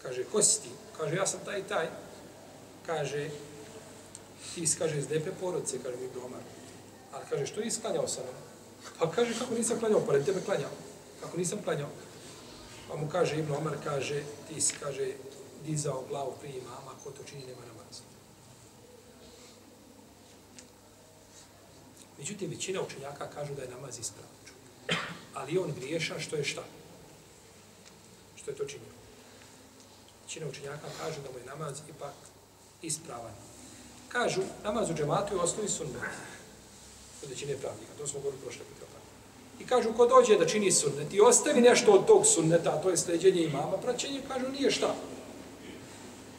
Kaže, 0.03 0.25
ko 0.25 0.43
si 0.43 0.63
ti? 0.63 0.71
Kaže, 0.97 1.17
ja 1.17 1.27
sam 1.27 1.41
taj 1.45 1.61
i 1.61 1.69
taj. 1.69 1.89
Kaže, 2.87 3.31
ti 4.55 4.63
iskaže 4.63 4.95
kaže, 4.95 4.99
iz 4.99 5.11
lepe 5.11 5.31
porodice, 5.41 5.83
kaže 5.83 5.97
mi 5.97 6.09
doma. 6.15 6.39
Ali 7.13 7.25
kaže, 7.31 7.47
što 7.47 7.61
je 7.61 7.67
isklanjao 7.67 8.09
sa 8.09 8.23
mnom? 8.23 8.50
Pa 8.99 9.11
kaže, 9.11 9.39
kako 9.39 9.55
nisam 9.55 9.79
klanjao? 9.79 10.01
Pored 10.01 10.25
tebe 10.25 10.41
klanjao. 10.41 10.71
Kako 11.21 11.37
nisam 11.37 11.63
klanjao? 11.65 11.89
Pa 12.89 12.97
mu 12.97 13.09
kaže, 13.09 13.39
Ibn 13.39 13.53
Omar 13.53 13.77
kaže, 13.85 14.23
ti 14.49 14.61
si, 14.61 14.75
kaže, 14.81 15.13
dizao 15.67 16.05
glavu 16.09 16.35
prije 16.41 16.59
imama, 16.59 16.93
ko 17.05 17.11
to 17.11 17.23
čini, 17.23 17.47
nema 17.47 17.61
namaza. 17.61 18.03
Međutim, 22.19 22.51
većina 22.51 22.83
učenjaka 22.83 23.31
kažu 23.31 23.55
da 23.55 23.63
je 23.63 23.69
namaz 23.69 23.99
ispravan. 23.99 24.31
Ali 25.35 25.59
on 25.59 25.73
griješa 25.73 26.21
što 26.21 26.37
je 26.37 26.45
šta? 26.45 26.63
Što 28.37 28.51
je 28.51 28.57
to 28.57 28.65
činio? 28.65 28.93
Većina 30.23 30.47
učenjaka 30.47 30.87
kažu 30.99 31.21
da 31.23 31.31
mu 31.33 31.39
je 31.39 31.45
namaz 31.45 31.79
ipak 31.89 32.15
ispravan. 32.83 33.33
Kažu, 34.09 34.43
namaz 34.65 34.91
u 34.91 34.95
džematu 34.95 35.35
je 35.35 35.41
osnovi 35.41 35.69
sunnet. 35.69 36.03
Od 37.23 37.31
većine 37.31 37.57
pravnika, 37.57 37.93
to 37.99 38.07
smo 38.07 38.21
govorili 38.21 38.43
prošle 38.43 38.65
put. 38.65 38.81
I 39.61 39.67
kažu, 39.67 39.93
ko 39.93 40.07
dođe 40.07 40.39
da 40.39 40.47
čini 40.47 40.73
sunnet 40.73 41.15
i 41.15 41.21
ostavi 41.21 41.61
nešto 41.61 41.93
od 41.93 42.07
tog 42.07 42.27
sunneta, 42.27 42.71
a 42.71 42.83
to 42.83 42.91
je 42.91 42.97
sleđenje 42.97 43.43
imama, 43.43 43.77
praćenje, 43.77 44.21
kažu, 44.29 44.49
nije 44.49 44.71
šta. 44.71 44.95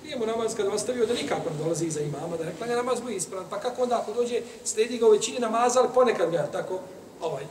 Nije 0.04 0.18
mu 0.18 0.26
namaz 0.26 0.56
kada 0.56 0.72
ostavio 0.72 1.06
da 1.06 1.14
nikako 1.14 1.50
ne 1.50 1.58
dolazi 1.64 1.86
iza 1.86 2.02
imama, 2.02 2.38
da 2.38 2.46
ne 2.46 2.56
klanja 2.58 2.76
namaz 2.76 3.02
mu 3.02 3.10
ispravan. 3.10 3.46
Pa 3.50 3.60
kako 3.60 3.84
onda 3.84 4.02
ako 4.02 4.14
dođe, 4.14 4.42
sledi 4.64 4.98
ga 4.98 5.08
u 5.08 5.12
većini 5.12 5.40
namaza, 5.40 5.80
ali 5.80 5.90
ponekad 5.94 6.32
ga 6.32 6.50
tako 6.52 6.80
ovaj, 7.22 7.44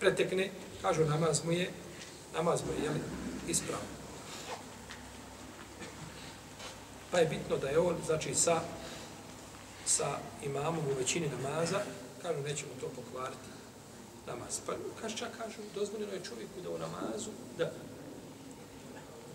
pretekne, 0.00 0.50
kažu 0.82 1.04
namaz 1.04 1.44
mu 1.44 1.52
je, 1.52 1.70
namaz 2.34 2.60
mu 2.66 2.72
je, 2.72 2.84
jel, 2.84 2.94
ispravan. 3.48 3.86
Pa 7.10 7.18
je 7.18 7.26
bitno 7.26 7.56
da 7.56 7.68
je 7.68 7.78
on, 7.78 7.96
znači, 8.06 8.34
sa, 8.34 8.60
sa 9.86 10.18
imamom 10.44 10.84
u 10.92 10.98
većini 10.98 11.30
namaza, 11.42 11.80
kažu, 12.22 12.40
nećemo 12.40 12.72
to 12.80 12.86
pokvariti 12.88 13.48
namaz. 14.26 14.60
Pa 14.66 14.72
kaže, 15.00 15.16
čak 15.16 15.28
kažu, 15.38 15.58
dozvoljeno 15.74 16.12
je 16.12 16.24
čovjeku 16.24 16.60
da 16.62 16.70
u 16.70 16.78
namazu, 16.78 17.30
da, 17.58 17.70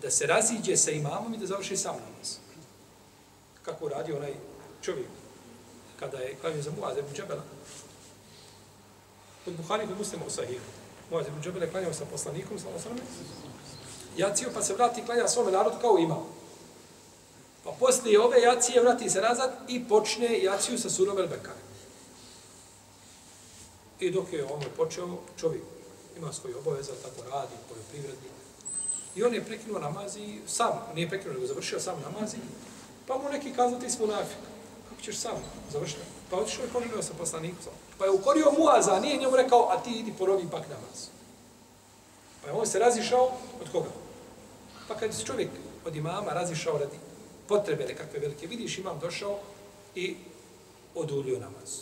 da 0.02 0.10
se 0.10 0.26
raziđe 0.26 0.76
sa 0.76 0.90
imamom 0.90 1.34
i 1.34 1.38
da 1.38 1.46
završi 1.46 1.76
sam 1.76 1.96
namaz. 1.96 2.36
Kako 3.62 3.88
radi 3.88 4.12
onaj 4.12 4.34
čovjek 4.82 5.06
kada 6.00 6.18
je 6.18 6.36
klanio 6.40 6.62
za 6.62 6.70
Muaz 6.80 6.98
ibn 6.98 7.14
Džebela. 7.14 7.42
Od 9.46 9.56
Buhari 9.56 9.86
kod 9.86 9.98
muslima 9.98 10.24
u 10.26 10.30
Sahihu. 10.30 10.64
Muaz 11.10 11.26
ibn 11.26 11.42
Džebela 11.42 11.64
je 11.64 11.70
klanjao 11.70 11.94
sa 11.94 12.04
poslanikom, 12.04 12.58
sa 12.58 12.68
osrame. 12.76 13.00
Jacio 14.16 14.50
pa 14.54 14.62
se 14.62 14.74
vrati 14.74 15.00
i 15.00 15.04
klanja 15.04 15.28
svome 15.28 15.52
narodu 15.52 15.76
kao 15.80 15.98
imao. 15.98 16.26
Pa 17.64 17.70
poslije 17.70 18.20
ove 18.20 18.40
jacije 18.40 18.80
vrati 18.80 19.10
se 19.10 19.20
nazad 19.20 19.52
i 19.68 19.88
počne 19.88 20.42
jaciju 20.42 20.78
sa 20.78 20.90
surom 20.90 21.18
Elbekare. 21.18 21.67
I 24.00 24.10
dok 24.10 24.32
je 24.32 24.44
ono 24.44 24.64
počeo, 24.76 25.18
čovjek 25.40 25.62
ima 26.16 26.32
svoje 26.32 26.56
obaveza, 26.56 26.92
tako 27.02 27.30
radi, 27.30 27.54
poljoprivrednik. 27.68 28.32
I 29.14 29.22
on 29.22 29.34
je 29.34 29.44
prekinuo 29.44 29.78
namaz 29.78 30.16
i 30.16 30.40
sam, 30.46 30.72
nije 30.94 31.08
prekinuo, 31.08 31.34
nego 31.34 31.46
završio 31.46 31.80
sam 31.80 32.02
namaz 32.02 32.34
i 32.34 32.38
pa 33.06 33.18
mu 33.18 33.28
neki 33.28 33.52
kazao 33.52 33.80
ti 33.80 33.90
smo 33.90 34.06
nafik. 34.06 34.38
Kako 34.88 35.02
ćeš 35.02 35.16
sam 35.16 35.36
završiti? 35.72 36.00
Pa 36.30 36.36
otišao 36.36 36.64
je 36.64 36.70
poželio 36.72 37.02
sa 37.02 37.14
poslanikom. 37.18 37.72
Pa 37.98 38.04
je 38.04 38.10
ukorio 38.10 38.52
Muaza, 38.58 39.00
nije 39.00 39.16
njemu 39.16 39.36
rekao, 39.36 39.68
a 39.70 39.82
ti 39.82 39.90
idi 39.90 40.12
porovi 40.18 40.48
pak 40.50 40.68
namaz. 40.68 41.08
Pa 42.42 42.48
je 42.48 42.54
on 42.54 42.66
se 42.66 42.78
razišao 42.78 43.24
od 43.60 43.72
koga? 43.72 43.90
Pa 44.88 44.94
kad 44.94 45.14
se 45.14 45.24
čovjek 45.24 45.48
od 45.86 45.96
imama 45.96 46.32
razišao 46.32 46.78
radi 46.78 46.98
potrebe 47.48 47.84
nekakve 47.84 48.18
velike, 48.18 48.46
vidiš 48.46 48.78
imam 48.78 48.98
došao 48.98 49.38
i 49.94 50.16
odulio 50.94 51.38
namaz. 51.38 51.80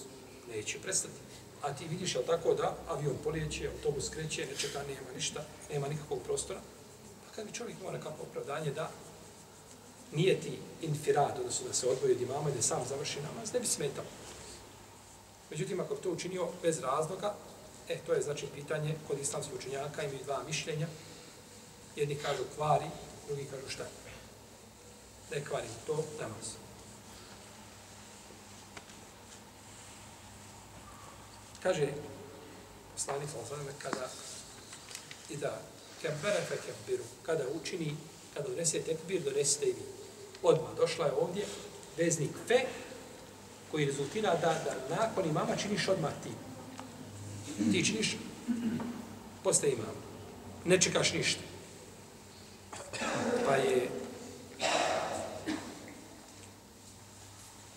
Neće 0.55 0.79
prestati. 0.79 1.26
A 1.63 1.73
ti 1.73 1.89
vidiš, 1.89 2.15
jel 2.15 2.25
tako, 2.25 2.55
da 2.55 2.77
avion 2.89 3.17
polijeće, 3.25 3.69
autobus 3.69 4.09
kreće, 4.09 4.47
nečega 4.47 4.79
nema 4.79 5.13
ništa, 5.15 5.45
nema 5.73 5.89
nikakvog 5.89 6.23
prostora. 6.23 6.61
Pa 7.27 7.35
kad 7.35 7.47
bi 7.47 7.53
čovjek 7.53 7.81
imao 7.81 7.93
nekako 7.93 8.23
opravdanje 8.23 8.71
da 8.71 8.91
nije 10.13 10.41
ti 10.41 10.59
infirad, 10.83 11.39
odnosno 11.39 11.67
da 11.67 11.75
se 11.75 11.89
odvoji 11.89 12.15
od 12.15 12.21
imama 12.21 12.51
i 12.51 12.55
da 12.55 12.63
sam 12.63 12.85
završi 12.89 13.21
namaz, 13.21 13.53
ne 13.53 13.61
bi 13.61 13.67
smetao. 13.67 14.05
Međutim, 15.51 15.81
ako 15.81 15.95
bi 15.95 16.01
to 16.01 16.11
učinio 16.11 16.49
bez 16.63 16.79
razloga, 16.79 17.35
e, 17.89 17.99
to 18.07 18.13
je 18.13 18.23
znači 18.23 18.47
pitanje 18.55 18.95
kod 19.09 19.19
islamskih 19.21 19.55
učenjaka, 19.59 20.03
imaju 20.03 20.25
dva 20.25 20.43
mišljenja. 20.47 20.87
Jedni 21.97 22.15
kažu 22.15 22.43
kvari, 22.57 22.87
drugi 23.29 23.45
kažu 23.45 23.69
šta 23.69 23.83
je 23.83 24.07
ne 25.31 25.45
kvari 25.45 25.67
to 25.87 26.05
namaz. 26.21 26.66
Kaže 31.67 31.91
poslanik 32.95 33.27
sa 33.27 33.43
osvrame 33.43 33.75
kada 33.83 34.07
i 35.31 35.37
da 35.37 35.59
kembere 36.03 36.41
fe 36.49 36.55
kembiru, 36.67 37.05
kada 37.23 37.45
učini, 37.61 37.97
kada 38.35 38.49
donese 38.49 38.81
tekbir, 38.81 39.23
donesite 39.23 39.67
i 39.67 39.73
vi. 39.73 39.83
Odmah 40.43 40.77
došla 40.77 41.07
je 41.07 41.13
ovdje 41.13 41.45
veznik 41.97 42.31
fe 42.49 42.67
koji 43.71 43.87
rezultira 43.87 44.31
da, 44.31 44.63
da 44.65 44.97
nakon 44.97 45.25
imama 45.25 45.57
činiš 45.57 45.89
odmah 45.89 46.13
ti. 46.23 46.31
Ti 47.73 47.85
činiš 47.87 48.17
posle 49.43 49.73
imama. 49.73 50.01
Ne 50.65 50.81
čekaš 50.81 51.13
ništa. 51.13 51.43
Pa 53.47 53.57
je 53.57 53.89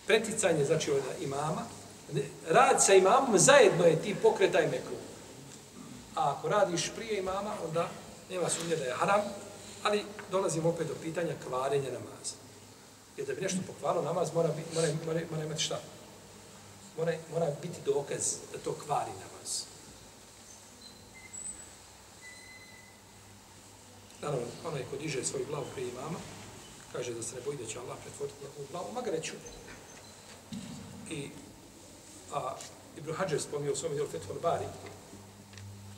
preticanje, 0.06 0.64
znači 0.64 0.90
od 0.90 1.02
imama, 1.20 1.79
rad 2.48 2.84
sa 2.84 2.94
imamom 2.94 3.38
zajedno 3.38 3.84
je 3.84 4.02
ti 4.02 4.16
pokretaj 4.22 4.66
mekru. 4.66 4.96
A 6.16 6.34
ako 6.36 6.48
radiš 6.48 6.90
prije 6.96 7.18
imama, 7.18 7.52
onda 7.68 7.88
nema 8.30 8.48
sumnje 8.48 8.76
da 8.76 8.84
je 8.84 8.94
haram, 8.94 9.20
ali 9.82 10.04
dolazimo 10.30 10.68
opet 10.68 10.86
do 10.86 10.94
pitanja 11.02 11.34
kvarenja 11.48 11.90
namaza. 11.90 12.34
Jer 13.16 13.26
da 13.26 13.34
bi 13.34 13.40
nešto 13.40 13.58
pokvalo 13.66 14.02
namaz, 14.02 14.32
mora, 14.34 14.48
bi, 14.48 14.62
mora, 14.74 14.88
mora, 15.06 15.20
mora 15.30 15.44
imati 15.44 15.62
šta? 15.62 15.80
Mora, 16.98 17.12
mora 17.32 17.46
biti 17.62 17.80
dokaz 17.84 18.34
da 18.52 18.58
to 18.58 18.76
kvari 18.86 19.10
namaz. 19.10 19.64
Naravno, 24.20 24.46
onaj 24.68 24.82
ko 24.90 24.96
diže 24.96 25.24
svoju 25.24 25.46
glavu 25.46 25.64
prije 25.74 25.88
imama, 25.88 26.18
kaže 26.92 27.14
da 27.14 27.22
se 27.22 27.34
ne 27.34 27.40
boji 27.40 27.58
da 27.58 27.66
će 27.66 27.78
Allah 27.78 27.96
pretvoriti 28.02 28.38
njegovu 28.42 28.66
glavu, 28.70 28.92
magareću. 28.94 29.32
I 31.10 31.30
a, 32.32 32.56
Ibn 32.98 33.12
Hađer 33.12 33.40
spomnio 33.40 33.72
u 33.72 33.76
svom 33.76 33.92
djelu 33.92 34.08
Fethul 34.08 34.36
Bari, 34.42 34.64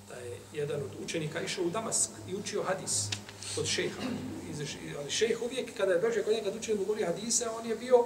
da 0.08 0.14
je 0.14 0.38
jedan 0.52 0.82
od 0.82 0.90
učenika 1.04 1.40
išao 1.40 1.64
u 1.64 1.70
Damask 1.70 2.10
i 2.28 2.34
učio 2.34 2.62
hadis 2.62 3.08
kod 3.54 3.66
šeha. 3.66 4.02
Ali 4.98 5.10
šejh 5.10 5.42
uvijek 5.42 5.76
kada 5.76 5.92
je 5.92 6.00
došao 6.00 6.22
kod 6.22 6.34
njega 6.34 6.50
da 6.50 6.56
učio 6.56 6.76
mu 6.76 6.84
govori 6.84 7.04
hadise, 7.04 7.48
on 7.48 7.66
je 7.66 7.76
bio 7.76 8.04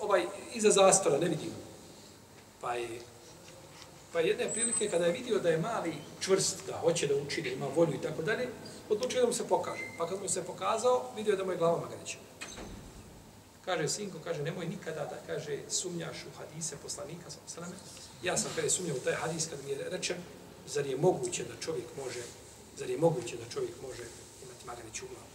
ovaj 0.00 0.26
iza 0.54 0.70
zastora, 0.70 1.18
ne 1.18 1.28
vidim. 1.28 1.50
Pa 2.60 2.74
je 2.74 3.00
Pa 4.12 4.20
jedne 4.20 4.52
prilike 4.52 4.88
kada 4.90 5.06
je 5.06 5.12
vidio 5.12 5.38
da 5.38 5.48
je 5.48 5.58
mali 5.58 5.94
čvrst, 6.20 6.66
da 6.66 6.76
hoće 6.76 7.06
da 7.06 7.14
uči, 7.14 7.42
da 7.42 7.48
ima 7.48 7.66
volju 7.76 7.94
i 7.94 8.00
tako 8.02 8.22
dalje, 8.22 8.48
odlučio 8.88 9.20
da 9.20 9.26
mu 9.26 9.32
se 9.32 9.48
pokaže. 9.48 9.84
Pa 9.98 10.06
kad 10.08 10.22
mu 10.22 10.28
se 10.28 10.44
pokazao, 10.44 11.10
vidio 11.16 11.32
je 11.32 11.36
da 11.36 11.44
mu 11.44 11.52
je 11.52 11.58
glava 11.58 11.80
magreća. 11.80 12.18
Kaže 13.68 13.88
sinko, 13.88 14.18
kaže, 14.24 14.42
nemoj 14.42 14.66
nikada 14.66 15.04
da, 15.04 15.18
kaže, 15.26 15.58
sumnjaš 15.68 16.24
u 16.24 16.30
hadise 16.38 16.76
poslanika, 16.82 17.30
sa 17.30 17.38
sveme. 17.46 17.76
Ja 18.22 18.36
sam 18.36 18.50
kada 18.54 18.64
je 18.64 18.70
sumnjao 18.70 18.96
u 18.96 19.04
taj 19.04 19.14
hadis 19.14 19.46
kad 19.50 19.58
mi 19.64 19.70
je 19.70 19.90
rečen, 19.90 20.16
zar 20.66 20.86
je 20.86 20.96
moguće 20.96 21.44
da 21.44 21.60
čovjek 21.60 21.86
može, 21.96 22.22
zar 22.78 22.90
je 22.90 22.98
moguće 22.98 23.36
da 23.36 23.52
čovjek 23.52 23.74
može 23.82 24.04
imati 24.44 24.66
magariću 24.66 25.04
u 25.04 25.08
glavu. 25.08 25.32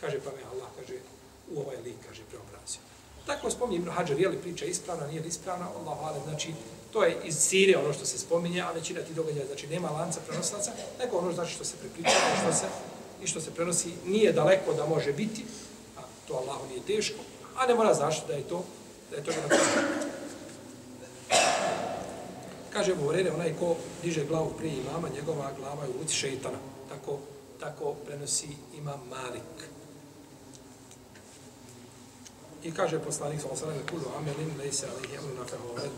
Kaže, 0.00 0.18
pa 0.24 0.30
me 0.30 0.42
Allah, 0.52 0.68
kaže, 0.78 0.98
u 1.50 1.60
ovaj 1.60 1.76
lik, 1.76 1.94
kaže, 2.08 2.22
preobrazio. 2.30 2.80
Tako 3.26 3.50
spominje 3.50 3.78
Ibn 3.78 3.90
Hajar, 3.90 4.20
je 4.20 4.28
li 4.28 4.42
priča 4.42 4.64
ispravna, 4.64 5.06
nije 5.06 5.22
li 5.22 5.28
ispravna, 5.28 5.68
Allah, 5.70 5.98
ali, 6.02 6.20
znači, 6.24 6.54
To 6.92 7.04
je 7.04 7.16
iz 7.24 7.36
Sirije 7.38 7.78
ono 7.78 7.92
što 7.92 8.06
se 8.06 8.18
spominje, 8.18 8.60
a 8.62 8.72
većina 8.72 9.00
ti 9.00 9.14
događaja, 9.14 9.46
znači 9.46 9.66
nema 9.66 9.90
lanca 9.90 10.20
prenosilaca, 10.26 10.72
nego 10.98 11.18
ono 11.18 11.32
znači 11.32 11.54
što 11.54 11.64
se 11.64 11.76
prepričava 11.76 12.34
što 12.42 12.52
se, 12.52 12.66
i 13.22 13.26
što 13.26 13.40
se 13.40 13.54
prenosi 13.54 13.94
nije 14.06 14.32
daleko 14.32 14.72
da 14.74 14.86
može 14.86 15.12
biti, 15.12 15.44
a 15.98 16.00
to 16.28 16.34
Allahu 16.34 16.66
nije 16.68 16.82
teško, 16.82 17.22
a 17.60 17.66
ne 17.66 17.74
mora 17.74 17.94
znaš 17.94 18.26
da 18.26 18.32
je 18.32 18.42
to, 18.42 18.64
da 19.10 19.16
je 19.16 19.24
to 19.24 19.30
bilo 19.32 19.60
Kaže 22.72 22.94
mu 22.94 23.08
Vrede, 23.08 23.32
onaj 23.32 23.54
ko 23.58 23.76
diže 24.02 24.24
glavu 24.24 24.52
prije 24.58 24.76
imama, 24.76 25.08
njegova 25.08 25.52
glava 25.58 25.84
je 25.84 25.90
u 25.90 26.00
luci 26.00 26.14
šeitana. 26.14 26.58
Tako, 26.88 27.18
tako 27.60 27.94
prenosi 28.06 28.48
imam 28.78 29.00
Malik. 29.10 29.56
I 32.62 32.72
kaže 32.72 32.98
poslanik, 32.98 33.40
sallallahu 33.40 33.64
alejhi 33.64 33.80
ve 33.80 33.88
sellem, 33.88 34.02
kullu 34.02 34.16
amelin 34.16 34.50
laysa 34.58 34.86
alayhi 34.86 35.18
amrun 35.18 35.46
fa 35.46 35.56
huwa 35.56 35.88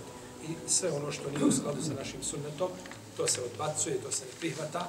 i 0.48 0.68
sve 0.68 0.92
ono 0.92 1.12
što 1.12 1.30
nije 1.30 1.44
u 1.44 1.52
skladu 1.52 1.82
sa 1.82 1.94
našim 1.94 2.22
sunnetom, 2.22 2.68
to 3.16 3.26
se 3.26 3.40
odbacuje, 3.42 4.00
to 4.02 4.12
se 4.12 4.24
ne 4.24 4.30
prihvata, 4.40 4.88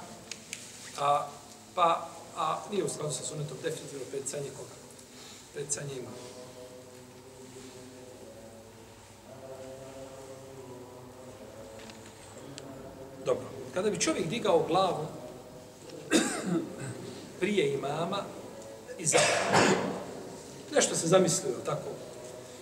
a, 0.98 1.28
pa, 1.74 2.08
a 2.36 2.62
nije 2.70 2.84
u 2.84 2.88
skladu 2.88 3.14
sa 3.14 3.24
sunnetom 3.24 3.56
definitivno 3.62 4.04
predsanje 4.10 4.50
koga? 4.56 4.74
Predsanje 5.54 5.94
ima. 5.98 6.33
Dobro, 13.24 13.44
kada 13.74 13.90
bi 13.90 13.98
čovjek 13.98 14.26
digao 14.26 14.64
glavu 14.68 15.06
prije 17.40 17.74
imama 17.74 18.22
i 18.98 19.06
za 19.06 19.18
nešto 20.74 20.96
se 20.96 21.06
zamislio 21.06 21.52
tako, 21.64 21.88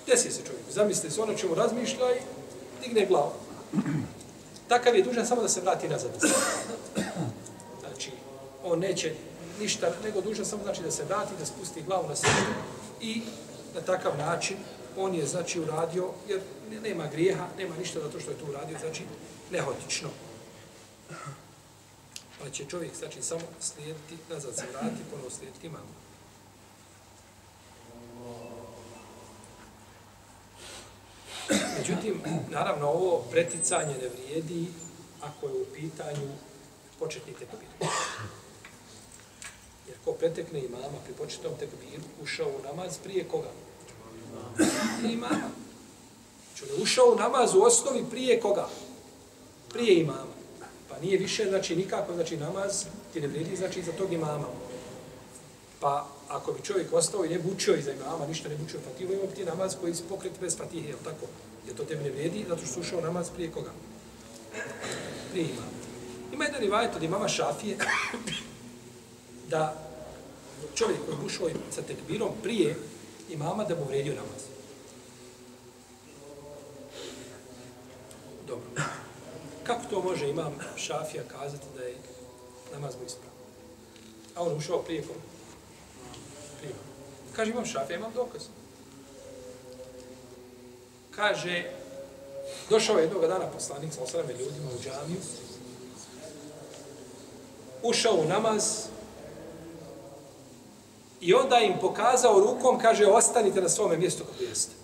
desi 0.07 0.31
se 0.31 0.41
čovjek, 0.47 0.65
zamisli 0.71 1.11
se 1.11 1.23
ono 1.23 1.35
čemu 1.35 1.55
razmišlja 1.55 2.11
i 2.17 2.21
digne 2.83 3.07
glavu. 3.07 3.33
Takav 4.69 4.97
je 4.97 5.03
dužan 5.03 5.27
samo 5.27 5.43
da 5.43 5.49
se 5.49 5.61
vrati 5.61 5.89
nazad. 5.89 6.11
Znači, 7.81 8.11
on 8.65 8.79
neće 8.79 9.15
ništa, 9.61 9.93
nego 10.05 10.21
dužan 10.21 10.45
samo 10.45 10.63
znači 10.63 10.83
da 10.83 10.91
se 10.91 11.05
vrati, 11.05 11.33
da 11.39 11.47
spusti 11.47 11.83
glavu 11.83 12.09
na 12.09 12.17
sebe 12.17 12.33
i 13.01 13.23
na 13.75 13.81
takav 13.81 14.19
način 14.19 14.57
on 14.97 15.15
je 15.15 15.27
znači 15.27 15.61
uradio, 15.61 16.11
jer 16.29 16.41
nema 16.83 17.07
grijeha, 17.07 17.47
nema 17.59 17.77
ništa 17.77 18.01
zato 18.01 18.21
što 18.21 18.31
je 18.31 18.37
to 18.37 18.45
uradio, 18.49 18.79
znači 18.79 19.03
nehotično. 19.51 20.09
Pa 22.39 22.51
će 22.51 22.65
čovjek 22.65 22.97
znači 22.97 23.23
samo 23.23 23.43
slijediti, 23.61 24.17
nazad 24.31 24.57
se 24.57 24.65
vrati, 24.71 25.11
ponovo 25.11 25.31
slijediti 25.31 25.69
mamu. 25.69 26.03
Međutim, 31.79 32.23
naravno, 32.51 32.89
ovo 32.89 33.25
preticanje 33.31 33.95
ne 33.95 34.09
vrijedi 34.09 34.67
ako 35.21 35.47
je 35.47 35.53
u 35.53 35.65
pitanju 35.75 36.29
početni 36.99 37.33
tekbir. 37.33 37.69
Jer 39.89 39.97
ko 40.05 40.13
pretekne 40.13 40.65
imama 40.65 40.99
pri 41.05 41.15
početnom 41.15 41.53
tekbiru, 41.59 42.03
ušao 42.23 42.49
u 42.49 42.63
namaz 42.63 42.99
prije 42.99 43.29
koga? 43.29 43.51
Prije 44.99 45.13
imama. 45.15 45.51
Čuli, 46.57 46.83
ušao 46.83 47.05
u 47.13 47.17
namaz 47.17 47.55
u 47.55 47.63
osnovi 47.63 48.05
prije 48.11 48.41
koga? 48.41 48.69
Prije 49.73 50.01
imama. 50.01 50.42
Pa 50.93 51.01
nije 51.01 51.19
više, 51.19 51.49
znači, 51.49 51.77
nikako, 51.77 52.15
znači, 52.15 52.37
namaz 52.37 52.85
ti 53.13 53.21
ne 53.21 53.27
vrijedi, 53.27 53.57
znači, 53.57 53.83
za 53.83 53.93
tog 53.93 54.13
imama. 54.13 54.47
Pa, 55.81 56.09
ako 56.29 56.53
bi 56.53 56.63
čovjek 56.63 56.93
ostao 56.93 57.25
i 57.25 57.29
ne 57.29 57.39
bučio 57.39 57.75
iza 57.75 57.93
imama, 57.93 58.27
ništa 58.27 58.49
ne 58.49 58.57
bučio 58.57 58.81
fatihu, 58.81 59.13
pa 59.13 59.15
ima 59.15 59.35
ti 59.35 59.45
namaz 59.45 59.77
koji 59.81 59.91
je 59.91 59.97
pokret 60.09 60.33
bez 60.41 60.57
fatihe, 60.57 60.89
je 60.89 60.97
tako? 61.05 61.27
Jer 61.67 61.77
to 61.77 61.85
tebi 61.85 62.05
ne 62.05 62.11
vrijedi, 62.11 62.45
zato 62.49 62.61
što 62.65 62.75
slušao 62.75 63.01
namaz 63.01 63.31
prije 63.31 63.51
koga? 63.51 63.71
Prije 65.31 65.49
imama. 65.49 65.73
Ima 66.33 66.45
jedan 66.45 66.61
rivajet 66.61 66.97
od 66.97 67.03
imama 67.03 67.29
Šafije, 67.29 67.77
da 69.51 69.75
čovjek 70.75 70.99
koji 71.07 71.17
je 71.17 71.27
ušao 71.27 71.49
sa 71.75 71.83
tekbirom 71.83 72.31
prije 72.43 72.77
imama 73.31 73.65
da 73.65 73.75
mu 73.75 73.85
vredio 73.85 74.15
namaz. 74.15 74.43
Dobro. 78.47 78.67
Kako 79.63 79.82
to 79.93 80.03
može 80.03 80.29
imam 80.29 80.59
Šafija 80.77 81.23
kazati 81.29 81.67
da 81.77 81.83
je 81.83 81.97
namaz 82.73 82.95
mu 82.97 83.07
ispravan? 83.07 83.37
A 84.35 84.43
on 84.43 84.57
ušao 84.57 84.83
prije 84.83 85.03
koga? 85.03 85.21
Prije. 86.61 86.75
Kaže 87.37 87.51
imam 87.51 87.67
Šafija, 87.67 87.99
imam 87.99 88.13
dokaz 88.15 88.43
kaže, 91.17 91.71
došao 92.71 92.99
je 92.99 93.03
jednog 93.03 93.27
dana 93.27 93.47
poslanik 93.47 93.93
sa 93.93 94.03
osrame 94.03 94.33
ljudima 94.33 94.69
u 94.69 94.83
džamiju, 94.83 95.21
ušao 97.83 98.15
u 98.15 98.25
namaz 98.25 98.87
i 101.21 101.35
onda 101.35 101.59
im 101.59 101.75
pokazao 101.81 102.41
rukom, 102.41 102.79
kaže, 102.79 103.07
ostanite 103.07 103.61
na 103.61 103.69
svome 103.69 103.97
mjestu 103.97 104.25
kako 104.25 104.45
jeste. 104.45 104.82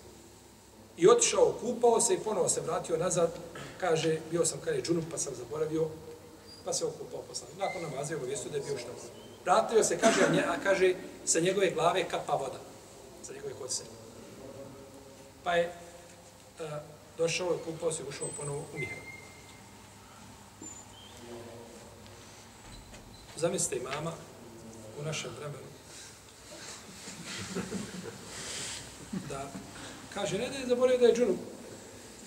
I 0.99 1.09
otišao, 1.09 1.55
kupao 1.61 2.01
se 2.01 2.15
i 2.15 2.19
ponovo 2.19 2.49
se 2.49 2.61
vratio 2.61 2.97
nazad, 2.97 3.31
kaže, 3.81 4.19
bio 4.31 4.45
sam 4.45 4.61
kada 4.61 4.77
je 4.77 4.83
džunup, 4.83 5.05
pa 5.11 5.19
sam 5.19 5.35
zaboravio, 5.35 5.87
pa 6.65 6.73
se 6.73 6.85
okupao 6.85 7.23
poslan. 7.29 7.51
Nakon 7.59 7.83
namaza 7.83 8.13
je 8.13 8.17
obavijestio 8.17 8.51
da 8.51 8.57
je 8.57 8.63
bio 8.63 8.79
šta. 8.79 8.89
Vratio 9.45 9.85
se, 9.85 9.99
kaže, 9.99 10.45
a 10.49 10.57
kaže, 10.63 10.95
sa 11.25 11.41
njegove 11.41 11.71
glave 11.71 12.09
kapa 12.09 12.33
voda, 12.33 12.59
sa 13.23 13.33
njegove 13.33 13.55
kose. 13.55 13.83
Pa 15.45 15.55
je 15.55 15.73
a, 16.61 16.81
došao 17.19 17.53
je, 17.53 17.59
kupao 17.65 17.93
se, 17.93 18.03
ušao 18.09 18.29
ponovo 18.37 18.65
u 18.75 18.79
mihra. 18.79 19.03
Zamislite 23.37 23.77
i 23.77 23.81
mama 23.81 24.13
u 25.01 25.03
našem 25.03 25.31
vremenu 25.39 25.69
da 29.29 29.51
kaže, 30.15 30.39
ne 30.39 30.49
da 30.51 30.57
je 30.57 30.67
zaboravio 30.67 30.99
da 30.99 31.07
je 31.07 31.15
džunu, 31.15 31.37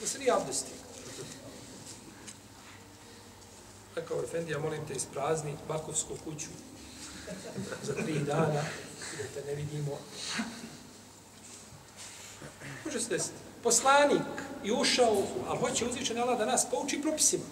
da 0.02 0.08
se 0.08 0.20
nije 0.20 0.32
abdestio. 0.32 0.76
Rekao 3.96 4.24
Efendija, 4.24 4.58
ja 4.58 4.64
molim 4.64 4.88
te 4.88 4.94
isprazni 4.94 5.58
Bakovsku 5.68 6.14
kuću 6.24 6.48
za 7.84 7.94
tri 7.94 8.20
dana, 8.20 8.64
da 9.18 9.24
te 9.34 9.48
ne 9.48 9.56
vidimo. 9.56 9.98
Može 12.86 13.02
se 13.02 13.10
desiti 13.10 13.38
poslanik 13.64 14.22
i 14.64 14.72
ušao, 14.72 15.24
ali 15.48 15.60
hoće 15.60 15.86
uzvičan 15.86 16.18
Allah 16.18 16.38
da 16.38 16.46
nas 16.46 16.66
pouči 16.72 17.02
propisima. 17.02 17.44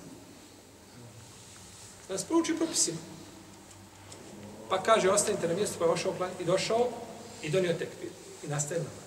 Da 2.07 2.13
nas 2.13 2.23
pouči 2.23 2.55
propisima. 2.55 2.97
Pa 4.69 4.84
kaže, 4.84 5.09
ostanite 5.09 5.47
na 5.47 5.53
mjestu 5.53 5.75
pa 5.80 5.86
je 5.86 5.91
ošao 5.91 6.13
plan 6.13 6.32
i 6.39 6.45
došao 6.45 6.89
i 7.41 7.49
donio 7.49 7.73
tekbir. 7.73 8.09
I 8.43 8.47
nastaje 8.47 8.82
nam. 8.82 8.98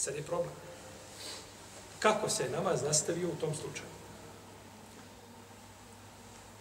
Sad 0.00 0.14
je 0.14 0.22
problem. 0.22 0.54
Kako 1.98 2.28
se 2.28 2.48
namaz 2.48 2.82
nastavio 2.82 3.28
u 3.28 3.40
tom 3.40 3.54
slučaju? 3.54 3.88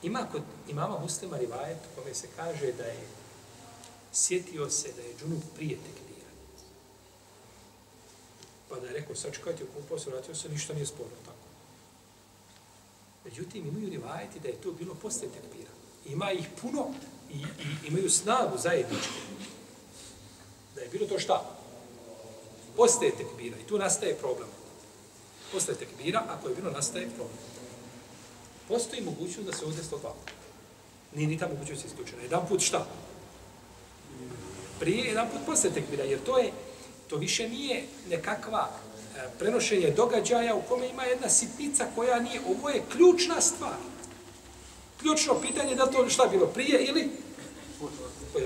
Ima 0.04 0.28
kod 0.32 0.42
imama 0.70 1.00
muslima 1.00 1.38
rivajet 1.38 1.78
kome 1.96 2.14
se 2.14 2.28
kaže 2.36 2.72
da 2.72 2.84
je 2.84 3.08
sjetio 4.14 4.70
se 4.70 4.92
da 4.96 5.02
je 5.02 5.16
džunup 5.20 5.44
prije 5.56 5.78
tekbira. 5.78 6.30
Pa 8.70 8.80
da 8.80 8.88
je 8.88 8.94
rekao, 8.94 9.16
sačekajte, 9.16 9.64
okupao 9.64 10.00
se, 10.00 10.10
vratio 10.10 10.36
se, 10.36 10.50
ništa 10.50 10.74
nije 10.74 10.86
sporno 10.86 11.18
tako. 11.26 11.48
Međutim, 13.26 13.68
imaju 13.68 13.90
rivajeti 13.90 14.40
da 14.40 14.48
je 14.48 14.62
to 14.62 14.72
bilo 14.72 14.94
posle 14.94 15.28
tekbira. 15.28 15.72
Ima 16.06 16.32
ih 16.32 16.48
puno 16.62 16.88
i, 17.30 17.38
i 17.38 17.88
imaju 17.88 18.10
snagu 18.10 18.58
zajedničku. 18.58 19.14
Da 20.76 20.82
je 20.82 20.86
je 20.86 20.90
bilo 20.90 21.08
to 21.08 21.20
šta? 21.20 21.59
Postaje 22.80 23.12
tekbira 23.12 23.58
i 23.60 23.68
tu 23.68 23.78
nastaje 23.78 24.16
problem. 24.16 24.48
Postaje 25.52 25.78
tekbira, 25.78 26.24
ako 26.30 26.50
je 26.50 26.56
bilo 26.56 26.72
nastaje 26.72 27.10
problem. 27.16 27.38
Postoji 28.68 29.02
mogućnost 29.02 29.48
da 29.50 29.54
se 29.54 29.66
uzde 29.66 29.84
sto. 29.84 30.16
Nije 31.16 31.28
ni 31.28 31.38
ta 31.38 31.48
mogućnost 31.48 31.86
isključena. 31.86 32.24
Jedan 32.24 32.48
put 32.48 32.62
šta? 32.62 32.88
Prije, 34.80 35.06
jedan 35.06 35.28
put 35.30 35.42
postaje 35.46 35.74
tekbira, 35.74 36.04
jer 36.04 36.20
to 36.24 36.38
je, 36.38 36.52
to 37.08 37.16
više 37.16 37.50
nije 37.50 37.84
nekakva 38.10 38.70
e, 38.70 39.30
prenošenje 39.40 39.92
događaja 39.92 40.56
u 40.56 40.62
kome 40.62 40.88
ima 40.88 41.04
jedna 41.04 41.30
sitnica 41.30 41.88
koja 41.96 42.20
nije, 42.20 42.42
ovo 42.50 42.70
je 42.70 42.84
ključna 42.92 43.42
stvar. 43.42 43.78
Ključno 45.00 45.42
pitanje 45.42 45.70
je 45.70 45.76
da 45.76 45.92
to 45.92 46.10
šta 46.10 46.28
bilo 46.28 46.48
prije 46.48 46.86
ili 46.86 47.10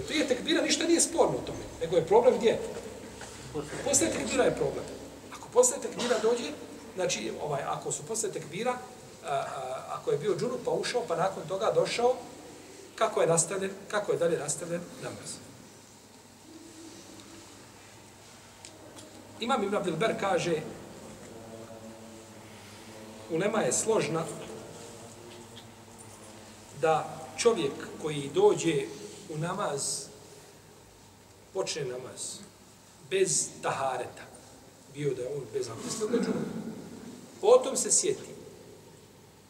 prije 0.07 0.27
tekbira 0.27 0.61
ništa 0.61 0.88
nije 0.88 1.01
sporno 1.01 1.38
u 1.38 1.45
tome, 1.45 1.63
nego 1.81 1.95
je 1.95 2.07
problem 2.07 2.38
gdje? 2.38 2.59
Posle 3.86 4.08
tekbira 4.10 4.43
je 4.43 4.56
problem. 4.56 4.86
Ako 5.38 5.47
posle 5.54 5.78
tekbira 5.82 6.20
dođe, 6.20 6.51
znači, 6.95 7.32
ovaj, 7.41 7.62
ako 7.62 7.91
su 7.91 8.04
posle 8.04 8.32
tekbira, 8.32 8.72
a, 8.72 9.28
a, 9.28 9.45
ako 9.89 10.12
je 10.12 10.18
bio 10.18 10.36
džunup 10.38 10.60
pa 10.66 10.72
ušao, 10.72 11.01
pa 11.08 11.16
nakon 11.16 11.43
toga 11.47 11.72
došao, 11.76 12.16
kako 12.95 13.22
je 13.22 13.28
nastavljen, 13.28 13.72
kako 13.88 14.12
je 14.12 14.18
dalje 14.18 14.38
nastavljen 14.38 14.82
namaz. 15.04 15.38
Imam 19.39 19.64
Ibn 19.64 19.76
Abdelber 19.76 20.20
kaže, 20.20 20.62
ulema 23.32 23.62
je 23.62 23.74
složna 23.74 24.24
da 26.82 27.20
čovjek 27.38 27.74
koji 28.01 28.32
dođe 28.34 28.86
u 29.30 29.38
namaz, 29.38 30.06
počne 31.54 31.86
namaz, 31.86 32.39
bez 33.14 33.47
tahareta, 33.61 34.26
bio 34.93 35.14
da 35.14 35.22
je 35.22 35.28
on 35.28 35.43
bez 35.53 35.70
abdesta, 35.70 36.32
Potom 37.41 37.78
se 37.78 37.91
sjeti, 37.91 38.34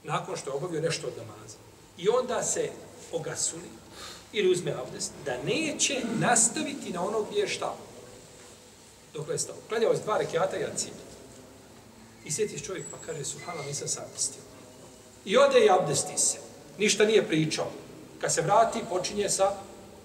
nakon 0.04 0.38
što 0.38 0.50
je 0.50 0.56
obavio 0.56 0.82
nešto 0.82 1.08
od 1.08 1.14
namaza, 1.18 1.58
i 1.98 2.10
onda 2.10 2.44
se 2.44 2.70
ogasuli, 3.12 3.70
ili 4.34 4.52
uzme 4.52 4.72
abdest, 4.72 5.12
da 5.26 5.44
neće 5.44 6.02
nastaviti 6.20 6.94
na 6.94 7.06
ono 7.06 7.22
gdje 7.22 7.40
je 7.40 7.48
šta. 7.48 7.76
Dok 9.14 9.30
je 9.30 9.40
stao. 9.40 9.56
Klanjao 9.70 9.92
je 9.92 10.00
dva 10.00 10.18
rekiata 10.18 10.58
i 10.58 10.78
cilj. 10.78 10.94
I 12.26 12.32
sjetiš 12.32 12.64
čovjek 12.64 12.86
pa 12.92 12.98
kaže, 13.06 13.26
suhala, 13.26 13.66
nisam 13.66 13.88
se 13.88 14.02
abdestio. 14.02 14.42
I 15.26 15.38
ode 15.38 15.60
i 15.60 15.70
abdesti 15.70 16.18
se. 16.18 16.38
Ništa 16.78 17.06
nije 17.06 17.28
pričao. 17.28 17.72
Kad 18.22 18.34
se 18.34 18.42
vrati, 18.42 18.80
počinje 18.90 19.30
sa 19.30 19.52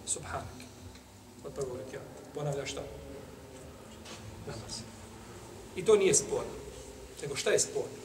subhanak. 0.06 0.58
Od 1.44 1.52
prvog 1.52 1.76
rekiata. 1.76 2.06
Ponavlja 2.34 2.66
šta? 2.66 2.82
Namaz. 4.48 4.80
I 5.76 5.84
to 5.84 5.96
nije 5.96 6.14
sporno. 6.14 6.52
Nego 7.22 7.36
šta 7.36 7.50
je 7.50 7.58
sporno? 7.58 7.98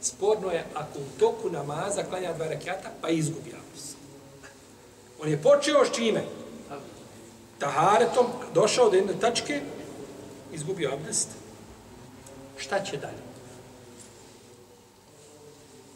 Sporno 0.00 0.50
je 0.50 0.64
ako 0.74 0.98
u 0.98 1.18
toku 1.18 1.50
namaza 1.50 2.02
klanja 2.02 2.32
dva 2.32 2.46
rekiata, 2.46 2.90
pa 3.00 3.08
izgubi 3.08 3.54
abdest. 3.54 3.96
On 5.22 5.28
je 5.28 5.42
počeo 5.42 5.84
s 5.84 5.94
čime? 5.94 6.24
Taharetom, 7.58 8.26
došao 8.54 8.90
do 8.90 8.96
jedne 8.96 9.20
tačke, 9.20 9.60
izgubio 10.52 10.92
abdest. 10.92 11.28
Šta 12.56 12.84
će 12.84 12.96
dalje? 12.96 13.22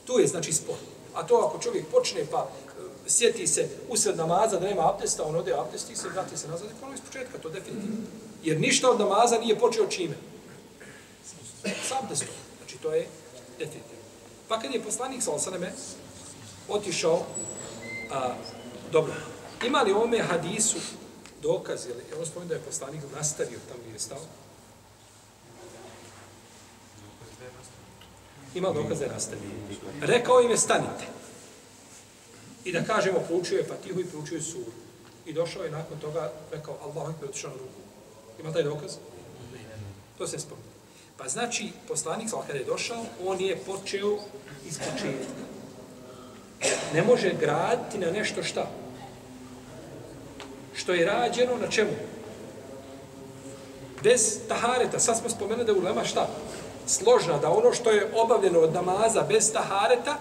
Tu 0.06 0.18
je 0.18 0.26
znači 0.26 0.52
sporno. 0.52 0.88
A 1.14 1.26
to 1.26 1.36
ako 1.36 1.62
čovjek 1.62 1.86
počne 1.86 2.26
pa 2.30 2.48
e, 2.48 2.82
sjeti 3.06 3.46
se 3.46 3.68
usred 3.88 4.16
namaza 4.16 4.58
da 4.58 4.66
nema 4.66 4.88
abdesta, 4.88 5.24
on 5.24 5.36
ode 5.36 5.52
abdest 5.52 5.90
i 5.90 5.96
se 5.96 6.08
vrati 6.08 6.36
se 6.36 6.48
nazad 6.48 6.70
i 6.70 6.80
ponovo 6.80 6.94
iz 6.94 7.00
početka, 7.00 7.38
to 7.38 7.48
definitivno. 7.48 7.96
Jer 8.44 8.60
ništa 8.60 8.90
od 8.90 9.00
namaza 9.00 9.38
nije 9.38 9.58
počeo 9.58 9.86
čime? 9.86 10.14
S 11.64 11.92
abdestom. 12.02 12.28
Znači 12.58 12.76
to 12.78 12.94
je 12.94 13.06
definitivno. 13.58 14.04
Pa 14.48 14.60
kad 14.60 14.74
je 14.74 14.82
poslanik 14.82 15.22
sa 15.22 15.32
osaneme 15.32 15.72
otišao, 16.68 17.22
a, 18.12 18.34
dobro, 18.92 19.14
ima 19.66 19.82
li 19.82 19.92
ovome 19.92 20.18
hadisu 20.18 20.78
dokaz, 21.42 21.86
ili, 21.86 22.04
evo 22.12 22.26
spomenu 22.26 22.48
da 22.48 22.54
je 22.54 22.60
poslanik 22.60 23.02
nastavio 23.16 23.58
tamo 23.68 23.80
gdje 23.80 23.92
je 23.92 23.98
stao, 23.98 24.18
ima 28.54 28.72
dokaz 28.72 28.98
da 28.98 29.04
je 29.04 29.10
nastavio. 29.10 29.50
Rekao 30.00 30.40
im 30.40 30.50
je 30.50 30.58
stanite. 30.58 31.04
I 32.64 32.72
da 32.72 32.84
kažemo, 32.84 33.20
proučio 33.20 33.58
je 33.58 33.64
Fatihu 33.64 34.00
i 34.00 34.06
proučio 34.06 34.36
je 34.36 34.42
suru. 34.42 34.72
I 35.26 35.32
došao 35.32 35.64
je 35.64 35.70
nakon 35.70 35.98
toga, 36.00 36.32
rekao, 36.52 36.78
Allah 36.82 37.14
je 37.22 37.28
otišao 37.28 37.50
na 37.50 37.56
ruku. 37.56 37.87
Ima 38.40 38.52
taj 38.52 38.62
dokaz? 38.62 38.96
To 40.18 40.26
se 40.26 40.38
spomenu. 40.38 40.68
Pa 41.16 41.28
znači, 41.28 41.72
poslanik, 41.88 42.28
kada 42.46 42.58
je 42.58 42.64
došao, 42.64 43.04
on 43.26 43.40
je 43.40 43.56
počeo 43.56 44.18
iz 44.66 44.78
početka. 44.78 45.48
Ne 46.94 47.02
može 47.02 47.34
graditi 47.40 47.98
na 47.98 48.10
nešto 48.10 48.42
šta? 48.42 48.70
Što 50.74 50.94
je 50.94 51.06
rađeno 51.06 51.56
na 51.56 51.70
čemu? 51.70 51.90
Bez 54.02 54.38
tahareta. 54.48 54.98
Sad 54.98 55.18
smo 55.18 55.28
spomenuli 55.28 55.66
da 55.66 55.72
je 55.72 55.78
ulema 55.78 56.04
šta? 56.04 56.28
Složna, 56.86 57.38
da 57.38 57.50
ono 57.50 57.72
što 57.72 57.90
je 57.90 58.12
obavljeno 58.14 58.60
od 58.60 58.74
namaza 58.74 59.22
bez 59.22 59.52
tahareta, 59.52 60.18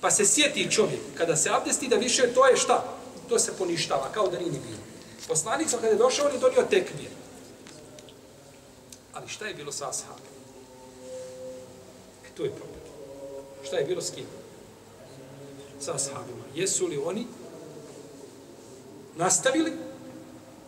pa 0.00 0.10
se 0.10 0.26
sjeti 0.26 0.70
čovjek, 0.70 1.00
kada 1.18 1.36
se 1.36 1.50
abdesti, 1.50 1.88
da 1.88 1.96
više 1.96 2.34
to 2.34 2.46
je 2.46 2.56
šta? 2.56 2.84
To 3.28 3.38
se 3.38 3.56
poništava, 3.58 4.08
kao 4.14 4.28
da 4.28 4.38
nije 4.38 4.50
bilo. 4.50 4.93
Poslanik 5.28 5.70
sam 5.70 5.80
kada 5.80 5.92
je 5.92 5.98
došao, 5.98 6.26
on 6.26 6.32
je 6.32 6.38
donio 6.38 6.62
tekbir. 6.70 7.10
Ali 9.12 9.28
šta 9.28 9.46
je 9.46 9.54
bilo 9.54 9.72
sa 9.72 9.88
ashabima? 9.88 10.34
E, 12.24 12.28
tu 12.36 12.44
je 12.44 12.50
problem. 12.50 12.80
Šta 13.64 13.76
je 13.76 13.84
bilo 13.84 14.00
s 14.02 14.10
kim? 14.10 14.26
Sa 15.80 15.94
ashabima. 15.94 16.44
Jesu 16.54 16.86
li 16.86 17.02
oni 17.04 17.26
nastavili? 19.16 19.72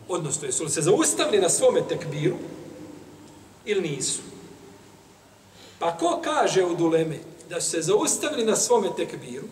Odnosno, 0.08 0.46
jesu 0.46 0.64
li 0.64 0.70
se 0.70 0.82
zaustavili 0.82 1.42
na 1.42 1.48
svome 1.48 1.82
tekbiru? 1.88 2.36
Ili 3.64 3.88
nisu? 3.88 4.22
Pa 5.78 5.96
ko 5.96 6.20
kaže 6.24 6.64
u 6.64 6.76
Duleme 6.76 7.18
da 7.48 7.60
se 7.60 7.82
zaustavili 7.82 8.44
na 8.44 8.56
svome 8.56 8.88
tekbiru? 8.96 9.46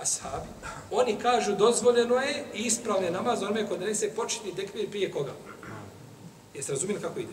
Ashabi. 0.00 0.48
Oni 0.90 1.18
kažu 1.18 1.56
dozvoljeno 1.56 2.16
je 2.16 2.44
i 2.54 2.62
ispravljen 2.62 3.12
namaz 3.12 3.42
onome 3.42 3.68
ko 3.68 3.76
donese 3.76 4.14
početni 4.14 4.56
tekbir 4.56 4.90
prije 4.90 5.12
koga? 5.12 5.32
Jeste 6.54 6.72
razumijeli 6.72 7.02
kako 7.02 7.20
ide? 7.20 7.32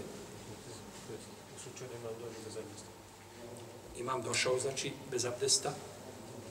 imam 4.05 4.21
došao, 4.21 4.59
znači, 4.59 4.91
bez 5.11 5.25
abdesta, 5.25 5.73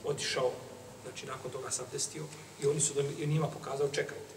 otišao, 0.05 0.51
znači, 1.03 1.25
nakon 1.25 1.51
toga 1.51 1.71
se 1.71 1.81
abdestio 1.81 2.23
i 2.63 2.67
oni 2.67 2.79
su 2.79 2.93
i 3.19 3.27
njima 3.27 3.47
pokazao, 3.47 3.87
čekajte. 3.87 4.35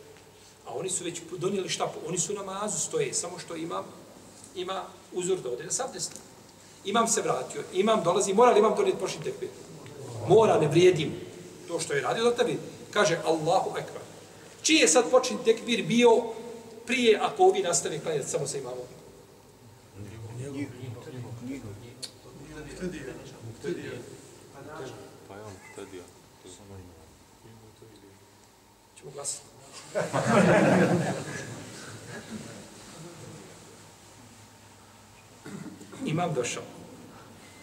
A 0.67 0.75
oni 0.75 0.91
su 0.91 1.05
već 1.05 1.21
donijeli 1.39 1.69
šta? 1.69 1.93
Oni 2.07 2.19
su 2.19 2.35
na 2.35 2.43
namazu 2.43 2.79
stoje, 2.79 3.15
samo 3.15 3.39
što 3.39 3.57
imam, 3.57 3.85
ima 4.55 4.83
uzor 5.13 5.41
da 5.41 5.51
ode 5.51 5.65
na 5.65 5.71
se. 5.71 6.11
Imam 6.85 7.09
se 7.09 7.23
vratio, 7.23 7.63
imam 7.73 8.03
dolazi, 8.05 8.35
mora 8.35 8.53
li 8.53 8.59
imam 8.59 8.77
donijeti 8.77 9.01
početni 9.01 9.25
tekbir? 9.25 9.49
Mora, 10.29 10.61
ne 10.61 10.69
vrijedim 10.69 11.28
to 11.69 11.81
što 11.81 11.95
je 11.95 12.03
radio 12.03 12.25
za 12.25 12.37
tebi. 12.37 12.59
Kaže 12.91 13.19
Allahu 13.25 13.71
ekber. 13.79 14.03
Čiji 14.63 14.77
je 14.77 14.89
sad 14.89 15.11
počni 15.11 15.37
tekbir 15.45 15.85
bio 15.85 16.11
prije 16.87 17.19
ako 17.23 17.43
ovi 17.43 17.63
nastavi 17.63 17.99
klanjati 17.99 18.31
samo 18.31 18.47
sa 18.47 18.59
imamom? 18.59 18.87
Pa 25.29 25.35
je 25.35 25.43
on 25.43 25.53
Muhtedija. 25.53 26.03
To 26.43 26.49
samo 26.49 26.75
ima. 26.75 26.95
Ćemo 28.99 29.11
glasiti. 29.11 29.45
Imam 36.07 36.35
došao. 36.35 36.63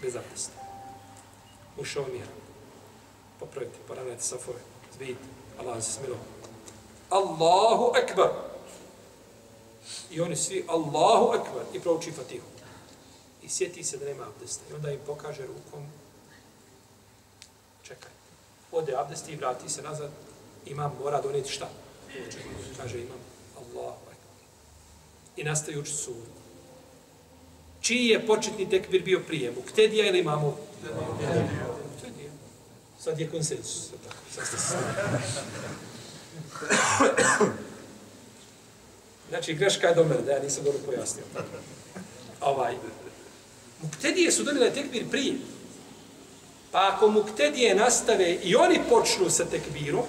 Bez 0.01 0.15
abdesta. 0.15 0.53
Ušao 1.77 2.05
mir. 2.13 2.44
Popravite, 3.39 3.77
poravnajte 3.87 4.23
safove. 4.23 4.59
Zvidite. 4.95 5.25
Allah 5.59 5.83
se 5.83 5.91
smilo. 5.91 6.17
Allahu 7.09 7.93
ekber. 7.95 8.29
I 10.11 10.21
oni 10.21 10.35
svi 10.35 10.65
Allahu 10.67 11.33
ekber. 11.33 11.63
I 11.73 11.79
prouči 11.79 12.11
fatihu 12.11 12.55
i 13.45 13.49
sjeti 13.49 13.83
se 13.83 13.97
da 13.97 14.05
nema 14.05 14.23
abdesta. 14.27 14.63
I 14.71 14.73
onda 14.73 14.91
im 14.91 14.99
pokaže 15.05 15.47
rukom, 15.47 15.85
čekaj, 17.83 18.11
ode 18.71 18.95
abdesti 18.95 19.31
i 19.31 19.35
vrati 19.35 19.69
se 19.69 19.81
nazad, 19.81 20.11
imam, 20.65 20.91
mora 21.03 21.21
donijeti 21.21 21.51
šta? 21.51 21.69
Kaže 22.77 23.01
imam, 23.01 23.19
Allahu 23.57 24.01
ekber. 24.01 24.45
I 25.37 25.43
nastaje 25.43 25.79
učiti 25.79 25.97
suru. 25.97 26.25
Čiji 27.81 28.07
je 28.07 28.27
početni 28.27 28.69
tekbir 28.69 29.03
bio 29.03 29.19
prije? 29.27 29.51
Muktedija 29.51 30.07
ili 30.07 30.19
imamo? 30.19 30.57
Muktedija. 31.09 31.74
Sad 33.05 33.19
je 33.19 33.29
konsensus. 33.29 33.89
Znači, 39.29 39.53
greška 39.53 39.87
je 39.87 39.95
do 39.95 40.03
mene, 40.03 40.21
da 40.21 40.31
ja 40.31 40.43
nisam 40.43 40.63
dobro 40.63 40.79
pojasnio. 40.85 41.23
Ovaj. 42.41 42.75
Muktedije 43.81 44.31
su 44.31 44.43
donile 44.43 44.73
tekbir 44.73 45.09
prije. 45.11 45.35
Pa 46.71 46.91
ako 46.93 47.07
muktedije 47.09 47.75
nastave 47.75 48.37
i 48.43 48.55
oni 48.55 48.79
počnu 48.89 49.29
sa 49.29 49.45
tekbirom, 49.45 50.05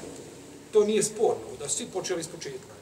to 0.72 0.84
nije 0.84 1.02
sporno, 1.02 1.56
da 1.58 1.68
su 1.68 1.76
svi 1.76 1.86
počeli 1.86 2.20
iz 2.20 2.28
početka. 2.28 2.74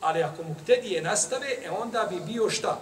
Ali 0.00 0.22
ako 0.22 0.42
muktedije 0.42 1.02
nastave, 1.02 1.56
e 1.64 1.70
onda 1.70 2.08
bi 2.10 2.32
bio 2.32 2.50
šta? 2.50 2.80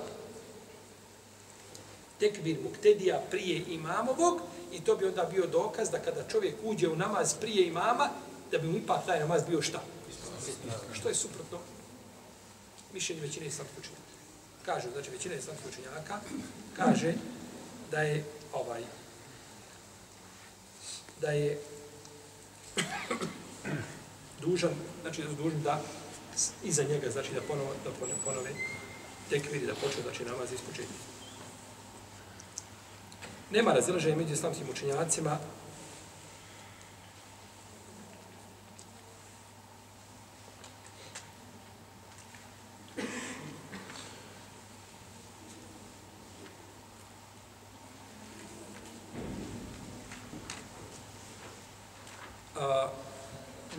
Tekbir 2.21 2.57
muktedija 2.63 3.23
prije 3.31 3.65
imamovog 3.69 4.41
i 4.73 4.81
to 4.81 4.97
bi 4.97 5.07
onda 5.07 5.25
bio 5.25 5.47
dokaz 5.47 5.91
da 5.91 5.99
kada 5.99 6.29
čovjek 6.29 6.55
uđe 6.63 6.89
u 6.89 6.97
namaz 6.97 7.35
prije 7.41 7.67
imama, 7.67 8.09
da 8.51 8.59
bi 8.59 8.69
mu 8.69 8.79
ipak 8.79 9.07
taj 9.07 9.21
namaz 9.21 9.43
bio 9.49 9.63
šta? 9.63 9.83
Što 10.93 11.09
je 11.09 11.15
suprotno 11.15 11.59
mišljenje 12.93 13.23
većine 13.23 13.47
islamskih 13.47 13.79
učenjaka. 13.79 14.03
Kažu, 14.65 14.89
znači 14.93 15.11
većina 15.11 15.35
islamskih 15.35 15.69
učenjaka 15.69 16.19
kaže 16.77 17.15
da 17.91 18.01
je 18.01 18.25
ovaj 18.53 18.83
da 21.21 21.31
je 21.31 21.59
dužan, 24.41 24.75
znači 25.03 25.23
da 25.23 25.29
je 25.29 25.35
dužan 25.35 25.63
da 25.63 25.81
iza 26.65 26.83
njega, 26.83 27.11
znači 27.11 27.35
da 27.35 27.41
ponove, 27.41 27.71
da 27.85 27.91
ponove, 27.91 28.19
ponove 28.25 28.51
tekviri, 29.31 29.67
da 29.67 29.75
počne, 29.75 30.03
znači 30.03 30.25
namaz 30.25 30.53
ispočeti. 30.53 31.12
Nema 33.53 33.73
razilaženja 33.73 34.17
među 34.17 34.33
islamskim 34.33 34.67
učenjacima 34.71 35.39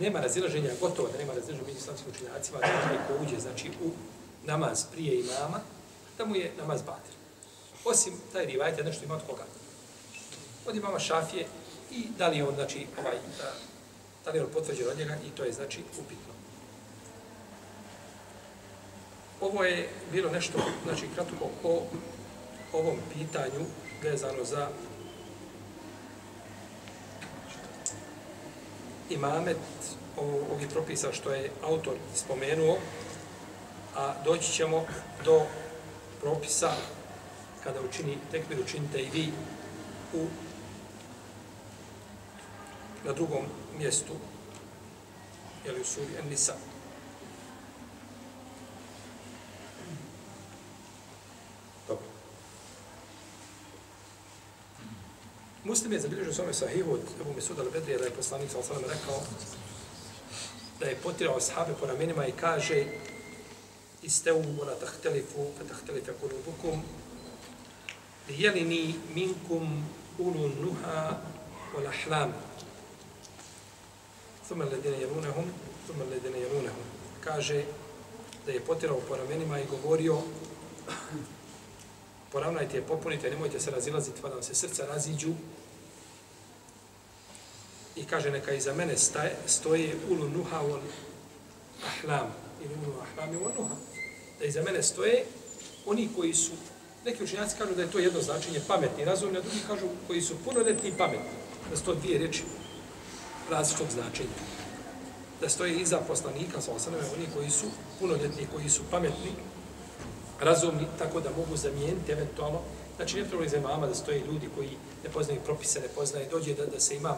nema 0.00 0.20
razilaženja, 0.20 0.70
gotovo 0.80 1.08
da 1.08 1.18
nema 1.18 1.32
razilaženja 1.32 1.66
među 1.66 1.78
islamskim 1.78 2.10
učenjacima, 2.10 2.58
da 2.58 2.66
onaj 2.66 2.98
ko 3.08 3.24
uđe, 3.24 3.40
znači, 3.40 3.70
u 3.84 3.90
namaz 4.44 4.84
prije 4.92 5.20
imama, 5.20 5.60
da 6.18 6.24
mu 6.24 6.36
je 6.36 6.52
namaz 6.58 6.82
batir. 6.82 7.14
Osim 7.84 8.14
taj 8.32 8.46
rivajt 8.46 8.84
nešto 8.84 9.04
ima 9.04 9.14
od 9.14 9.22
koga? 9.26 9.44
Od 10.66 10.76
imama 10.76 10.98
šafije 10.98 11.46
i 11.90 12.06
da 12.18 12.28
li 12.28 12.36
je 12.36 12.48
on, 12.48 12.54
znači, 12.54 12.86
ovaj, 13.00 13.16
da, 13.38 13.52
da 14.24 14.30
li 14.30 14.38
je 14.38 14.44
on 14.44 14.50
potvrđen 14.52 14.88
od 14.88 14.98
njega 14.98 15.16
i 15.26 15.30
to 15.36 15.44
je, 15.44 15.52
znači, 15.52 15.80
upitno. 15.98 16.34
Ovo 19.40 19.64
je 19.64 19.88
bilo 20.12 20.30
nešto, 20.30 20.58
znači, 20.84 21.08
kratko 21.14 21.50
o 21.64 21.82
ovom 22.72 22.96
pitanju 23.14 23.66
vezano 24.02 24.44
za 24.44 24.68
imamet 29.10 29.56
ovih 30.52 30.68
propisa 30.72 31.12
što 31.12 31.30
je 31.30 31.50
autor 31.62 31.94
spomenuo, 32.14 32.78
a 33.96 34.14
doći 34.24 34.52
ćemo 34.52 34.84
do 35.24 35.42
propisa 36.20 36.72
kada 37.64 37.80
učini 37.80 38.18
tekbir, 38.30 38.60
učinite 38.60 39.02
i 39.02 39.10
vi 39.10 39.32
u, 40.14 40.26
na 43.04 43.12
drugom 43.12 43.46
mjestu, 43.78 44.12
jel 45.64 45.80
u 45.80 45.84
suri 45.84 46.18
An-Nisa. 46.22 46.54
Muslim 55.64 55.92
je 55.92 56.00
zabilježio 56.00 56.32
svome 56.32 56.54
sahihu 56.54 56.92
od 56.92 57.00
Ebu 57.20 57.32
Mesuda 57.34 57.62
al-Bedrija 57.62 57.98
da 57.98 58.04
je 58.04 58.10
poslanik 58.10 58.50
sa 58.50 58.58
osalam 58.58 58.82
rekao 58.82 59.22
da 60.80 60.86
je 60.86 60.96
potirao 60.96 61.40
sahabe 61.40 61.72
po 61.80 61.86
ramenima 61.86 62.26
i 62.26 62.32
kaže 62.32 62.84
istevu 64.02 64.64
la 64.66 64.74
tahtelifu 64.74 65.46
tahtelife 65.68 66.12
kulubukum 66.20 66.82
lijelini 68.28 68.94
minkum 69.14 69.84
ulu 70.18 70.48
nuha 70.48 71.20
wal 71.74 71.86
ahlam 71.86 72.32
thumma 74.46 74.64
alladine 74.64 75.00
jelunahum 75.00 75.44
thumma 75.86 76.04
alladine 76.04 76.40
jelunahum 76.40 76.84
kaže 77.24 77.64
da 78.46 78.52
je 78.52 78.60
potirao 78.60 79.00
po 79.08 79.16
ramenima 79.16 79.60
i 79.60 79.66
govorio 79.66 80.18
poravnajte 82.34 82.76
je, 82.76 82.82
popunite, 82.82 83.30
nemojte 83.30 83.60
se 83.60 83.70
razilaziti, 83.70 84.20
pa 84.22 84.28
da 84.28 84.34
vam 84.34 84.42
se 84.42 84.54
srca 84.54 84.86
raziđu. 84.86 85.32
I 87.96 88.04
kaže, 88.04 88.30
neka 88.30 88.52
iza 88.52 88.74
mene 88.74 88.96
staje, 88.98 89.36
stoje 89.46 89.94
ulu 90.10 90.28
nuha 90.28 90.60
on 90.60 90.80
ahlam, 91.86 92.34
ili 92.64 92.74
ulu 92.74 92.94
ahlam 93.02 93.34
i 93.34 93.38
nuha. 93.38 93.76
Da 94.38 94.44
iza 94.44 94.62
mene 94.62 94.82
stoje 94.82 95.24
oni 95.86 96.08
koji 96.16 96.34
su, 96.34 96.52
neki 97.04 97.24
učenjaci 97.24 97.56
kažu 97.58 97.74
da 97.74 97.82
je 97.82 97.90
to 97.90 97.98
jedno 97.98 98.20
značenje 98.20 98.60
pametni, 98.68 99.04
razumni, 99.04 99.38
a 99.38 99.42
drugi 99.42 99.60
kažu 99.68 99.86
koji 100.06 100.22
su 100.22 100.34
punoletni 100.44 100.88
i 100.88 100.98
pametni. 100.98 101.38
Da 101.70 101.76
su 101.76 101.84
to 101.84 101.94
dvije 101.94 102.18
reči 102.18 102.42
različitog 103.50 103.86
značenja. 103.90 104.38
Da 105.40 105.48
stoje 105.48 105.76
iza 105.76 105.98
poslanika, 106.08 106.60
sa 106.60 106.72
osanove, 106.72 107.02
oni 107.16 107.26
koji 107.36 107.50
su 107.50 107.66
punoljetni, 108.00 108.46
koji 108.54 108.70
su 108.70 108.82
pametni, 108.90 109.32
razumni, 110.40 110.86
tako 110.98 111.20
da 111.20 111.30
mogu 111.30 111.56
zamijeniti 111.56 112.12
eventualno. 112.12 112.60
Znači, 112.96 113.16
ne 113.16 113.28
treba 113.28 113.48
za 113.48 113.56
imama 113.56 113.86
da 113.86 113.94
stoje 113.94 114.18
ljudi 114.18 114.48
koji 114.56 114.70
ne 115.04 115.10
poznaju 115.10 115.40
propise, 115.44 115.80
ne 115.80 115.88
poznaju, 115.88 116.26
dođe 116.30 116.54
da, 116.54 116.66
da 116.66 116.80
se 116.80 116.96
ima, 116.96 117.16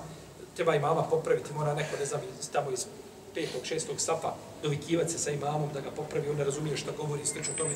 treba 0.55 0.75
imama 0.75 1.03
popraviti, 1.03 1.53
mora 1.55 1.75
neko, 1.75 1.97
ne 1.99 2.07
znam, 2.07 2.21
tamo 2.53 2.71
iz 2.71 2.87
petog, 3.35 3.65
šestog 3.65 4.01
safa 4.01 4.33
dovikivati 4.63 5.13
se 5.13 5.19
sa 5.19 5.31
imamom 5.31 5.71
da 5.75 5.81
ga 5.81 5.91
popravi, 5.91 6.31
on 6.31 6.37
ne 6.37 6.45
razumije 6.45 6.77
šta 6.77 6.93
govori 6.97 7.23
i 7.23 7.27
slično 7.27 7.55
tome. 7.59 7.75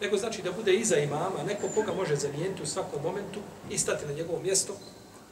Nego 0.00 0.16
znači 0.16 0.42
da 0.42 0.52
bude 0.52 0.74
iza 0.74 0.96
imama, 0.96 1.42
neko 1.46 1.68
koga 1.74 1.92
može 1.92 2.16
zamijeniti 2.16 2.62
u 2.62 2.66
svakom 2.66 3.02
momentu 3.02 3.40
i 3.70 3.78
stati 3.78 4.06
na 4.06 4.12
njegovo 4.12 4.40
mjesto, 4.40 4.76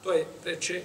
to 0.03 0.13
je 0.13 0.27
preče, 0.43 0.83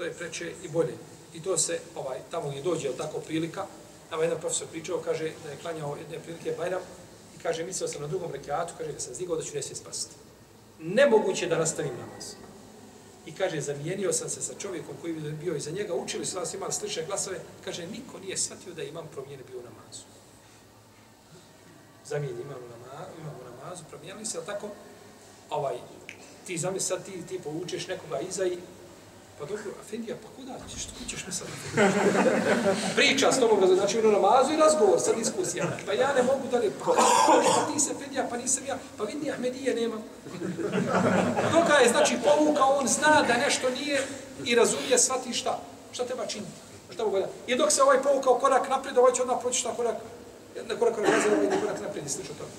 to 0.00 0.04
je 0.04 0.12
preče 0.12 0.52
i 0.64 0.68
bolje. 0.68 0.94
I 1.34 1.42
to 1.42 1.58
se, 1.58 1.80
ovaj, 1.94 2.18
tamo 2.30 2.48
gdje 2.50 2.62
dođe, 2.62 2.88
je 2.88 2.96
tako 2.96 3.20
prilika, 3.20 3.66
nama 4.10 4.22
jedan 4.22 4.40
profesor 4.40 4.66
pričao, 4.66 5.02
kaže 5.04 5.32
da 5.44 5.50
je 5.50 5.56
klanjao 5.56 5.96
jedne 5.96 6.18
prilike 6.18 6.54
Bajram, 6.56 6.80
kaže, 7.42 7.64
mislio 7.64 7.88
sam 7.88 8.02
na 8.02 8.08
drugom 8.08 8.32
rekiatu, 8.32 8.74
kaže, 8.78 8.92
da 8.92 9.00
sam 9.00 9.14
zdigao 9.14 9.36
da 9.36 9.42
ću 9.42 9.54
nesvije 9.54 9.76
spasiti. 9.76 10.14
Nemoguće 10.78 11.46
da 11.46 11.58
nastavim 11.58 11.92
namaz. 11.92 12.32
I 13.26 13.34
kaže, 13.34 13.60
zamijenio 13.60 14.12
sam 14.12 14.28
se 14.28 14.42
sa 14.42 14.54
čovjekom 14.58 14.96
koji 15.00 15.12
bi 15.12 15.32
bio 15.32 15.56
iza 15.56 15.70
njega, 15.70 15.94
učili 15.94 16.26
su 16.26 16.38
nas 16.38 16.54
imali 16.54 16.72
slične 16.72 17.04
glasove, 17.04 17.40
kaže, 17.64 17.86
niko 17.86 18.18
nije 18.18 18.36
shvatio 18.36 18.74
da 18.74 18.82
imam 18.82 19.08
promijene 19.12 19.42
bio 19.50 19.58
u 19.58 19.62
namazu. 19.62 20.04
Zamijeni 22.06 22.40
imam 22.40 22.62
u 22.64 22.68
namazu, 22.68 23.12
imam 23.20 23.34
u 23.40 23.44
namazu, 23.50 23.84
promijenili 23.90 24.26
se, 24.26 24.38
ali 24.38 24.46
tako, 24.46 24.68
ovaj, 25.50 25.76
ti 26.46 26.58
zamisli 26.58 26.88
sad, 26.88 27.04
ti, 27.04 27.22
ti 27.28 27.40
povučeš 27.44 27.86
nekoga 27.86 28.20
iza 28.20 28.46
i 28.46 28.58
Pa 29.40 29.46
dobro, 29.46 29.72
Afendija, 29.80 30.16
pa 30.22 30.28
kuda 30.36 30.52
ćeš, 30.70 30.82
što 30.82 30.92
ćeš 31.08 31.26
mi 31.26 31.32
sad? 31.32 31.48
Priča 32.96 33.32
s 33.32 33.40
tobom, 33.40 33.74
znači 33.74 33.98
ono 33.98 34.10
namazu 34.10 34.52
i 34.52 34.56
razgovor, 34.56 35.00
sad 35.00 35.16
diskusija. 35.16 35.64
Pa 35.86 35.92
ja 35.92 36.12
ne 36.14 36.22
mogu 36.22 36.48
dalje, 36.50 36.70
pa, 36.78 36.92
pa 37.56 37.72
ti 37.72 37.80
se 37.80 37.90
Afendija, 37.92 38.26
pa 38.30 38.36
nisam 38.36 38.66
ja, 38.66 38.78
pa 38.98 39.04
vidi 39.04 39.30
Ahmedije 39.30 39.74
nema. 39.74 39.96
Doka 41.52 41.74
je, 41.74 41.88
znači, 41.88 42.14
povuka, 42.24 42.64
on 42.64 42.88
zna 42.88 43.22
da 43.22 43.36
nešto 43.36 43.70
nije 43.70 44.02
i 44.44 44.54
razumije, 44.54 44.98
shvati 44.98 45.32
šta, 45.32 45.58
šta 45.92 46.04
treba 46.04 46.26
činiti. 46.26 46.52
Šta 46.90 47.04
mogu 47.04 47.18
I 47.46 47.56
dok 47.56 47.72
se 47.72 47.82
ovaj 47.82 48.02
povukao 48.02 48.38
korak 48.38 48.68
naprijed, 48.68 48.98
ovaj 48.98 49.12
će 49.12 49.22
odmah 49.22 49.38
proći 49.40 49.60
šta 49.60 49.74
korak, 49.74 49.96
jedna 50.56 50.78
korak 50.78 50.94
korak 50.94 51.10
nazad, 51.10 51.32
ovaj 51.32 51.60
korak 51.60 51.80
naprijed 51.80 52.06
i 52.06 52.10
slično 52.10 52.34
tome. 52.34 52.50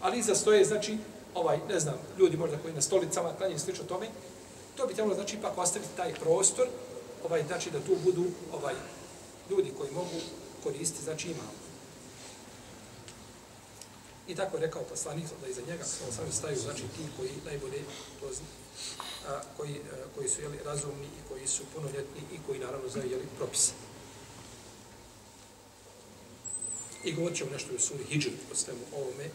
Ali 0.00 0.18
iza 0.18 0.34
stoje, 0.34 0.64
znači, 0.64 0.98
ovaj, 1.34 1.58
ne 1.68 1.80
znam, 1.80 1.94
ljudi 2.18 2.36
možda 2.36 2.58
koji 2.58 2.74
na 2.74 2.80
stolicama 2.80 3.32
klanjaju 3.38 3.58
slično 3.58 3.84
tome, 3.84 4.06
To 4.80 4.86
bi 4.86 4.94
trebalo 4.94 5.14
znači 5.14 5.36
ipak 5.36 5.58
ostaviti 5.58 5.96
taj 5.96 6.14
prostor, 6.14 6.68
ovaj 7.24 7.44
znači 7.46 7.70
da 7.70 7.80
tu 7.80 7.96
budu 8.04 8.24
ovaj 8.52 8.74
ljudi 9.50 9.72
koji 9.78 9.90
mogu 9.90 10.20
koristiti 10.62 11.04
znači 11.04 11.30
imamo. 11.30 11.52
I 14.28 14.34
tako 14.34 14.56
je 14.56 14.60
rekao 14.60 14.82
poslanik 14.82 15.24
da 15.42 15.48
iza 15.48 15.60
njega 15.68 15.84
samo 15.84 16.32
staju 16.32 16.56
znači 16.56 16.82
ti 16.82 17.04
koji 17.16 17.30
najbolje 17.44 17.84
to 18.20 18.32
zna, 18.32 18.46
a, 19.28 19.40
koji, 19.56 19.80
a, 19.92 19.94
koji 20.16 20.28
su 20.28 20.42
jeli, 20.42 20.58
razumni 20.64 21.06
i 21.06 21.28
koji 21.28 21.46
su 21.46 21.62
punoljetni 21.74 22.20
i 22.32 22.38
koji 22.46 22.58
naravno 22.58 22.88
znaju 22.88 23.10
jeli, 23.10 23.26
propise. 23.36 23.72
I 27.04 27.12
govorit 27.12 27.38
ćemo 27.38 27.50
nešto 27.50 27.74
u 27.76 27.78
suri 27.78 28.04
Hidžr 28.04 28.30
o 28.52 28.54
svemu 28.54 28.80
ovome, 28.96 29.30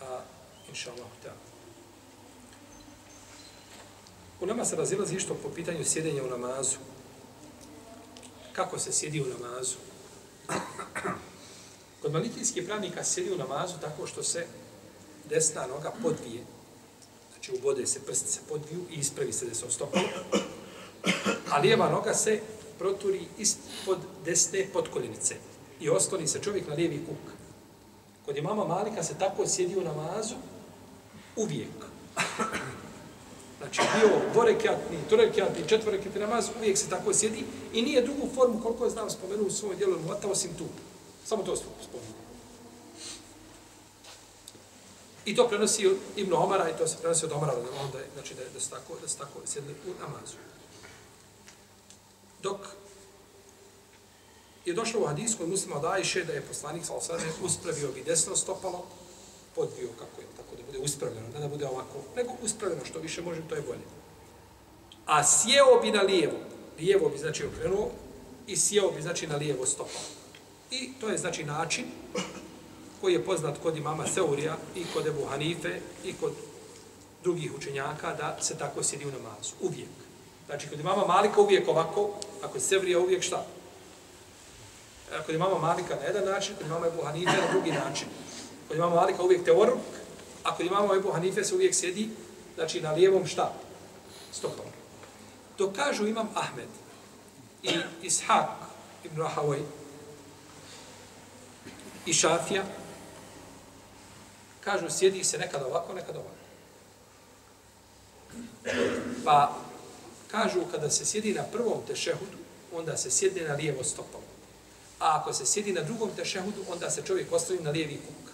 a 0.00 0.20
inša 0.68 0.90
Allah, 0.92 1.08
U 4.42 4.46
nama 4.46 4.64
se 4.64 4.76
razilazi 4.76 5.18
što 5.18 5.34
po 5.34 5.48
pitanju 5.48 5.84
sjedenja 5.84 6.22
u 6.24 6.30
namazu. 6.30 6.76
Kako 8.52 8.78
se 8.78 8.92
sjedi 8.92 9.20
u 9.20 9.24
namazu? 9.26 9.76
Kod 12.02 12.12
malitijskih 12.12 12.64
pravnika 12.66 13.04
sjedi 13.04 13.32
u 13.32 13.36
namazu 13.36 13.74
tako 13.80 14.06
što 14.06 14.22
se 14.22 14.46
desna 15.28 15.66
noga 15.66 15.92
podvije, 16.02 16.44
znači 17.32 17.52
ubode 17.58 17.86
se, 17.86 18.00
prsti 18.00 18.32
se 18.32 18.40
podviju 18.48 18.80
i 18.90 18.94
ispravi 18.94 19.32
se 19.32 19.46
desno 19.46 19.70
stopalo, 19.70 20.08
a 21.50 21.58
lijeva 21.58 21.90
noga 21.90 22.14
se 22.14 22.40
proturi 22.78 23.26
ispod 23.38 23.98
desne 24.24 24.66
podkoljenice 24.72 25.36
i 25.80 25.88
osloni 25.88 26.28
se 26.28 26.42
čovjek 26.42 26.68
na 26.68 26.74
lijevi 26.74 27.04
kuk. 27.06 27.32
Kod 28.24 28.36
imama 28.36 28.64
Malika 28.64 29.02
se 29.02 29.18
tako 29.18 29.46
sjedi 29.46 29.76
u 29.76 29.82
namazu 29.82 30.34
uvijek. 31.36 31.68
Znači, 33.62 33.80
bio 33.98 34.10
dvorekjatni, 34.32 34.98
trorekjatni, 35.08 35.68
četvorekjatni 35.68 36.20
namaz, 36.20 36.48
uvijek 36.58 36.78
se 36.78 36.88
tako 36.88 37.14
sjedi 37.14 37.44
i 37.72 37.82
nije 37.82 38.02
drugu 38.02 38.28
formu, 38.34 38.62
koliko 38.62 38.84
je 38.84 38.90
znam, 38.90 39.10
spomenuo 39.10 39.46
u 39.46 39.50
svojom 39.50 39.78
dijelu 39.78 39.98
Mota, 40.06 40.28
osim 40.28 40.50
tu. 40.58 40.64
Samo 41.24 41.42
to 41.42 41.56
spomenuo. 41.56 42.22
I 45.24 45.36
to 45.36 45.48
prenosi 45.48 45.90
Ibn 46.16 46.32
Omara 46.32 46.70
i 46.70 46.78
to 46.78 46.86
se 46.86 46.96
prenosi 47.00 47.24
od 47.24 47.32
Omara, 47.32 47.52
onda, 47.84 47.98
znači 48.14 48.34
da, 48.34 48.42
da, 48.54 48.60
se 48.60 48.70
tako, 48.70 48.96
da 49.02 49.08
se 49.08 49.18
tako 49.18 49.38
sjedli 49.46 49.74
u 49.86 50.00
namazu. 50.00 50.36
Dok 52.42 52.60
je 54.64 54.74
došlo 54.74 55.00
u 55.00 55.06
hadijskom 55.06 55.50
muslima 55.50 55.76
od 55.76 55.84
Ajše 55.84 56.24
da 56.24 56.32
je 56.32 56.42
poslanik 56.42 56.84
sa 56.84 56.94
osade 56.94 57.24
uspravio 57.42 57.92
bi 57.92 58.02
desno 58.02 58.36
stopalo, 58.36 58.86
podvio 59.54 59.88
kako 59.98 60.20
je, 60.20 60.26
tako 60.36 60.41
bude 60.72 60.84
uspravljeno, 60.84 61.26
ne 61.34 61.40
da 61.40 61.48
bude 61.48 61.66
ovako, 61.66 61.98
nego 62.16 62.32
uspravljeno 62.42 62.84
što 62.84 62.98
više 62.98 63.22
može, 63.22 63.40
to 63.48 63.54
je 63.54 63.62
bolje. 63.62 63.84
A 65.06 65.24
sjeo 65.24 65.80
bi 65.82 65.90
na 65.90 66.02
lijevo, 66.02 66.38
lijevo 66.78 67.08
bi 67.08 67.18
znači 67.18 67.46
okrenuo 67.46 67.90
i 68.46 68.56
sjeo 68.56 68.90
bi 68.90 69.02
znači 69.02 69.26
na 69.26 69.36
lijevo 69.36 69.66
stopalo. 69.66 70.04
I 70.70 70.92
to 71.00 71.08
je 71.08 71.18
znači 71.18 71.44
način 71.44 71.84
koji 73.00 73.12
je 73.12 73.24
poznat 73.24 73.58
kod 73.62 73.76
imama 73.76 74.06
Seurija 74.06 74.56
i 74.76 74.84
kod 74.94 75.06
Ebu 75.06 75.24
Hanife 75.24 75.80
i 76.04 76.14
kod 76.20 76.32
drugih 77.22 77.52
učenjaka 77.56 78.14
da 78.14 78.38
se 78.40 78.58
tako 78.58 78.82
sjedi 78.82 79.04
u 79.06 79.12
namazu. 79.12 79.54
Uvijek. 79.60 79.88
Znači, 80.46 80.68
kod 80.68 80.80
imama 80.80 81.06
Malika 81.06 81.40
uvijek 81.40 81.68
ovako, 81.68 82.10
a 82.42 82.48
kod 82.48 82.62
Sevrija 82.62 82.98
uvijek 82.98 83.22
šta? 83.22 83.46
E, 85.12 85.22
kod 85.26 85.34
imama 85.34 85.58
Malika 85.58 85.94
na 85.94 86.02
jedan 86.02 86.24
način, 86.24 86.54
kod 86.56 86.66
imama 86.66 86.86
Ebu 86.86 87.02
Hanife 87.02 87.32
na 87.32 87.52
drugi 87.52 87.72
način. 87.72 88.08
Kod 88.68 88.76
imama 88.76 88.94
Malika 88.94 89.22
uvijek 89.22 89.44
teoruk, 89.44 89.78
a 90.44 90.56
kod 90.56 90.66
imama 90.66 90.94
Ebu 90.94 91.12
Hanife 91.12 91.44
se 91.44 91.54
uvijek 91.54 91.74
sjedi, 91.74 92.08
znači 92.54 92.80
na 92.80 92.92
lijevom 92.92 93.26
šta? 93.26 93.52
Stopom. 94.32 94.66
To 95.56 95.72
kažu 95.72 96.06
imam 96.06 96.28
Ahmed 96.34 96.68
i 97.62 97.70
Ishak 98.02 98.48
ibn 99.04 99.20
Rahavoj 99.20 99.62
i 102.06 102.12
Šafija, 102.12 102.64
kažu 104.60 104.90
sjedi 104.90 105.24
se 105.24 105.38
nekad 105.38 105.62
ovako, 105.62 105.92
nekad 105.92 106.16
ovako. 106.16 106.42
Pa 109.24 109.56
kažu 110.30 110.60
kada 110.70 110.90
se 110.90 111.04
sjedi 111.04 111.34
na 111.34 111.42
prvom 111.42 111.82
tešehudu, 111.86 112.38
onda 112.72 112.96
se 112.96 113.10
sjedi 113.10 113.40
na 113.40 113.54
lijevo 113.54 113.84
stopalo. 113.84 114.24
A 114.98 115.18
ako 115.20 115.32
se 115.32 115.46
sjedi 115.46 115.72
na 115.72 115.80
drugom 115.80 116.10
tešehudu, 116.16 116.64
onda 116.72 116.90
se 116.90 117.02
čovjek 117.02 117.32
ostavi 117.32 117.58
na 117.60 117.70
lijevi 117.70 117.96
kuk. 117.96 118.32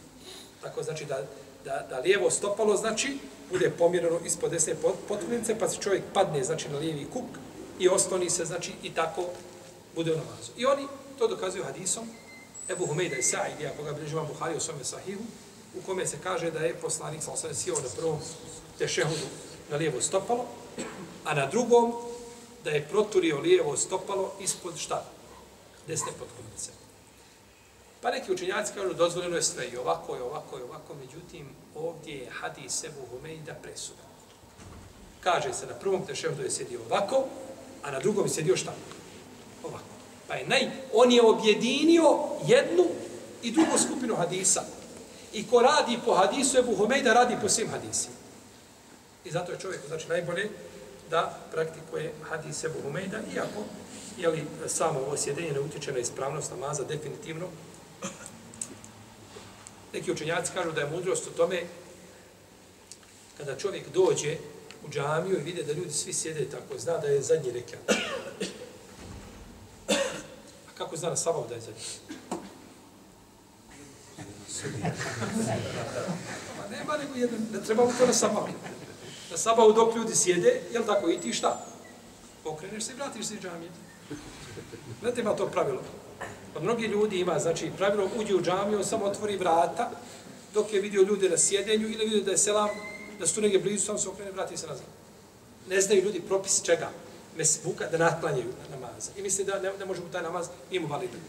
Tako 0.63 0.83
znači 0.83 1.05
da, 1.05 1.23
da, 1.69 1.87
da 1.91 1.99
lijevo 1.99 2.31
stopalo 2.31 2.77
znači 2.77 3.19
bude 3.51 3.71
pomjereno 3.79 4.19
ispod 4.25 4.51
desne 4.51 4.75
potpunnice, 5.09 5.59
pa 5.59 5.69
se 5.69 5.81
čovjek 5.81 6.03
padne 6.15 6.45
znači 6.45 6.69
na 6.69 6.79
lijevi 6.79 7.07
kuk 7.13 7.25
i 7.79 7.89
ostoni 7.89 8.31
se 8.31 8.45
znači 8.45 8.73
i 8.83 8.95
tako 8.95 9.25
bude 9.95 10.13
u 10.13 10.17
namazu. 10.17 10.53
I 10.57 10.67
oni 10.67 10.87
to 11.19 11.29
dokazuju 11.29 11.65
hadisom 11.65 12.09
Ebu 12.69 12.87
Humejda 12.87 13.17
i 13.17 13.23
Sa'id, 13.23 13.61
ja 13.61 13.71
koga 13.77 13.93
bližu 13.93 14.17
vam 14.17 14.27
Buhari 14.27 14.57
u 14.57 14.61
svome 14.61 14.85
sahihu, 14.85 15.23
u 15.79 15.87
kome 15.87 16.07
se 16.07 16.17
kaže 16.23 16.51
da 16.51 16.59
je 16.59 16.75
poslanik 16.75 17.23
sa 17.23 17.33
osam 17.33 17.55
sjeo 17.55 17.75
na 17.75 17.89
prvom 17.97 18.19
tešehudu 18.79 19.27
na 19.71 19.77
lijevo 19.77 20.01
stopalo, 20.01 20.45
a 21.25 21.35
na 21.35 21.47
drugom 21.47 21.93
da 22.65 22.71
je 22.71 22.89
proturio 22.89 23.41
lijevo 23.41 23.77
stopalo 23.77 24.33
ispod 24.41 24.77
šta? 24.77 25.05
Desne 25.87 26.13
potkonjice. 26.19 26.71
Pa 28.01 28.11
neki 28.11 28.33
učenjaci 28.33 28.73
kažu 28.75 28.95
dozvoljeno 28.95 29.37
je 29.37 29.43
sve 29.43 29.69
i 29.69 29.77
ovako 29.77 30.17
i 30.17 30.21
ovako 30.21 30.59
i 30.59 30.63
ovako, 30.63 30.95
međutim 30.95 31.47
ovdje 31.75 32.17
je 32.17 32.31
hadis 32.31 32.85
Ebu 32.85 33.01
Humejda 33.11 33.55
presuda. 33.63 34.03
Kaže 35.21 35.53
se 35.53 35.67
na 35.67 35.75
prvom 35.75 36.07
tešehdu 36.07 36.43
je 36.43 36.51
sjedio 36.51 36.81
ovako, 36.87 37.25
a 37.83 37.91
na 37.91 37.99
drugom 37.99 38.25
je 38.25 38.31
sjedio 38.31 38.57
šta? 38.57 38.73
Ovako. 39.65 39.85
Pa 40.29 40.35
je 40.35 40.47
naj, 40.47 40.71
on 40.93 41.13
je 41.13 41.23
objedinio 41.23 42.19
jednu 42.47 42.85
i 43.43 43.53
drugu 43.53 43.79
skupinu 43.79 44.17
hadisa. 44.17 44.63
I 45.33 45.47
ko 45.47 45.61
radi 45.61 45.99
po 46.05 46.15
hadisu 46.15 46.59
Ebu 46.59 46.77
Humejda, 46.77 47.13
radi 47.13 47.37
po 47.43 47.49
svim 47.49 47.69
hadisima. 47.69 48.15
I 49.25 49.31
zato 49.31 49.53
je 49.53 49.59
čovjek, 49.59 49.81
znači, 49.89 50.09
najbolje 50.09 50.51
da 51.11 51.39
praktikuje 51.53 52.13
hadis 52.31 52.65
Ebu 52.65 52.79
Humejda, 52.83 53.19
iako 53.35 53.65
jeli, 54.19 54.45
samo 54.67 55.01
ovo 55.01 55.17
sjedenje 55.17 55.53
ne 55.53 55.61
utječe 55.61 55.93
na 55.93 55.99
ispravnost 55.99 56.51
namaza, 56.51 56.85
definitivno. 56.85 57.47
Neki 59.93 60.13
učenjaci 60.13 60.53
kažu 60.55 60.73
da 60.73 60.81
je 60.81 60.91
mudrost 60.91 61.27
u 61.27 61.31
tome 61.31 61.63
kada 63.39 63.59
čovjek 63.59 63.93
dođe 63.95 64.37
u 64.87 64.91
džamiju 64.91 65.39
i 65.39 65.43
vide 65.43 65.63
da 65.63 65.73
ljudi 65.73 65.93
svi 65.93 66.13
sjede 66.13 66.51
tako, 66.51 66.79
zna 66.79 66.99
da 66.99 67.07
je 67.07 67.23
zadnji 67.23 67.51
rekat. 67.51 67.81
A 70.69 70.71
kako 70.79 70.97
zna 70.97 71.09
na 71.09 71.17
sabav 71.17 71.49
da 71.49 71.55
je 71.55 71.61
zadnji? 71.61 71.83
Pa 76.57 76.69
nema 76.77 76.97
nego 76.97 77.15
jedan, 77.15 77.47
ne 77.53 77.65
treba 77.65 77.93
to 77.99 78.07
na 78.07 78.13
sabav. 78.13 78.49
Na 79.31 79.37
sabav 79.37 79.73
dok 79.73 79.97
ljudi 79.97 80.15
sjede, 80.15 80.63
jel 80.73 80.85
tako, 80.87 81.11
i 81.11 81.21
ti 81.21 81.33
šta? 81.33 81.67
Pokreneš 82.45 82.85
se 82.85 82.93
i 82.93 82.95
vratiš 82.95 83.27
se 83.27 83.35
iz 83.35 83.41
džamije. 83.41 83.71
Znate 85.01 85.21
ima 85.21 85.37
to 85.37 85.47
pravilo. 85.47 85.83
Od 86.55 86.63
mnogi 86.63 86.87
ljudi 86.87 87.21
ima, 87.21 87.39
znači, 87.39 87.71
pravilo 87.77 88.11
uđe 88.19 88.35
u 88.35 88.43
džamiju, 88.43 88.85
samo 88.85 89.05
otvori 89.05 89.37
vrata, 89.37 89.91
dok 90.55 90.73
je 90.73 90.81
vidio 90.81 91.03
ljude 91.03 91.29
na 91.29 91.39
sjedenju 91.39 91.89
ili 91.89 92.05
vidio 92.05 92.25
da 92.25 92.31
je 92.31 92.39
selam, 92.39 92.69
da 93.19 93.27
su 93.27 93.35
tu 93.35 93.41
negdje 93.41 93.59
blizu, 93.61 93.87
samo 93.87 93.99
se 93.99 94.09
okrene 94.09 94.31
vrati 94.31 94.57
se 94.57 94.67
nazad. 94.67 94.87
Ne 95.69 95.81
znaju 95.81 96.03
ljudi 96.03 96.21
propis 96.21 96.63
čega? 96.63 96.91
Mesbuka, 97.37 97.87
da 97.87 97.99
natlanjaju 97.99 98.53
namaz. 98.71 99.11
I 99.17 99.23
misli 99.23 99.45
da 99.45 99.61
ne, 99.61 99.73
ne 99.79 99.85
može 99.85 100.01
mu 100.01 100.09
taj 100.09 100.23
namaz, 100.23 100.49
nije 100.71 100.81
mu 100.81 100.87
validan. 100.87 101.21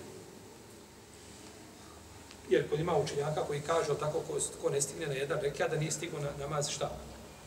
Jer 2.49 2.69
kod 2.69 2.79
ima 2.79 2.97
učenjaka 2.97 3.43
koji 3.43 3.61
kažu 3.61 3.93
tako 3.93 4.19
ko, 4.19 4.37
ko 4.61 4.69
ne 4.69 4.81
stigne 4.81 5.07
na 5.07 5.13
jedan 5.13 5.39
rekja 5.41 5.67
da 5.67 5.77
nije 5.77 5.91
stigao 5.91 6.19
na 6.19 6.29
namaz 6.39 6.69
šta? 6.69 6.91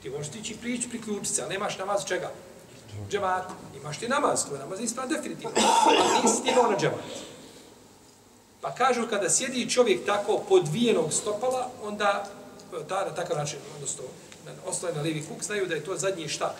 Ti 0.02 0.10
možeš 0.10 0.32
tići 0.32 0.56
prići 0.56 0.88
priključiti 0.88 1.34
se, 1.34 1.42
ali 1.42 1.52
nemaš 1.52 1.78
namaz 1.78 2.04
čega? 2.06 2.30
Džemat. 3.10 3.50
Imaš 3.76 3.98
ti 3.98 4.08
namaz, 4.08 4.46
tvoj 4.46 4.58
namaz 4.58 4.80
je 4.80 4.84
ispravan 4.84 5.10
definitivno. 5.10 5.56
Ali 5.86 6.22
nisi 6.22 6.36
stigao 6.36 6.70
na 6.70 6.78
džemat. 6.78 7.31
Pa 8.62 8.74
kažu 8.74 9.06
kada 9.10 9.30
sjedi 9.30 9.70
čovjek 9.70 10.06
tako 10.06 10.44
podvijenog 10.48 11.12
stopala, 11.12 11.70
onda 11.82 12.30
e, 12.72 12.88
ta, 12.88 13.04
na 13.04 13.14
takav 13.14 13.36
način, 13.36 13.58
odnosno, 13.74 14.04
ostaje 14.66 14.94
na 14.94 15.02
livi 15.02 15.24
kuk, 15.28 15.42
znaju 15.42 15.66
da 15.66 15.74
je 15.74 15.84
to 15.84 15.96
zadnji 15.96 16.28
šta. 16.28 16.54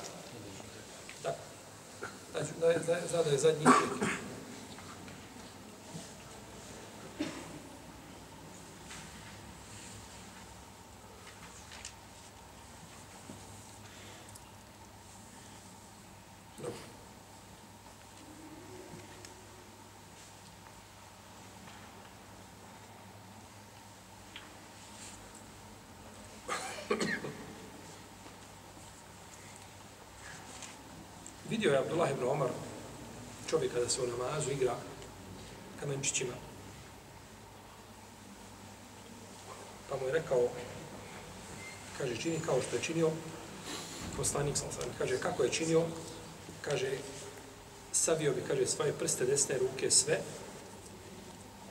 Tako. 1.23 1.39
Znači, 2.33 2.47
da 2.61 2.71
je, 2.71 2.79
da 2.79 2.93
je, 2.93 3.03
da 3.25 3.31
je 3.31 3.39
zadnji 3.39 3.65
kuk. 3.65 4.09
Vidio 31.63 31.75
je 31.75 31.79
Abdullah 31.79 32.11
ibn 32.11 32.25
Omar, 32.25 32.49
čovjek 33.51 33.73
kada 33.73 33.89
se 33.89 34.01
u 34.03 34.07
namazu 34.07 34.51
igra 34.51 34.75
kamenčićima. 35.81 36.33
Pa 39.89 39.97
mu 39.97 40.07
je 40.07 40.13
rekao, 40.13 40.49
kaže, 41.99 42.17
čini 42.17 42.41
kao 42.47 42.63
što 42.63 42.77
je 42.77 42.83
činio, 42.83 43.11
poslanik 44.17 44.57
sam 44.57 44.73
sam, 44.73 44.91
kaže, 44.99 45.19
kako 45.19 45.43
je 45.43 45.51
činio, 45.51 45.83
kaže, 46.63 46.91
savio 47.93 48.33
bi, 48.33 48.43
kaže, 48.49 48.67
svoje 48.67 48.93
prste 48.93 49.25
desne 49.25 49.59
ruke 49.59 49.91
sve, 49.91 50.21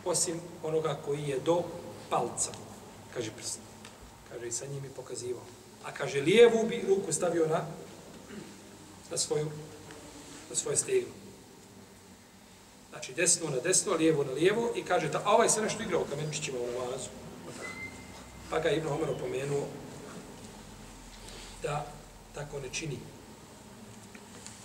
osim 0.05 0.39
onoga 0.63 0.99
koji 1.05 1.23
je 1.23 1.39
do 1.39 1.63
palca, 2.09 2.51
kaže 3.13 3.31
prst. 3.31 3.59
Kaže, 4.29 4.47
i 4.47 4.51
sa 4.51 4.65
njim 4.65 4.83
je 4.83 4.89
pokazivao. 4.95 5.43
A 5.83 5.91
kaže, 5.91 6.21
lijevu 6.21 6.67
bi 6.69 6.85
ruku 6.87 7.13
stavio 7.13 7.47
na, 7.47 7.65
na 9.11 9.17
svoju 9.17 9.51
na 10.51 10.55
svoje 10.55 10.77
stegno. 10.77 11.13
Znači, 12.89 13.13
desno 13.13 13.49
na 13.49 13.59
desno, 13.59 13.93
lijevo 13.93 14.23
na 14.23 14.31
lijevo 14.31 14.73
i 14.75 14.83
kaže, 14.83 15.09
da, 15.09 15.21
a 15.25 15.35
ovaj 15.35 15.49
se 15.49 15.61
nešto 15.61 15.83
igrao 15.83 16.05
kamenčićima 16.09 16.57
u 16.59 16.79
namazu. 16.79 17.09
Pa 18.49 18.59
ga 18.59 18.69
je 18.69 18.77
Ibn 18.77 18.87
Omer 18.87 19.09
opomenuo 19.09 19.65
da 21.63 21.85
tako 22.35 22.59
ne 22.59 22.69
čini. 22.71 22.97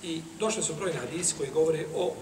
I 0.02 0.22
došli 0.38 0.62
su 0.62 0.74
brojni 0.74 0.98
hadisi 0.98 1.34
koji 1.38 1.50
govore 1.50 1.86
o 1.96 2.14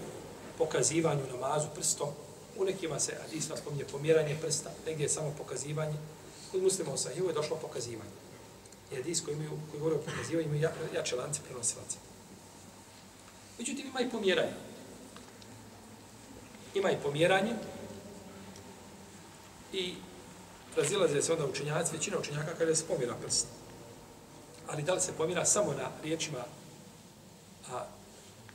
pokazivanju 0.57 1.21
namazu 1.31 1.67
prstom. 1.75 2.09
U 2.57 2.65
nekima 2.65 2.99
se 2.99 3.17
hadisma 3.21 3.57
spominje 3.57 3.85
pomjeranje 3.85 4.37
prsta, 4.41 4.69
negdje 4.85 5.03
je 5.03 5.09
samo 5.09 5.33
pokazivanje. 5.37 5.97
Kod 6.51 6.63
muslima 6.63 6.93
u 6.93 6.97
sahivu 6.97 7.27
je 7.27 7.33
došlo 7.33 7.57
pokazivanje. 7.57 8.15
I 8.91 8.95
hadis 8.95 9.21
koji, 9.21 9.35
imaju, 9.35 9.51
koji 9.71 9.79
govore 9.79 9.95
o 9.95 10.05
pokazivanju 10.05 10.47
imaju 10.47 10.69
jače 10.93 11.15
lance 11.15 11.41
prenosilaca. 11.47 11.97
Međutim, 13.57 13.87
ima 13.87 14.01
i 14.01 14.09
pomjeranje. 14.09 14.53
Ima 16.73 16.91
i 16.91 16.97
pomjeranje 17.03 17.53
i 19.73 19.93
razilaze 20.75 21.21
se 21.21 21.33
onda 21.33 21.45
učenjaci, 21.45 21.95
većina 21.95 22.19
učenjaka 22.19 22.55
kada 22.57 22.75
se 22.75 22.87
pomjera 22.87 23.15
prst. 23.21 23.47
Ali 24.67 24.83
da 24.83 24.93
li 24.93 25.01
se 25.01 25.13
pomjera 25.17 25.45
samo 25.45 25.73
na 25.73 25.89
riječima 26.03 26.43
a, 27.71 27.85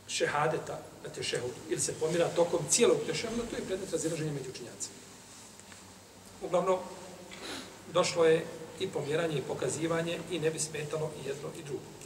šehadeta 0.09 0.79
na 1.05 1.11
tešehudu 1.11 1.55
ili 1.69 1.81
se 1.81 1.95
pomjera 2.01 2.29
tokom 2.29 2.61
cijelog 2.71 2.97
tešehuda, 3.07 3.43
to 3.51 3.57
je 3.57 3.65
predmet 3.67 3.93
razilaženja 3.93 4.33
među 4.33 4.51
učenjacima. 4.51 4.95
Uglavnom, 6.43 6.79
došlo 7.93 8.25
je 8.25 8.47
i 8.81 8.89
pomjeranje 8.89 9.39
i 9.39 9.43
pokazivanje 9.43 10.19
i 10.31 10.39
ne 10.39 10.51
bi 10.51 10.59
smetalo 10.59 11.11
i 11.25 11.29
jedno 11.29 11.49
i 11.59 11.63
drugo. 11.63 12.00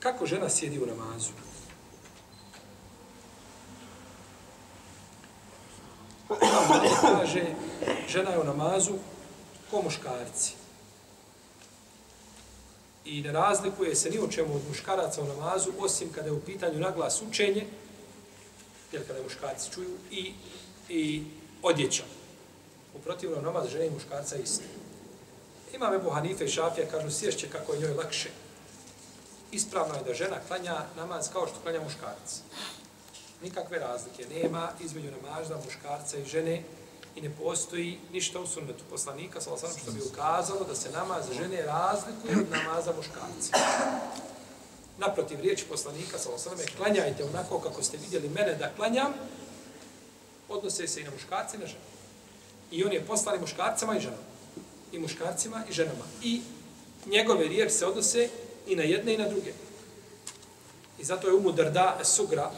Kako 0.00 0.26
žena 0.26 0.48
sjedi 0.48 0.78
u 0.78 0.86
namazu? 0.86 1.32
kaže, 7.00 7.44
žena 8.08 8.30
je 8.30 8.38
u 8.38 8.44
namazu 8.44 8.92
ko 9.70 9.82
muškarci. 9.82 10.52
I 13.04 13.22
ne 13.22 13.32
razlikuje 13.32 13.96
se 13.96 14.10
ni 14.10 14.18
o 14.18 14.28
čemu 14.28 14.54
od 14.54 14.62
muškaraca 14.68 15.22
u 15.22 15.26
namazu, 15.26 15.70
osim 15.78 16.12
kada 16.12 16.26
je 16.26 16.32
u 16.32 16.40
pitanju 16.40 16.80
naglas 16.80 17.22
učenje, 17.22 17.66
jer 18.92 19.06
kada 19.06 19.22
muškarci 19.22 19.70
čuju, 19.70 19.96
i, 20.10 20.32
i 20.88 21.22
odjeća. 21.62 22.04
U 22.94 22.98
protivnom 22.98 23.44
namaz 23.44 23.68
žene 23.68 23.86
i 23.86 23.90
muškarca 23.90 24.36
isti. 24.36 24.64
Imam 25.74 25.94
Ebu 25.94 26.10
Hanife 26.10 26.44
i 26.44 26.48
Šafija, 26.48 26.86
kažu, 26.90 27.10
sješće 27.10 27.48
kako 27.48 27.72
je 27.72 27.80
njoj 27.80 27.94
lakše. 27.94 28.28
Ispravno 29.52 29.94
je 29.94 30.02
da 30.02 30.14
žena 30.14 30.36
klanja 30.48 30.84
namaz 30.96 31.28
kao 31.32 31.46
što 31.46 31.60
klanja 31.62 31.80
muškarac. 31.80 32.40
Nikakve 33.42 33.78
razlike 33.78 34.26
nema 34.34 34.70
između 34.80 35.08
namaza 35.10 35.56
muškarca 35.64 36.18
i 36.18 36.24
žene 36.24 36.62
i 37.16 37.20
ne 37.20 37.30
postoji 37.30 37.98
ništa 38.12 38.40
u 38.40 38.46
sunnetu 38.46 38.84
poslanika, 38.90 39.40
sa 39.40 39.52
osam 39.52 39.70
što 39.82 39.92
bi 39.92 40.00
ukazalo 40.12 40.64
da 40.64 40.74
se 40.74 40.90
namaz 40.90 41.24
žene 41.32 41.62
razlikuje 41.62 42.36
od 42.36 42.50
namaza 42.50 42.92
muškarca. 42.96 43.58
Naprotiv 44.98 45.40
riječi 45.40 45.64
poslanika, 45.64 46.18
sa 46.18 46.30
osam, 46.30 46.52
klanjajte 46.76 47.24
onako 47.24 47.58
kako 47.60 47.82
ste 47.82 47.96
vidjeli 47.96 48.28
mene 48.28 48.54
da 48.54 48.72
klanjam, 48.76 49.12
odnose 50.48 50.88
se 50.88 51.00
i 51.00 51.04
na 51.04 51.10
muškarce 51.10 51.56
i 51.56 51.60
na 51.60 51.66
žene. 51.66 51.80
I 52.70 52.84
on 52.84 52.92
je 52.92 53.06
poslali 53.06 53.40
muškarcama 53.40 53.96
i 53.96 54.00
ženama. 54.00 54.22
I 54.92 54.98
muškarcima 54.98 55.64
i 55.70 55.72
ženama. 55.72 56.04
I 56.22 56.40
njegove 57.06 57.48
riječi 57.48 57.74
se 57.74 57.86
odnose 57.86 58.28
i 58.68 58.76
na 58.76 58.82
jedne 58.82 59.14
i 59.14 59.18
na 59.18 59.28
druge. 59.28 59.52
I 60.98 61.04
zato 61.04 61.28
je 61.28 61.34
Umu 61.34 61.52
Darda 61.52 61.98
Sugra, 62.04 62.50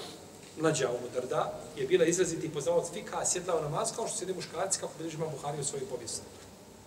mlađa 0.58 0.90
Umu 0.90 1.08
Darda, 1.14 1.60
je 1.76 1.86
bila 1.86 2.04
izraziti 2.04 2.52
poznavac 2.52 2.90
fika, 2.92 3.26
sjedla 3.26 3.58
u 3.58 3.62
namaz 3.62 3.92
kao 3.96 4.08
što 4.08 4.16
sjede 4.16 4.34
muškarci, 4.34 4.80
kako 4.80 4.92
bilježi 4.98 5.16
imam 5.16 5.30
Buhari 5.30 5.60
u 5.60 5.64
svojoj 5.64 5.86
povijesti. 5.86 6.22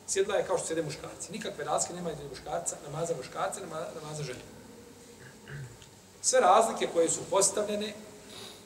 Sjedla 0.07 0.36
je 0.36 0.45
kao 0.45 0.57
što 0.57 0.67
sjede 0.67 0.84
muškarci. 0.84 1.32
Nikakve 1.32 1.63
razlike 1.63 1.93
nema 1.93 2.11
između 2.11 2.30
muškarca, 2.30 2.76
namaza 2.86 3.15
muškarca, 3.17 3.59
namaza 4.01 4.24
žene. 4.24 4.39
Sve 6.21 6.39
razlike 6.39 6.88
koje 6.93 7.09
su 7.09 7.19
postavljene 7.30 7.93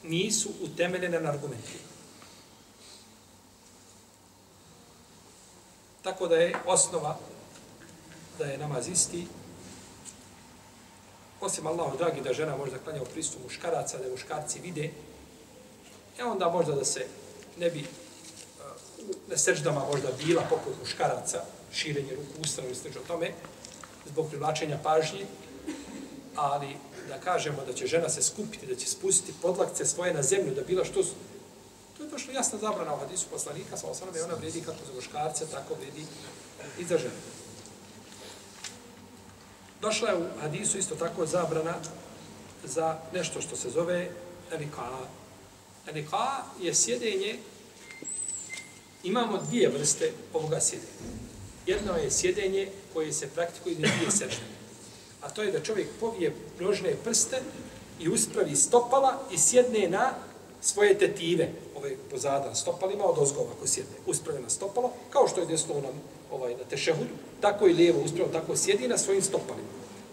nisu 0.02 0.48
utemeljene 0.60 1.20
na 1.20 1.30
argumentima. 1.30 1.88
Tako 6.02 6.28
da 6.28 6.36
je 6.36 6.56
osnova 6.66 7.16
da 8.38 8.44
je 8.44 8.58
namaz 8.58 8.88
isti, 8.88 9.26
osim 11.40 11.66
Allahu 11.66 11.96
dragi 11.96 12.20
da 12.20 12.32
žena 12.32 12.56
možda 12.56 12.78
klanja 12.78 13.02
u 13.02 13.04
pristupu 13.04 13.44
muškaraca, 13.44 13.98
da 13.98 14.10
muškarci 14.10 14.60
vide, 14.60 14.90
e 16.18 16.24
onda 16.24 16.48
možda 16.48 16.72
da 16.72 16.84
se 16.84 17.06
ne 17.58 17.70
bi 17.70 17.80
e, 17.80 17.84
na 19.28 19.36
seždama 19.36 19.84
možda 19.92 20.08
bila 20.24 20.42
poput 20.50 20.72
muškaraca, 20.80 21.44
širenje 21.72 22.14
ruku 22.14 22.40
ustano 22.40 22.68
i 22.68 22.98
o 22.98 23.06
tome, 23.06 23.32
zbog 24.06 24.28
privlačenja 24.28 24.78
pažnje, 24.82 25.26
ali 26.34 26.76
da 27.08 27.20
kažemo 27.20 27.64
da 27.66 27.72
će 27.72 27.86
žena 27.86 28.08
se 28.08 28.22
skupiti, 28.22 28.66
da 28.66 28.74
će 28.74 28.86
spustiti 28.86 29.38
podlakce 29.42 29.86
svoje 29.86 30.14
na 30.14 30.22
zemlju, 30.22 30.54
da 30.54 30.62
bila 30.62 30.84
što 30.84 31.02
To 31.98 32.04
je 32.04 32.10
došlo 32.10 32.32
jasna 32.32 32.58
zabrana 32.58 32.94
u 32.94 32.98
hadisu 32.98 33.26
poslanika, 33.30 33.76
sa 33.76 33.86
osnovom 33.86 34.14
ona 34.24 34.34
vredi 34.34 34.60
kako 34.60 34.78
za 34.86 34.92
muškarce, 34.94 35.46
tako 35.46 35.74
vredi 35.74 36.06
i 36.78 36.84
za 36.84 36.98
ženu. 36.98 37.20
Došla 39.80 40.08
je 40.08 40.16
u 40.16 40.40
hadisu 40.40 40.78
isto 40.78 40.94
tako 40.94 41.26
zabrana 41.26 41.74
za 42.64 42.98
nešto 43.14 43.40
što 43.40 43.56
se 43.56 43.70
zove 43.70 44.10
enika. 44.52 44.88
Enika 45.90 46.42
je 46.60 46.74
sjedenje, 46.74 47.38
imamo 49.02 49.38
dvije 49.48 49.68
vrste 49.68 50.12
ovoga 50.34 50.60
sjedenja. 50.60 50.92
Jedno 51.66 51.92
je 51.96 52.10
sjedenje 52.10 52.68
koje 52.94 53.12
se 53.12 53.28
praktikuje 53.28 53.78
na 53.78 53.88
dvije 53.96 54.10
sežde. 54.10 54.42
A 55.20 55.30
to 55.30 55.42
je 55.42 55.52
da 55.52 55.62
čovjek 55.62 55.88
povije 56.00 56.34
nožne 56.60 56.96
prste 57.04 57.40
i 58.00 58.08
uspravi 58.08 58.56
stopala 58.56 59.18
i 59.32 59.38
sjedne 59.38 59.88
na 59.88 60.14
svoje 60.60 60.98
tetive, 60.98 61.52
ove 61.76 61.96
pozada 62.10 62.54
stopalima 62.54 63.04
od 63.04 63.18
ozgova 63.18 63.50
koji 63.58 63.68
sjedne, 63.68 63.96
uspravljeno 64.06 64.44
na 64.44 64.50
stopalo, 64.50 64.92
kao 65.10 65.28
što 65.28 65.40
je 65.40 65.46
desno 65.46 65.74
na, 65.74 65.88
ovaj, 66.30 66.52
na 66.52 66.64
tešehudu, 66.64 67.14
tako 67.40 67.66
i 67.66 67.72
lijevo 67.72 68.00
uspravljeno, 68.00 68.40
tako 68.40 68.56
sjedi 68.56 68.88
na 68.88 68.98
svojim 68.98 69.22
stopalima. 69.22 69.68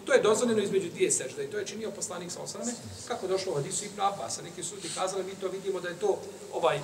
To 0.06 0.12
je 0.12 0.22
dozvoljeno 0.22 0.62
između 0.62 0.88
dvije 0.88 1.10
sežde 1.10 1.44
i 1.44 1.50
to 1.50 1.58
je 1.58 1.66
činio 1.66 1.90
poslanik 1.90 2.30
sa 2.30 2.42
osaname, 2.42 2.72
kako 3.08 3.26
došlo 3.26 3.52
u 3.52 3.54
Hadisu 3.54 3.84
i 3.84 3.88
Prabasa. 3.96 4.42
Neki 4.42 4.62
su 4.62 4.76
ti 4.76 4.90
kazali, 4.94 5.24
mi 5.24 5.34
to 5.34 5.48
vidimo 5.48 5.80
da 5.80 5.88
je 5.88 5.98
to 5.98 6.18
ovaj, 6.52 6.76
eh, 6.76 6.82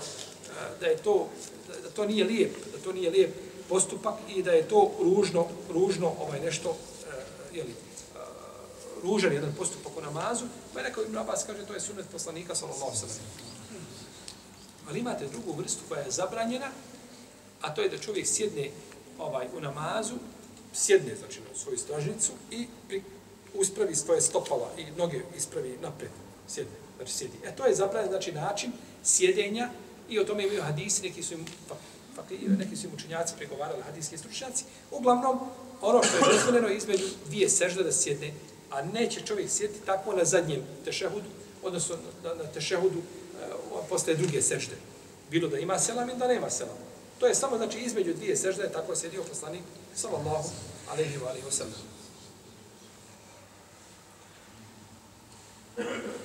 da 0.80 0.86
je 0.86 0.96
to, 0.96 1.28
da 1.82 1.90
to 1.90 2.06
nije 2.06 2.24
lijep, 2.24 2.56
da 2.72 2.78
to 2.84 2.92
nije 2.92 3.10
lijep 3.10 3.34
postupak 3.68 4.14
i 4.28 4.42
da 4.42 4.52
je 4.52 4.68
to 4.68 4.90
ružno, 5.00 5.46
ružno 5.70 6.12
ovaj 6.20 6.40
nešto, 6.40 6.76
eh, 7.06 7.56
je 7.56 7.64
li, 7.64 7.70
eh, 7.70 8.18
ružan 9.02 9.32
jedan 9.32 9.54
postupak 9.58 9.96
u 9.96 10.00
namazu, 10.00 10.44
pa 10.74 10.80
je 10.80 10.88
rekao 10.88 11.04
Ibn 11.04 11.18
Abbas, 11.18 11.44
kaže, 11.46 11.66
to 11.66 11.74
je 11.74 11.80
sunet 11.80 12.06
poslanika, 12.12 12.54
sallallahu 12.54 12.96
sallam. 12.96 13.16
Hmm. 13.70 13.86
Ali 14.88 14.98
imate 14.98 15.26
drugu 15.26 15.52
vrstu 15.52 15.80
koja 15.88 16.00
je 16.00 16.10
zabranjena, 16.10 16.70
a 17.60 17.74
to 17.74 17.82
je 17.82 17.88
da 17.88 17.98
čovjek 17.98 18.26
sjedne 18.26 18.70
ovaj 19.18 19.46
u 19.56 19.60
namazu, 19.60 20.14
sjedne 20.72 21.16
znači 21.16 21.40
na 21.40 21.58
svoju 21.58 21.78
stražnicu 21.78 22.32
i 22.50 22.66
pri, 22.88 23.02
uspravi 23.54 23.94
svoje 23.94 24.20
stopala 24.20 24.70
i 24.78 24.84
noge 24.98 25.20
ispravi 25.36 25.78
napred, 25.82 26.10
sjedne, 26.48 26.72
znači 26.96 27.12
sjedi. 27.12 27.38
E 27.44 27.56
to 27.56 27.66
je 27.66 27.74
zapravo 27.74 28.08
znači 28.08 28.32
način 28.32 28.72
sjedenja 29.04 29.70
i 30.08 30.18
o 30.18 30.24
tome 30.24 30.44
imaju 30.44 30.62
hadisi, 30.62 31.02
neki 31.02 31.22
su 31.22 31.34
im, 31.34 31.44
pa, 31.68 31.74
pa, 32.16 32.22
neki 32.58 32.76
su 32.76 32.86
im 32.86 32.94
učenjaci 32.94 33.34
pregovarali, 33.36 33.82
hadijski 33.82 34.18
stručnjaci. 34.18 34.64
Uglavnom, 34.90 35.38
ono 35.80 36.02
što 36.02 36.16
je 36.16 36.32
dozvoljeno 36.32 36.68
između 36.68 37.04
dvije 37.26 37.48
sežde 37.48 37.82
da 37.82 37.92
sjedne, 37.92 38.32
a 38.70 38.82
neće 38.82 39.20
čovjek 39.20 39.50
sjediti 39.50 39.80
tako 39.86 40.12
na 40.12 40.24
zadnjem 40.24 40.62
tešehudu, 40.84 41.28
odnosno 41.62 41.96
na, 42.24 42.34
na 42.34 42.44
tešehudu 42.44 42.98
e, 42.98 43.02
postaje 43.88 44.16
druge 44.16 44.42
sežde. 44.42 44.74
Bilo 45.30 45.48
da 45.48 45.58
ima 45.58 45.78
selam 45.78 46.08
ili 46.08 46.18
da 46.18 46.28
nema 46.28 46.50
selam. 46.50 46.76
To 47.22 47.28
je 47.28 47.34
samo 47.34 47.56
znači 47.56 47.78
između 47.78 48.14
dvije 48.14 48.36
sežde, 48.36 48.72
tako 48.72 48.92
je 48.92 48.96
sjedio 48.96 49.22
poslanik, 49.22 49.62
sallallahu 49.94 50.48
alaihi 50.90 51.18
wa 51.18 51.28
alaihi 51.28 51.46
wa 51.46 51.52
sallam. 51.52 51.82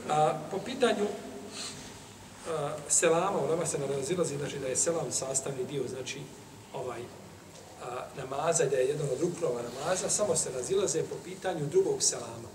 A, 0.10 0.40
po 0.52 0.58
pitanju 0.66 1.08
a, 2.50 2.76
selama, 2.90 3.40
u 3.40 3.48
nama 3.48 3.66
se 3.66 3.80
narazilazi, 3.80 4.38
znači 4.38 4.60
da 4.60 4.68
je 4.68 4.76
selam 4.76 5.12
sastavni 5.12 5.66
dio, 5.66 5.84
znači 5.88 6.22
ovaj 6.74 7.02
a, 7.84 8.06
namaza 8.18 8.66
da 8.66 8.78
je 8.78 8.88
jedan 8.88 9.10
od 9.10 9.22
ruknova 9.22 9.62
namaza, 9.62 10.10
samo 10.10 10.36
se 10.36 10.52
razilaze 10.52 11.04
po 11.04 11.16
pitanju 11.24 11.66
drugog 11.66 12.04
selama. 12.04 12.50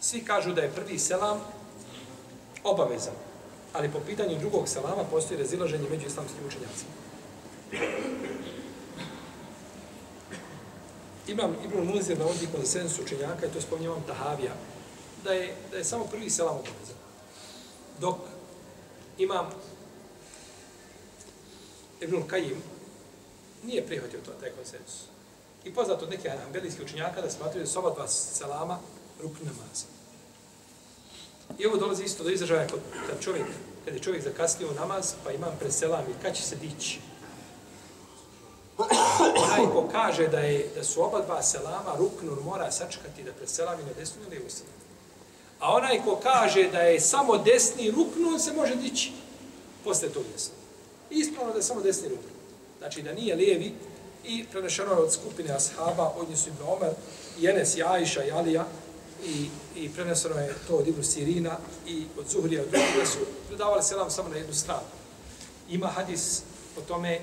Svi 0.00 0.24
kažu 0.24 0.52
da 0.52 0.62
je 0.62 0.74
prvi 0.74 0.98
selam 0.98 1.40
obavezan, 2.64 3.14
ali 3.72 3.92
po 3.92 4.00
pitanju 4.00 4.38
drugog 4.38 4.68
selama 4.68 5.04
postoji 5.10 5.40
razilaženje 5.40 5.88
među 5.90 6.06
islamskim 6.06 6.46
učenjacima. 6.46 7.01
Imam 11.26 11.56
Ibn 11.64 11.94
Muzir 11.94 12.18
na 12.18 12.24
ovdje 12.24 12.48
konsensu 12.56 13.02
učenjaka, 13.02 13.46
i 13.46 13.50
to 13.50 13.60
spominjavam 13.60 14.02
Tahavija, 14.06 14.52
da 15.24 15.32
je, 15.32 15.54
da 15.70 15.76
je 15.76 15.84
samo 15.84 16.04
prvi 16.04 16.30
selam 16.30 16.56
obavezan. 16.56 16.96
Dok 18.00 18.16
imam 19.18 19.50
Ibn 22.00 22.22
Kajim 22.26 22.62
nije 23.64 23.86
prihvatio 23.86 24.20
to, 24.20 24.30
taj 24.40 24.50
konsensus. 24.50 25.00
I 25.64 25.74
poznato 25.74 26.04
od 26.04 26.10
nekih 26.10 26.32
anambelijskih 26.32 26.84
učenjaka 26.84 27.20
da 27.20 27.30
smatruju 27.30 27.64
da 27.64 27.70
su 27.70 27.78
oba 27.78 27.90
dva 27.90 28.08
selama 28.08 28.78
rukni 29.22 29.46
namaza. 29.46 29.86
I 31.58 31.66
ovo 31.66 31.76
dolazi 31.76 32.04
isto 32.04 32.24
do 32.24 32.30
izražaja 32.30 32.66
kod, 32.66 32.80
kad 33.08 33.20
čovjek, 33.20 33.46
kad 33.84 33.94
je 33.94 34.00
čovjek 34.00 34.24
zakasnio 34.24 34.72
namaz, 34.72 35.14
pa 35.24 35.32
imam 35.32 35.56
preselam 35.60 36.04
i 36.04 36.22
kad 36.22 36.36
će 36.36 36.42
se 36.42 36.56
dići. 36.56 37.00
Onaj 39.62 39.74
ko 39.74 39.88
kaže 39.92 40.28
da 40.28 40.38
je 40.38 40.70
da 40.74 40.84
su 40.84 41.02
oba 41.02 41.20
dva 41.20 41.42
selama 41.42 41.94
ruknur 41.98 42.40
mora 42.44 42.70
sačekati 42.70 43.22
da 43.22 43.32
preselami 43.32 43.82
na 43.82 43.92
desnu 43.98 44.22
ili 44.22 44.30
lijevu. 44.30 44.48
A 45.60 45.74
onaj 45.74 46.02
ko 46.04 46.16
kaže 46.22 46.68
da 46.72 46.78
je 46.80 47.00
samo 47.00 47.38
desni 47.38 47.90
ruknu, 47.90 48.28
on 48.28 48.40
se 48.40 48.52
može 48.52 48.74
dići 48.74 49.12
posle 49.84 50.08
tog 50.08 50.24
desna. 50.32 50.54
Ispravno 51.10 51.52
da 51.52 51.58
je 51.58 51.62
samo 51.62 51.80
desni 51.80 52.08
ruknu. 52.08 52.30
Znači 52.78 53.02
da 53.02 53.12
nije 53.12 53.36
lijevi 53.36 53.72
i 54.24 54.44
prenešeno 54.52 54.94
od 54.94 55.12
skupine 55.12 55.54
ashaba, 55.54 56.12
od 56.16 56.28
njih 56.28 56.38
su 56.38 56.48
Ibn 56.48 56.62
Omer, 56.68 56.92
i 57.40 57.46
Enes, 57.46 57.76
i 57.76 57.80
i 58.28 58.32
Alija, 58.32 58.66
i, 59.24 59.48
i 59.76 59.88
preneseno 59.88 60.34
je 60.34 60.54
to 60.68 60.76
od 60.76 60.88
Ibn 60.88 61.02
Sirina 61.02 61.56
i 61.86 62.04
od 62.18 62.28
Zuhrija, 62.28 62.62
od 62.62 62.68
drugih, 62.68 62.96
da 62.98 63.06
su 63.06 63.18
predavali 63.48 63.82
selam 63.82 64.10
samo 64.10 64.28
na 64.28 64.36
jednu 64.36 64.54
stranu. 64.54 64.88
Ima 65.70 65.86
hadis 65.86 66.42
o 66.78 66.80
tome 66.80 67.20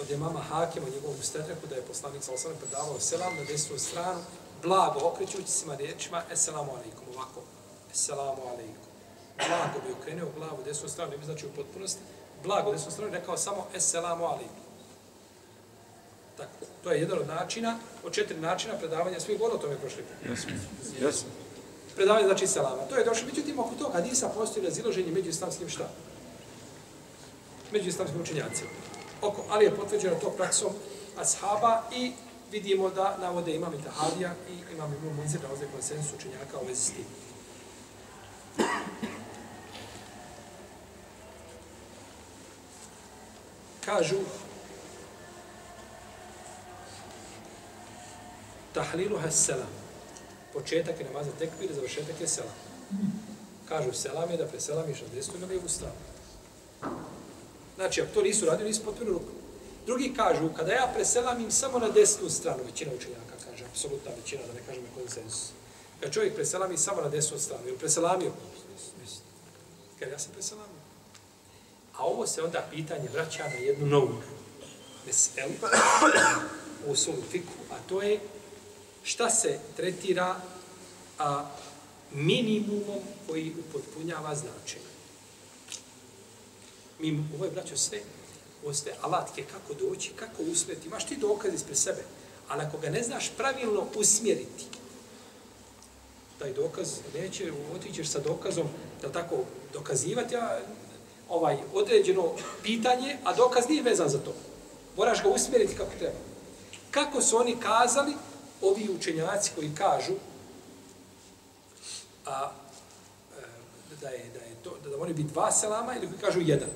od 0.00 0.10
imama 0.10 0.40
Hakem, 0.40 0.84
o 0.84 0.94
njegovom 0.94 1.22
stetreku, 1.22 1.66
da 1.66 1.74
je 1.74 1.82
poslanik 1.82 2.22
sa 2.22 2.32
osanem 2.32 2.58
predavao 2.58 3.00
selam 3.00 3.36
na 3.36 3.44
desnu 3.44 3.78
stranu, 3.78 4.20
blago 4.62 5.00
okrećući 5.02 5.50
se 5.50 5.76
riječima, 5.78 6.22
Esselamu 6.32 6.72
alaikum, 6.72 7.04
ovako, 7.14 7.40
Esselamu 7.92 8.42
alaikum. 8.42 8.86
Blago 9.36 9.86
bi 9.86 9.92
okrenuo 10.00 10.30
glavu 10.36 10.62
desnu 10.64 10.88
stranu, 10.88 11.10
ne 11.10 11.18
bi 11.18 11.24
znači 11.24 11.46
u 11.46 11.52
potpunosti, 11.56 12.00
blago 12.44 12.72
desnu 12.72 12.90
stranu, 12.90 13.12
rekao 13.12 13.36
samo 13.36 13.66
Esselamu 13.74 14.24
alaikum. 14.24 14.66
Tako, 16.36 16.66
to 16.84 16.92
je 16.92 17.00
jedan 17.00 17.18
od 17.18 17.26
načina, 17.26 17.78
od 18.04 18.12
četiri 18.12 18.40
načina 18.40 18.78
predavanja, 18.78 19.20
svi 19.20 19.38
govorili 19.38 19.58
o 19.58 19.62
tome 19.62 19.76
prošli. 19.76 20.04
Jesmo. 20.28 20.50
Jesmo. 21.00 21.28
Predavanje 21.94 22.26
znači 22.26 22.46
selama. 22.46 22.82
To 22.82 22.96
je 22.96 23.04
došlo, 23.04 23.26
međutim, 23.26 23.58
oko 23.58 23.74
toga 23.74 23.92
hadisa 23.92 24.28
postoji 24.28 24.66
raziloženje 24.66 25.12
među 25.12 25.28
islamskim 25.30 25.68
šta? 25.68 25.88
Među 27.72 27.88
islamskim 27.88 28.20
učenjacima. 28.20 28.70
Oko, 29.22 29.44
ali 29.48 29.64
je 29.64 29.76
potvrđeno 29.76 30.14
to 30.14 30.30
praksom 30.30 30.70
ashaba 31.16 31.82
i 31.92 32.12
vidimo 32.52 32.90
da 32.90 33.18
navode 33.20 33.54
imam 33.54 33.74
i 33.74 33.82
Tahadija 33.82 34.34
i 34.50 34.74
imam 34.74 34.92
i 34.92 35.14
Munzir 35.16 35.40
da 35.40 35.50
ovdje 35.52 35.68
konsensu 35.72 36.14
učenjaka 36.16 36.58
u 36.62 36.66
vezi 36.66 36.82
s 36.82 36.90
tim. 36.90 37.04
Kažu 43.84 44.16
tahlilu 48.74 49.18
has 49.18 49.44
selam. 49.46 49.72
Početak 50.52 51.00
je 51.00 51.06
namaza 51.06 51.30
tekbir, 51.38 51.72
završetak 51.74 52.20
je 52.20 52.28
selam. 52.28 52.54
Kažu 53.68 53.92
selam 53.92 54.30
je 54.30 54.36
da 54.36 54.46
preselamiš 54.46 55.00
na 55.00 55.08
desnu 55.14 55.34
na 55.40 55.46
u 55.64 55.68
stranu. 55.68 55.94
Znači, 57.76 58.02
ako 58.02 58.14
to 58.14 58.22
nisu 58.22 58.46
radili, 58.46 58.68
nisu 58.68 58.84
potpuno 58.84 59.10
ruku. 59.10 59.32
Drugi 59.86 60.14
kažu, 60.16 60.48
kada 60.56 60.72
ja 60.72 60.92
preselam 60.94 61.40
im 61.40 61.50
samo 61.50 61.78
na 61.78 61.88
desnu 61.88 62.30
stranu, 62.30 62.64
većina 62.66 62.90
učenjaka 62.96 63.34
kaže, 63.50 63.64
apsolutna 63.64 64.10
većina, 64.16 64.42
da 64.46 64.52
ne 64.52 64.66
kažem 64.66 64.82
konsensus. 64.94 65.50
Kad 66.00 66.12
čovjek 66.12 66.34
preselami 66.34 66.78
samo 66.78 67.02
na 67.02 67.08
desnu 67.08 67.38
stranu, 67.38 67.62
ili 67.68 67.78
preselamio? 67.78 68.32
Kad 69.98 70.10
ja 70.10 70.18
sam 70.18 70.32
preselamio. 70.32 70.80
A 71.96 72.04
ovo 72.04 72.26
se 72.26 72.42
onda 72.42 72.68
pitanje 72.70 73.08
vraća 73.12 73.48
na 73.48 73.54
jednu 73.54 73.86
novu 73.86 74.22
meselu 75.06 75.52
u 76.86 76.96
svom 76.96 77.16
fiku, 77.30 77.52
a 77.70 77.74
to 77.88 78.02
je 78.02 78.20
šta 79.02 79.30
se 79.30 79.58
tretira 79.76 80.36
a, 81.18 81.44
minimumom 82.12 83.00
koji 83.26 83.54
upotpunjava 83.58 84.34
značenje. 84.34 84.85
Mi, 86.98 87.24
ovo 87.34 87.44
je, 87.44 87.50
braćo, 87.50 87.76
sve, 87.76 88.00
ovo 88.64 88.74
sve 88.74 88.92
alatke 89.00 89.44
kako 89.52 89.74
doći, 89.74 90.12
kako 90.16 90.42
usmjeriti. 90.42 90.86
Imaš 90.86 91.06
ti 91.06 91.16
dokaz 91.16 91.54
ispred 91.54 91.78
sebe, 91.78 92.02
ali 92.48 92.62
ako 92.62 92.78
ga 92.78 92.90
ne 92.90 93.02
znaš 93.02 93.30
pravilno 93.36 93.86
usmjeriti, 93.96 94.64
taj 96.38 96.52
dokaz 96.52 96.88
neće, 97.14 97.52
otićeš 97.74 98.08
sa 98.08 98.18
dokazom, 98.18 98.66
da 99.02 99.12
tako, 99.12 99.36
dokazivati 99.72 100.36
a, 100.36 100.58
ovaj 101.28 101.56
određeno 101.74 102.32
pitanje, 102.62 103.16
a 103.24 103.34
dokaz 103.34 103.68
nije 103.68 103.82
vezan 103.82 104.08
za 104.08 104.18
to. 104.18 104.34
Moraš 104.96 105.22
ga 105.22 105.28
usmjeriti 105.28 105.76
kako 105.76 105.90
treba. 105.98 106.18
Kako 106.90 107.22
su 107.22 107.36
oni 107.36 107.56
kazali, 107.60 108.12
ovi 108.62 108.88
učenjaci 108.96 109.50
koji 109.54 109.74
kažu 109.74 110.12
a, 112.26 112.50
e, 113.38 113.42
da 114.00 114.08
je, 114.08 114.30
da 114.34 114.40
je 114.40 114.45
da, 114.86 114.96
da 114.96 115.02
oni 115.02 115.14
biti 115.14 115.32
dva 115.32 115.52
selama 115.52 115.96
ili 115.96 116.06
koji 116.06 116.20
kažu 116.20 116.40
jedan. 116.40 116.68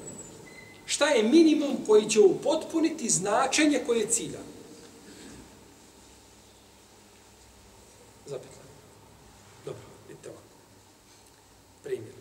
Šta 0.86 1.08
je 1.08 1.22
minimum 1.22 1.76
koji 1.86 2.10
će 2.10 2.20
upotpuniti 2.20 3.10
značenje 3.10 3.82
koje 3.86 4.00
je 4.00 4.10
cilja? 4.10 4.38
Zapetla. 8.26 8.62
Dobro, 9.64 9.82
vidite 10.08 10.28
ovako. 10.28 10.44
Primjer. 11.82 12.14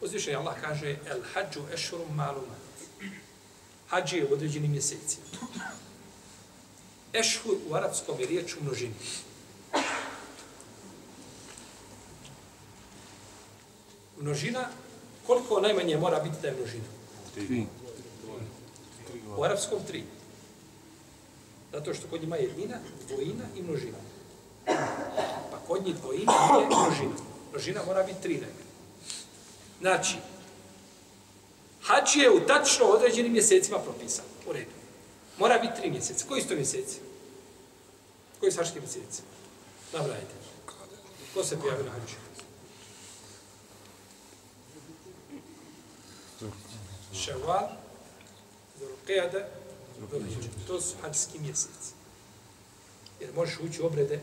Uzvišenje 0.00 0.36
Allah 0.36 0.60
kaže 0.60 0.96
El 1.06 1.22
hađu 1.34 1.60
ešurum 1.74 2.14
maluma. 2.14 2.54
Hađi 3.88 4.16
je 4.16 4.26
u 4.26 4.32
određenim 4.32 4.70
mjesecima. 4.70 5.24
Ešhur 7.12 7.56
u 7.68 7.74
arapskom 7.74 8.20
je 8.20 8.26
riječ 8.26 8.56
u 8.56 8.62
množini. 8.64 8.94
Množina, 14.22 14.68
koliko 15.26 15.60
najmanje 15.60 15.96
mora 15.96 16.20
biti 16.20 16.36
da 16.42 16.48
je 16.48 16.54
množina? 16.54 16.84
Tri. 17.34 17.66
U 19.36 19.44
arapskom 19.44 19.78
tri. 19.86 20.04
Zato 21.72 21.94
što 21.94 22.08
kod 22.08 22.20
njima 22.20 22.36
je 22.36 22.42
jednina, 22.42 22.78
dvojina 23.08 23.44
i 23.56 23.62
množina. 23.62 23.98
Pa 25.50 25.58
kod 25.66 25.86
njih 25.86 25.96
dvojina 25.96 26.32
je 26.32 26.66
množina. 26.66 27.14
Množina 27.50 27.80
mora 27.86 28.02
biti 28.02 28.22
tri 28.22 28.34
najmanje. 28.34 28.72
Znači, 29.80 30.16
hač 31.82 32.16
je 32.16 32.30
u 32.30 32.40
tačno 32.46 32.86
određenim 32.86 33.32
mjesecima 33.32 33.78
propisan. 33.78 34.24
U 34.48 34.52
redu. 34.52 34.70
Mora 35.38 35.58
biti 35.58 35.80
tri 35.80 35.90
mjeseca. 35.90 36.24
Koji 36.28 36.42
su 36.42 36.48
to 36.48 36.54
mjeseci? 36.54 36.98
Koji 38.40 38.52
su 38.52 38.58
hački 38.58 38.80
mjeseci? 38.80 39.22
Nabrajte. 39.92 40.34
Ko 41.34 41.44
se 41.44 41.58
prijavio 41.58 41.84
na 41.84 41.90
hađu? 41.90 42.14
Ševal, 47.14 47.68
Zulqijada, 48.78 49.48
Zulhidža. 50.10 50.48
To 50.66 50.80
su 50.80 50.96
hađski 51.02 51.38
mjeseci. 51.38 51.92
Jer 53.20 53.34
možeš 53.34 53.58
ući 53.60 53.82
u 53.82 53.86
obrede 53.86 54.20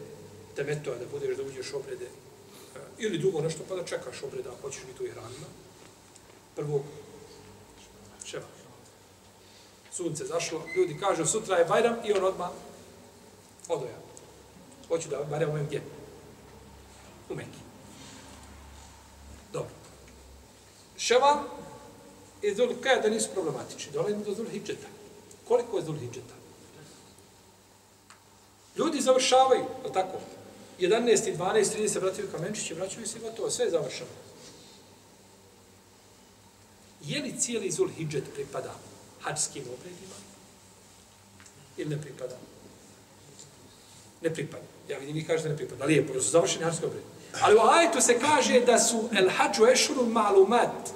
temetua, 0.55 0.95
da 0.95 1.05
budeš 1.11 1.37
da 1.37 1.43
uđeš 1.43 1.73
obrede 1.73 2.05
eh, 2.05 2.79
ili 2.97 3.17
drugo 3.17 3.41
nešto, 3.41 3.63
pa 3.69 3.75
da 3.75 3.85
čekaš 3.85 4.23
obreda, 4.23 4.49
ako 4.49 4.61
hoćeš 4.61 4.83
biti 4.85 5.03
u 5.03 5.05
Iranima. 5.05 5.47
Prvo, 6.55 6.83
ševal 8.25 8.59
sunce 9.99 10.25
zašlo, 10.25 10.63
ljudi 10.75 10.97
kažu 10.99 11.25
sutra 11.25 11.55
je 11.57 11.65
Bajram 11.65 11.95
i 12.05 12.13
on 12.13 12.23
odmah 12.23 12.49
odoja. 13.67 13.97
Hoću 14.87 15.09
da 15.09 15.23
Bajram 15.29 15.49
ovim 15.49 15.65
gdje? 15.65 15.81
U 17.29 17.35
Mekiju. 17.35 17.63
Dobro. 19.53 19.71
Ševal 20.97 21.43
E, 22.43 22.47
i 22.47 22.55
Zul 22.55 22.69
nisu 23.11 23.29
problematični. 23.33 23.91
Dolazimo 23.91 24.23
do 24.23 24.33
Zul 24.33 24.49
Hidžeta. 24.49 24.87
Koliko 25.47 25.77
je 25.77 25.83
Zul 25.83 25.95
Hidžeta? 25.95 26.33
Ljudi 28.77 29.01
završavaju, 29.01 29.65
ali 29.83 29.93
tako? 29.93 30.19
11. 30.79 31.37
12. 31.37 31.77
30. 31.77 32.01
vraćaju 32.01 32.31
kamenčiće, 32.31 32.73
vraćaju 32.73 33.07
se 33.07 33.19
gotovo, 33.19 33.49
sve 33.49 33.65
je 33.65 33.71
završeno. 33.71 34.09
Je 37.01 37.21
li 37.21 37.39
cijeli 37.39 37.71
Zul 37.71 37.89
Hidžet 37.97 38.23
pripada 38.33 38.75
hađskim 39.21 39.63
obredima? 39.63 40.15
Ili 41.77 41.89
ne 41.89 42.01
pripada? 42.01 42.35
Ne 44.21 44.33
pripada. 44.33 44.63
Ja 44.89 44.97
vidim, 44.97 45.15
vi 45.15 45.25
kažete 45.25 45.49
ne 45.49 45.57
pripada. 45.57 45.85
Lijepo, 45.85 46.13
jer 46.13 46.23
su 46.23 46.29
završeni 46.29 46.63
hađski 46.63 46.85
obredi. 46.85 47.05
Ali 47.41 47.55
u 47.55 47.61
ajetu 47.61 48.01
se 48.01 48.19
kaže 48.19 48.59
da 48.59 48.79
su 48.79 49.09
el 49.11 49.29
hađu 49.29 49.65
ešuru 49.65 50.05
malumat. 50.05 50.89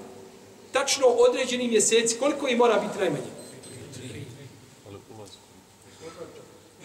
Tačno 0.73 1.07
određeni 1.07 1.67
mjeseci. 1.67 2.17
Koliko 2.19 2.47
ih 2.47 2.57
mora 2.57 2.79
biti 2.79 2.99
najmanje? 2.99 3.31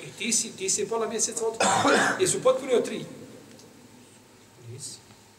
I 0.04 0.10
ti 0.18 0.32
si, 0.32 0.56
ti 0.56 0.70
si 0.70 0.88
pola 0.88 1.08
mjeseca 1.08 1.46
od 1.46 1.54
Jesu 2.20 2.42
potpuni 2.42 2.74
od 2.74 2.84
tri. 2.84 3.04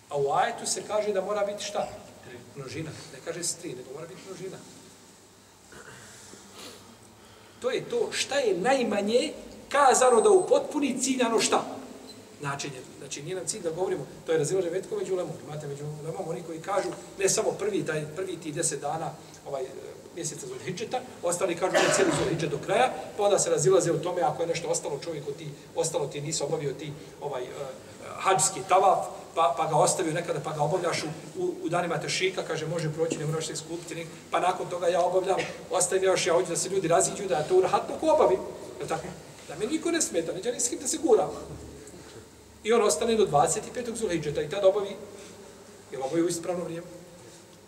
A 0.10 0.18
u 0.18 0.32
ajetu 0.32 0.66
se 0.66 0.84
kaže 0.88 1.14
da 1.14 1.22
mora 1.22 1.46
biti 1.46 1.64
šta? 1.64 1.88
Množina. 2.56 2.90
Ne 3.14 3.20
kaže 3.26 3.44
se 3.44 3.58
tri, 3.58 3.70
nego 3.70 3.94
mora 3.94 4.08
biti 4.08 4.22
množina. 4.28 4.58
To 7.62 7.70
je 7.70 7.90
to 7.90 8.10
šta 8.12 8.40
je 8.40 8.58
najmanje 8.58 9.34
kazano 9.70 10.22
da 10.22 10.30
upotpuni 10.30 11.02
ciljano 11.02 11.40
šta? 11.40 11.66
Načinje. 12.42 12.89
Znači, 13.10 13.23
nije 13.23 13.36
nam 13.36 13.45
cilj 13.45 13.61
da 13.61 13.72
govorimo, 13.72 14.06
to 14.26 14.31
je 14.31 14.38
razilaže 14.38 14.69
vetko 14.69 14.95
među 14.95 15.15
lemom. 15.15 15.34
Imate 15.48 15.68
među 15.68 15.84
lemom 16.06 16.27
oni 16.27 16.41
koji 16.44 16.60
kažu, 16.60 16.90
ne 17.19 17.30
samo 17.30 17.52
prvi, 17.52 17.86
taj, 17.86 18.06
prvi 18.15 18.38
ti 18.38 18.52
deset 18.52 18.81
dana 18.81 19.11
ovaj, 19.48 19.64
e, 19.64 19.68
mjeseca 20.15 20.48
Zulhidžeta, 20.48 20.99
ostali 21.23 21.56
kažu 21.56 21.72
da 21.72 21.80
je 21.80 21.94
cijeli 21.95 22.11
Zulhidžet 22.19 22.49
do 22.49 22.57
kraja, 22.65 22.94
pa 23.18 23.23
onda 23.23 23.40
se 23.40 23.49
razilaze 23.49 23.91
u 23.91 23.99
tome 23.99 24.22
ako 24.22 24.41
je 24.41 24.48
nešto 24.48 24.68
ostalo 24.68 24.99
čovjeku 25.03 25.31
ti, 25.31 25.48
ostalo 25.76 26.07
ti 26.07 26.22
nisi 26.22 26.44
obavio 26.44 26.73
ti 26.73 26.91
ovaj, 27.22 27.44
uh, 27.44 27.49
hađski 28.18 28.60
tavaf, 28.69 29.06
pa, 29.36 29.56
pa 29.57 29.68
ga 29.68 29.76
ostavio 29.76 30.14
nekada, 30.14 30.40
pa 30.40 30.53
ga 30.53 30.61
obavljaš 30.61 31.03
u, 31.03 31.07
u, 31.41 31.53
u 31.64 31.69
danima 31.69 31.98
tešika, 31.98 32.44
kaže, 32.44 32.68
može 32.68 32.94
proći, 32.94 33.18
ne 33.18 33.26
moraš 33.26 33.48
se 33.48 33.56
skupiti, 33.56 34.07
pa 34.31 34.40
nakon 34.40 34.69
toga 34.69 34.88
ja 34.88 35.02
obavljam, 35.02 35.40
ostavim 35.72 36.03
još, 36.03 36.27
ja 36.27 36.34
hoću 36.34 36.49
da 36.49 36.56
se 36.56 36.69
ljudi 36.69 36.88
raziđu, 36.88 37.27
da 37.27 37.36
ja 37.36 37.44
to 37.44 37.57
urahatno 37.57 37.95
ko 37.99 38.14
obavim, 38.14 38.40
je 38.81 38.88
tako? 38.88 39.07
Da 39.48 39.56
me 39.56 39.65
niko 39.65 39.91
ne 39.91 40.02
smeta, 40.02 40.34
neće 40.34 40.52
ni 40.52 40.60
s 40.60 40.69
kim 40.69 40.80
da 40.80 40.88
se 40.88 40.98
guramo. 40.98 41.69
I 42.64 42.73
on 42.73 42.81
ostane 42.81 43.15
do 43.15 43.26
25. 43.27 43.95
Zulhidžeta 43.95 44.41
i 44.41 44.49
tada 44.49 44.68
obavi, 44.68 44.95
jer 45.91 46.02
obavi 46.02 46.22
u 46.22 46.27
ispravno 46.27 46.64
vrijeme. 46.64 46.88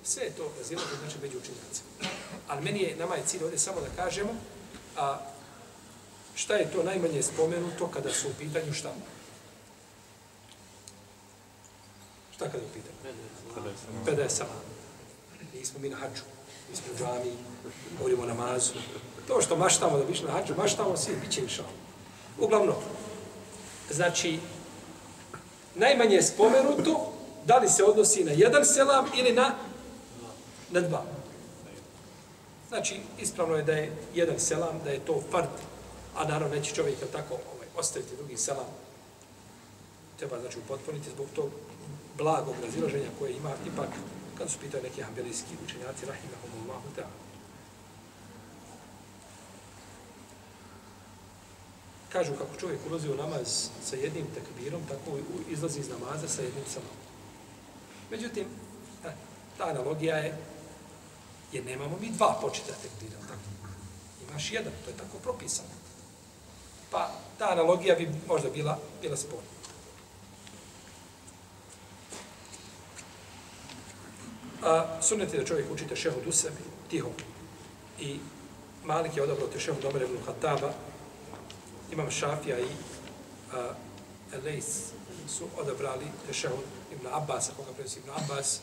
Sve 0.03 0.23
je 0.23 0.31
to 0.31 0.51
razilaže, 0.57 0.95
znači, 0.99 1.17
među 1.21 1.37
učinjacima. 1.37 1.89
Ali 2.47 2.61
meni 2.61 2.81
je, 2.81 2.95
nama 2.95 3.15
je 3.15 3.23
cilj 3.25 3.43
ovdje 3.43 3.59
samo 3.59 3.81
da 3.81 4.03
kažemo, 4.03 4.29
a 4.97 5.19
šta 6.35 6.55
je 6.55 6.71
to 6.71 6.83
najmanje 6.83 7.23
spomenuto 7.23 7.87
kada 7.87 8.13
su 8.13 8.27
u 8.27 8.33
pitanju 8.39 8.73
šta? 8.73 8.93
Šta 12.35 12.45
kada 12.45 12.57
je 12.57 12.69
u 12.69 12.73
pitanju? 12.73 13.15
Kada 14.05 14.21
je 14.21 14.29
sama. 14.29 14.51
Nismo 15.53 15.79
mi 15.79 15.89
na 15.89 15.97
haču, 15.97 16.23
nismo 16.69 16.93
u 16.93 16.97
džami, 16.97 17.33
govorimo 17.97 18.25
namazu. 18.25 18.73
To 19.27 19.41
što 19.41 19.55
maštamo 19.55 19.97
da 19.97 20.05
biš 20.05 20.21
na 20.21 20.31
haču, 20.31 20.53
maštamo 20.57 20.97
svi, 20.97 21.15
bit 21.21 21.31
će. 21.31 21.41
Uglavnom, 22.39 22.75
znači, 23.89 24.39
najmanje 25.75 26.15
je 26.15 26.23
spomenuto 26.23 27.13
da 27.45 27.57
li 27.57 27.69
se 27.69 27.83
odnosi 27.83 28.23
na 28.23 28.31
jedan 28.31 28.65
selam 28.65 29.05
ili 29.15 29.33
na, 29.33 29.55
na 30.71 30.81
dva. 30.81 31.03
Znači, 32.69 32.99
ispravno 33.19 33.55
je 33.55 33.63
da 33.63 33.71
je 33.71 33.91
jedan 34.15 34.39
selam, 34.39 34.79
da 34.83 34.89
je 34.89 34.99
to 34.99 35.21
fard, 35.31 35.49
a 36.15 36.25
naravno 36.27 36.55
neće 36.55 36.75
čovjek 36.75 36.97
tako 37.11 37.33
ovaj, 37.33 37.67
ostaviti 37.77 38.15
drugi 38.15 38.37
selam. 38.37 38.65
Treba, 40.17 40.39
znači, 40.39 40.59
upotpuniti 40.59 41.09
zbog 41.09 41.27
tog 41.35 41.49
blagog 42.17 42.55
razilaženja 42.63 43.09
koje 43.19 43.31
ima, 43.31 43.51
ipak, 43.67 43.89
kad 44.37 44.49
su 44.49 44.59
pitali 44.59 44.83
neki 44.83 45.03
ambelijski 45.03 45.53
učenjaci, 45.65 46.05
rahimahumullahu 46.05 46.87
ta'ala. 46.97 47.20
Kažu 52.11 52.33
kako 52.33 52.59
čovjek 52.59 52.79
ulazi 52.89 53.09
u 53.09 53.15
namaz 53.15 53.69
sa 53.83 53.95
jednim 53.95 54.27
tekbirom, 54.33 54.81
tako 54.87 55.17
izlazi 55.49 55.79
iz 55.79 55.89
namaza 55.89 56.27
sa 56.27 56.41
jednim 56.41 56.65
samom. 56.67 56.95
Međutim, 58.11 58.45
ta 59.57 59.69
analogija 59.69 60.17
je 60.17 60.37
Jer 61.51 61.65
nemamo 61.65 61.97
mi 62.01 62.09
dva 62.09 62.37
početa 62.41 62.73
tekbira, 62.81 63.19
tako? 63.27 63.47
Imaš 64.29 64.51
jedan, 64.51 64.73
to 64.85 64.91
je 64.91 64.97
tako 64.97 65.17
propisano. 65.23 65.69
Pa 66.91 67.11
ta 67.37 67.51
analogija 67.51 67.95
bi 67.95 68.09
možda 68.27 68.49
bila, 68.49 68.79
bila 69.01 69.17
sporna. 69.17 69.49
A, 74.63 75.01
sunnet 75.01 75.33
je 75.33 75.39
da 75.39 75.45
čovjek 75.45 75.71
učite 75.71 75.89
tešehud 75.89 76.27
u 76.27 76.31
sebi, 76.31 76.61
tiho. 76.89 77.09
I 77.99 78.19
Malik 78.83 79.17
je 79.17 79.23
odabrao 79.23 79.47
tešehud 79.47 79.85
Omer 79.85 80.01
ibn 80.01 80.17
Khattaba, 80.23 80.73
imam 81.91 82.11
Šafija 82.11 82.59
i 82.59 82.67
a, 83.53 83.73
Elejs 84.33 84.65
su 85.27 85.43
odabrali 85.57 86.05
tešehud 86.27 86.65
ibn 86.91 87.07
Abbas, 87.11 87.49
koga 87.57 87.71
prenosi 87.73 87.99
ibn 87.99 88.09
Abbas, 88.09 88.59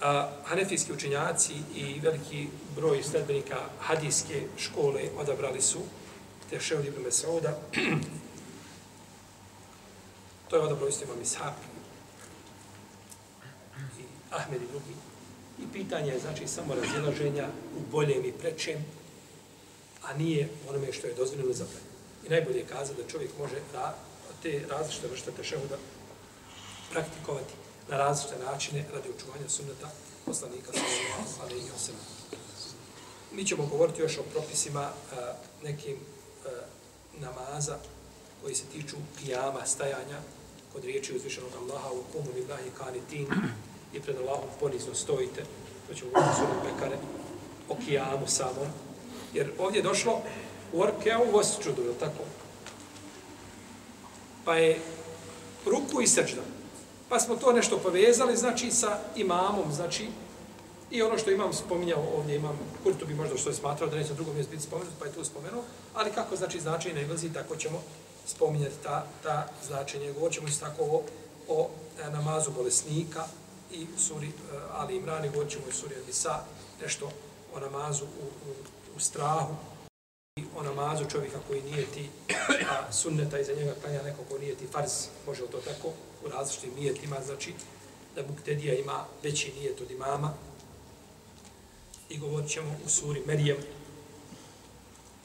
a, 0.00 0.30
hanefijski 0.44 0.92
učenjaci 0.92 1.54
i 1.74 2.00
veliki 2.00 2.48
broj 2.76 3.02
sledbenika 3.02 3.56
hadijske 3.80 4.42
škole 4.58 5.02
odabrali 5.18 5.62
su 5.62 5.78
Tešehud 6.50 6.84
ibn 6.84 7.02
Mesauda. 7.02 7.58
to 10.48 10.56
je 10.56 10.62
odabrao 10.62 10.88
isto 10.88 11.04
imam 11.04 11.20
Ishaq 11.22 11.52
i 13.98 14.02
Ahmed 14.30 14.62
i 14.62 14.66
drugi. 14.66 14.94
I 15.62 15.72
pitanje 15.72 16.12
je 16.12 16.18
znači 16.18 16.48
samo 16.48 16.74
razilaženja 16.74 17.48
u 17.76 17.80
boljem 17.90 18.24
i 18.24 18.32
prečem, 18.32 18.84
a 20.06 20.14
nije 20.14 20.48
onome 20.68 20.92
što 20.92 21.06
je 21.06 21.14
dozvoljeno 21.14 21.52
za 21.52 21.64
I 22.26 22.28
najbolje 22.28 22.58
je 22.58 22.66
kazati 22.66 23.02
da 23.02 23.08
čovjek 23.08 23.30
može 23.38 23.56
da 23.72 23.98
te 24.42 24.64
različite 24.70 25.08
vrste 25.08 25.30
tešehuda 25.30 25.76
praktikovati 26.90 27.54
na 27.88 27.96
različite 27.96 28.44
načine 28.44 28.84
radi 28.92 29.08
očuvanja 29.16 29.48
sunneta 29.48 29.90
poslanika 30.24 30.72
sallallahu 30.72 31.42
alejhi 31.42 31.70
ve 31.70 31.78
sellem. 31.78 32.00
Mi 33.32 33.44
ćemo 33.46 33.66
govoriti 33.66 34.02
još 34.02 34.18
o 34.18 34.22
propisima 34.22 34.80
a, 34.80 34.92
nekim 35.62 35.96
a, 35.96 36.48
namaza 37.18 37.76
koji 38.42 38.54
se 38.54 38.64
tiču 38.72 38.96
kijama, 39.18 39.66
stajanja 39.66 40.18
kod 40.72 40.84
riječi 40.84 41.16
uzvišenog 41.16 41.50
Allaha 41.60 41.90
u 41.90 42.02
komu 42.12 42.30
lillahi 42.34 42.70
kanitin 42.78 43.26
i 43.92 44.00
pred 44.00 44.16
Allahom 44.16 44.48
ponizno 44.60 44.94
stojite. 44.94 45.44
To 45.88 45.94
ćemo 45.94 46.10
govoriti 46.10 46.36
sunom 46.36 46.56
Bekare 46.64 46.96
o 47.68 47.76
kijamu 47.86 48.26
samom. 48.26 48.85
Jer 49.36 49.50
ovdje 49.58 49.78
je 49.78 49.82
došlo 49.82 50.20
u 50.72 50.80
orkeu 50.80 51.30
vosčudu, 51.32 51.82
je 51.82 51.98
tako? 52.00 52.24
Pa 54.44 54.54
je 54.56 54.80
ruku 55.66 56.00
i 56.02 56.06
sečda. 56.06 56.42
Pa 57.08 57.20
smo 57.20 57.36
to 57.36 57.52
nešto 57.52 57.78
povezali, 57.78 58.36
znači, 58.36 58.70
sa 58.70 58.98
imamom, 59.16 59.72
znači, 59.72 60.08
i 60.90 61.02
ono 61.02 61.18
što 61.18 61.30
imam 61.30 61.52
spominjao 61.52 62.04
ovdje, 62.16 62.36
imam 62.36 62.58
Kurtu 62.82 63.06
bi 63.06 63.14
možda 63.14 63.36
što 63.36 63.50
je 63.50 63.54
smatrao 63.54 63.90
da 63.90 63.96
neće 63.96 64.08
na 64.08 64.14
drugom 64.14 64.34
mjestu 64.34 64.50
biti 64.50 64.62
spomenut, 64.62 64.94
pa 64.98 65.06
je 65.06 65.12
to 65.12 65.24
spomenuo, 65.24 65.62
ali 65.94 66.10
kako 66.10 66.36
znači 66.36 66.60
značenje 66.60 66.94
ne 66.94 67.02
ilazi, 67.02 67.32
tako 67.32 67.56
ćemo 67.56 67.82
spominjati 68.26 68.74
ta, 68.82 69.06
ta 69.22 69.48
značenje. 69.66 70.12
Govorit 70.12 70.34
ćemo 70.34 70.48
isto 70.48 70.66
tako 70.66 70.82
o, 70.82 71.02
o 71.48 71.68
e, 72.00 72.10
namazu 72.10 72.50
bolesnika 72.50 73.24
i 73.72 73.86
suri 73.98 74.28
e, 74.28 74.30
Ali 74.72 74.96
Imrani, 74.96 75.26
i 75.26 75.30
govorit 75.30 75.52
ćemo 75.52 75.64
i 75.68 75.72
suri 75.72 75.94
Adisa, 75.96 76.40
nešto 76.82 77.10
o 77.54 77.60
namazu 77.60 78.04
u, 78.04 78.24
u, 78.48 78.75
u 78.96 79.00
strahu, 79.00 79.54
i 80.36 80.44
o 80.56 80.62
namazu 80.62 81.04
čovjeka 81.10 81.38
koji 81.48 81.62
nije 81.62 81.86
ti 81.86 82.08
a, 82.70 82.92
sunneta 82.92 83.38
iza 83.38 83.52
njega 83.52 83.74
klanja 83.82 84.02
neko 84.02 84.22
ko 84.30 84.38
nije 84.38 84.54
ti 84.54 84.66
farz, 84.72 84.90
može 85.26 85.42
li 85.42 85.48
to 85.48 85.60
tako, 85.60 85.88
u 86.24 86.28
različitim 86.28 86.74
nijetima, 86.74 87.16
znači 87.26 87.54
da 88.14 88.22
Buktedija 88.22 88.74
ima 88.74 89.04
veći 89.22 89.52
nijet 89.52 89.80
od 89.80 89.90
imama. 89.90 90.32
I 92.08 92.18
govorit 92.18 92.50
ćemo 92.50 92.76
u 92.84 92.88
suri 92.88 93.22
Merijem, 93.26 93.56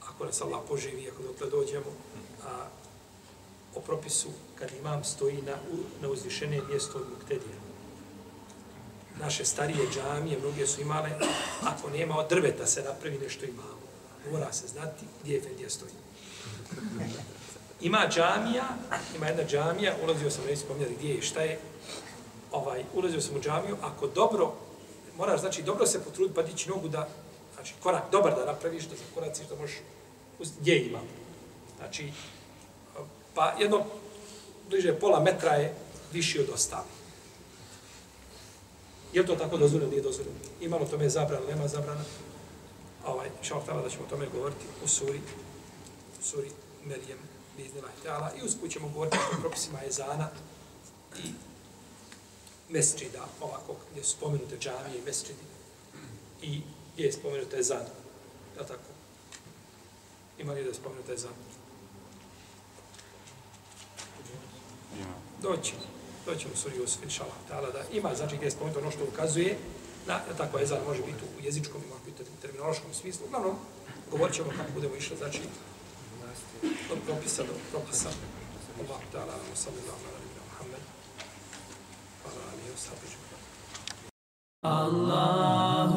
ako 0.02 0.26
nas 0.26 0.42
Allah 0.42 0.62
poživi, 0.68 1.10
ako 1.10 1.24
dok 1.24 1.52
dođemo, 1.52 1.92
a, 2.46 2.68
o 3.76 3.80
propisu 3.80 4.30
kad 4.56 4.70
imam 4.80 5.04
stoji 5.04 5.42
na, 5.42 5.58
na 6.02 6.10
uzvišene 6.10 6.62
mjesto 6.70 6.98
od 6.98 7.06
Buktedija 7.10 7.61
Naše 9.22 9.46
starije 9.46 9.88
džamije, 9.94 10.40
mnoge 10.40 10.68
su 10.68 10.82
imale, 10.82 11.10
ako 11.64 11.90
nema 11.90 12.18
od 12.18 12.30
drveta 12.30 12.66
se 12.66 12.84
napravi 12.84 13.20
nešto 13.24 13.46
imamo. 13.46 13.82
Mora 14.32 14.54
se 14.54 14.68
znati 14.68 15.06
gdje 15.24 15.34
je 15.36 15.42
Fendija 15.42 15.70
stoji. 15.70 15.92
Ima 17.82 18.08
džamija, 18.10 18.64
ima 19.16 19.28
jedna 19.28 19.44
džamija, 19.44 19.96
ulazio 20.04 20.32
sam, 20.32 20.44
ne 20.46 20.56
spominjali 20.56 20.96
gdje 20.96 21.14
je, 21.14 21.22
šta 21.22 21.42
je, 21.42 21.60
ovaj, 22.52 22.84
ulazio 22.94 23.22
sam 23.22 23.36
u 23.36 23.42
džamiju, 23.42 23.78
ako 23.82 24.08
dobro, 24.08 24.54
moraš, 25.18 25.40
znači, 25.40 25.64
dobro 25.64 25.88
se 25.88 26.04
potruditi 26.04 26.36
pa 26.36 26.42
dići 26.42 26.70
nogu 26.70 26.88
da, 26.88 27.08
znači, 27.56 27.74
korak 27.84 28.04
dobar 28.12 28.36
da 28.36 28.46
napraviš, 28.46 28.84
da 28.84 28.96
zakoraciš, 28.96 29.48
da 29.48 29.56
možeš, 29.56 29.78
gdje 30.60 30.86
ima. 30.86 31.00
Znači, 31.78 32.12
pa 33.34 33.56
jedno, 33.60 33.84
bliže 34.70 35.00
pola 35.00 35.20
metra 35.20 35.52
je 35.52 35.76
viši 36.14 36.40
od 36.40 36.50
ostalih. 36.54 37.01
Je 39.14 39.26
to 39.26 39.36
tako 39.36 39.58
dozvoljeno, 39.58 39.92
nije 39.92 40.02
dozvoljeno? 40.02 40.38
Imalo 40.62 40.86
tome 40.86 41.10
zabrana, 41.10 41.46
nema 41.48 41.68
zabrana? 41.68 42.04
Ovaj, 43.06 43.30
šal 43.42 43.62
da 43.66 43.90
ćemo 43.90 44.04
o 44.06 44.10
tome 44.10 44.28
govoriti 44.34 44.66
u 44.84 44.88
suri, 44.88 45.20
u 46.20 46.24
suri 46.24 46.52
Merijem 46.86 47.18
biznila 47.58 47.88
htjala 48.00 48.32
i 48.42 48.46
usput 48.46 48.72
ćemo 48.72 48.90
govoriti 48.90 49.18
o 49.18 49.42
propisima 49.42 49.80
ezana 49.88 50.30
i 51.24 51.32
mesčida, 52.70 53.26
ovako, 53.42 53.76
gdje 53.92 54.04
su 54.04 54.12
spomenute 54.12 54.58
džamije 54.58 55.00
i 55.00 55.06
mesčidi 55.06 55.40
i 56.42 56.62
gdje 56.94 57.04
je 57.06 57.12
spomenuta 57.12 57.58
ezan. 57.58 57.86
Je 58.60 58.68
tako? 58.68 58.92
Ima 60.40 60.54
li 60.54 60.64
da 60.64 60.70
je 60.70 60.76
spomenuta 60.76 61.14
ezan? 61.14 61.34
Doći 65.42 65.74
to 66.32 66.40
ćemo 66.40 66.56
suri 66.56 66.76
Jusuf, 66.78 67.04
inša 67.04 67.24
Allah, 67.24 67.40
ta'ala, 67.50 67.74
da 67.74 67.82
ima, 67.92 68.16
znači, 68.16 68.36
gdje 68.36 68.46
je 68.46 68.52
spomenuto 68.52 68.80
ono 68.80 68.92
što 68.92 69.04
ukazuje, 69.04 69.58
na, 70.08 70.20
tako 70.38 70.58
je, 70.58 70.64
ezan 70.64 70.80
može 70.88 71.02
biti 71.02 71.24
u 71.38 71.46
jezičkom, 71.46 71.82
može 71.90 72.04
biti 72.06 72.24
u 72.24 72.42
terminološkom 72.42 72.94
smislu. 72.94 73.26
Uglavnom, 73.28 73.56
govorit 74.12 74.36
ćemo 74.36 74.50
kako 74.58 74.72
budemo 74.74 74.96
išli, 74.96 75.18
znači, 75.18 75.40
od 76.92 76.98
propisa 77.06 77.44
do 77.44 77.54
propisa. 77.72 78.10
Allah, 78.80 79.02
ta'ala, 79.14 79.36
sallallahu 79.54 80.04
alaihi 80.10 80.32
wa 80.32 80.36
sallam, 80.36 80.48
Muhammed, 80.50 80.84
wa 82.24 82.30
ala 82.32 82.44
alihi 82.52 82.72
wa 82.76 82.80
sallam. 82.88 83.12
Allah 84.64 85.92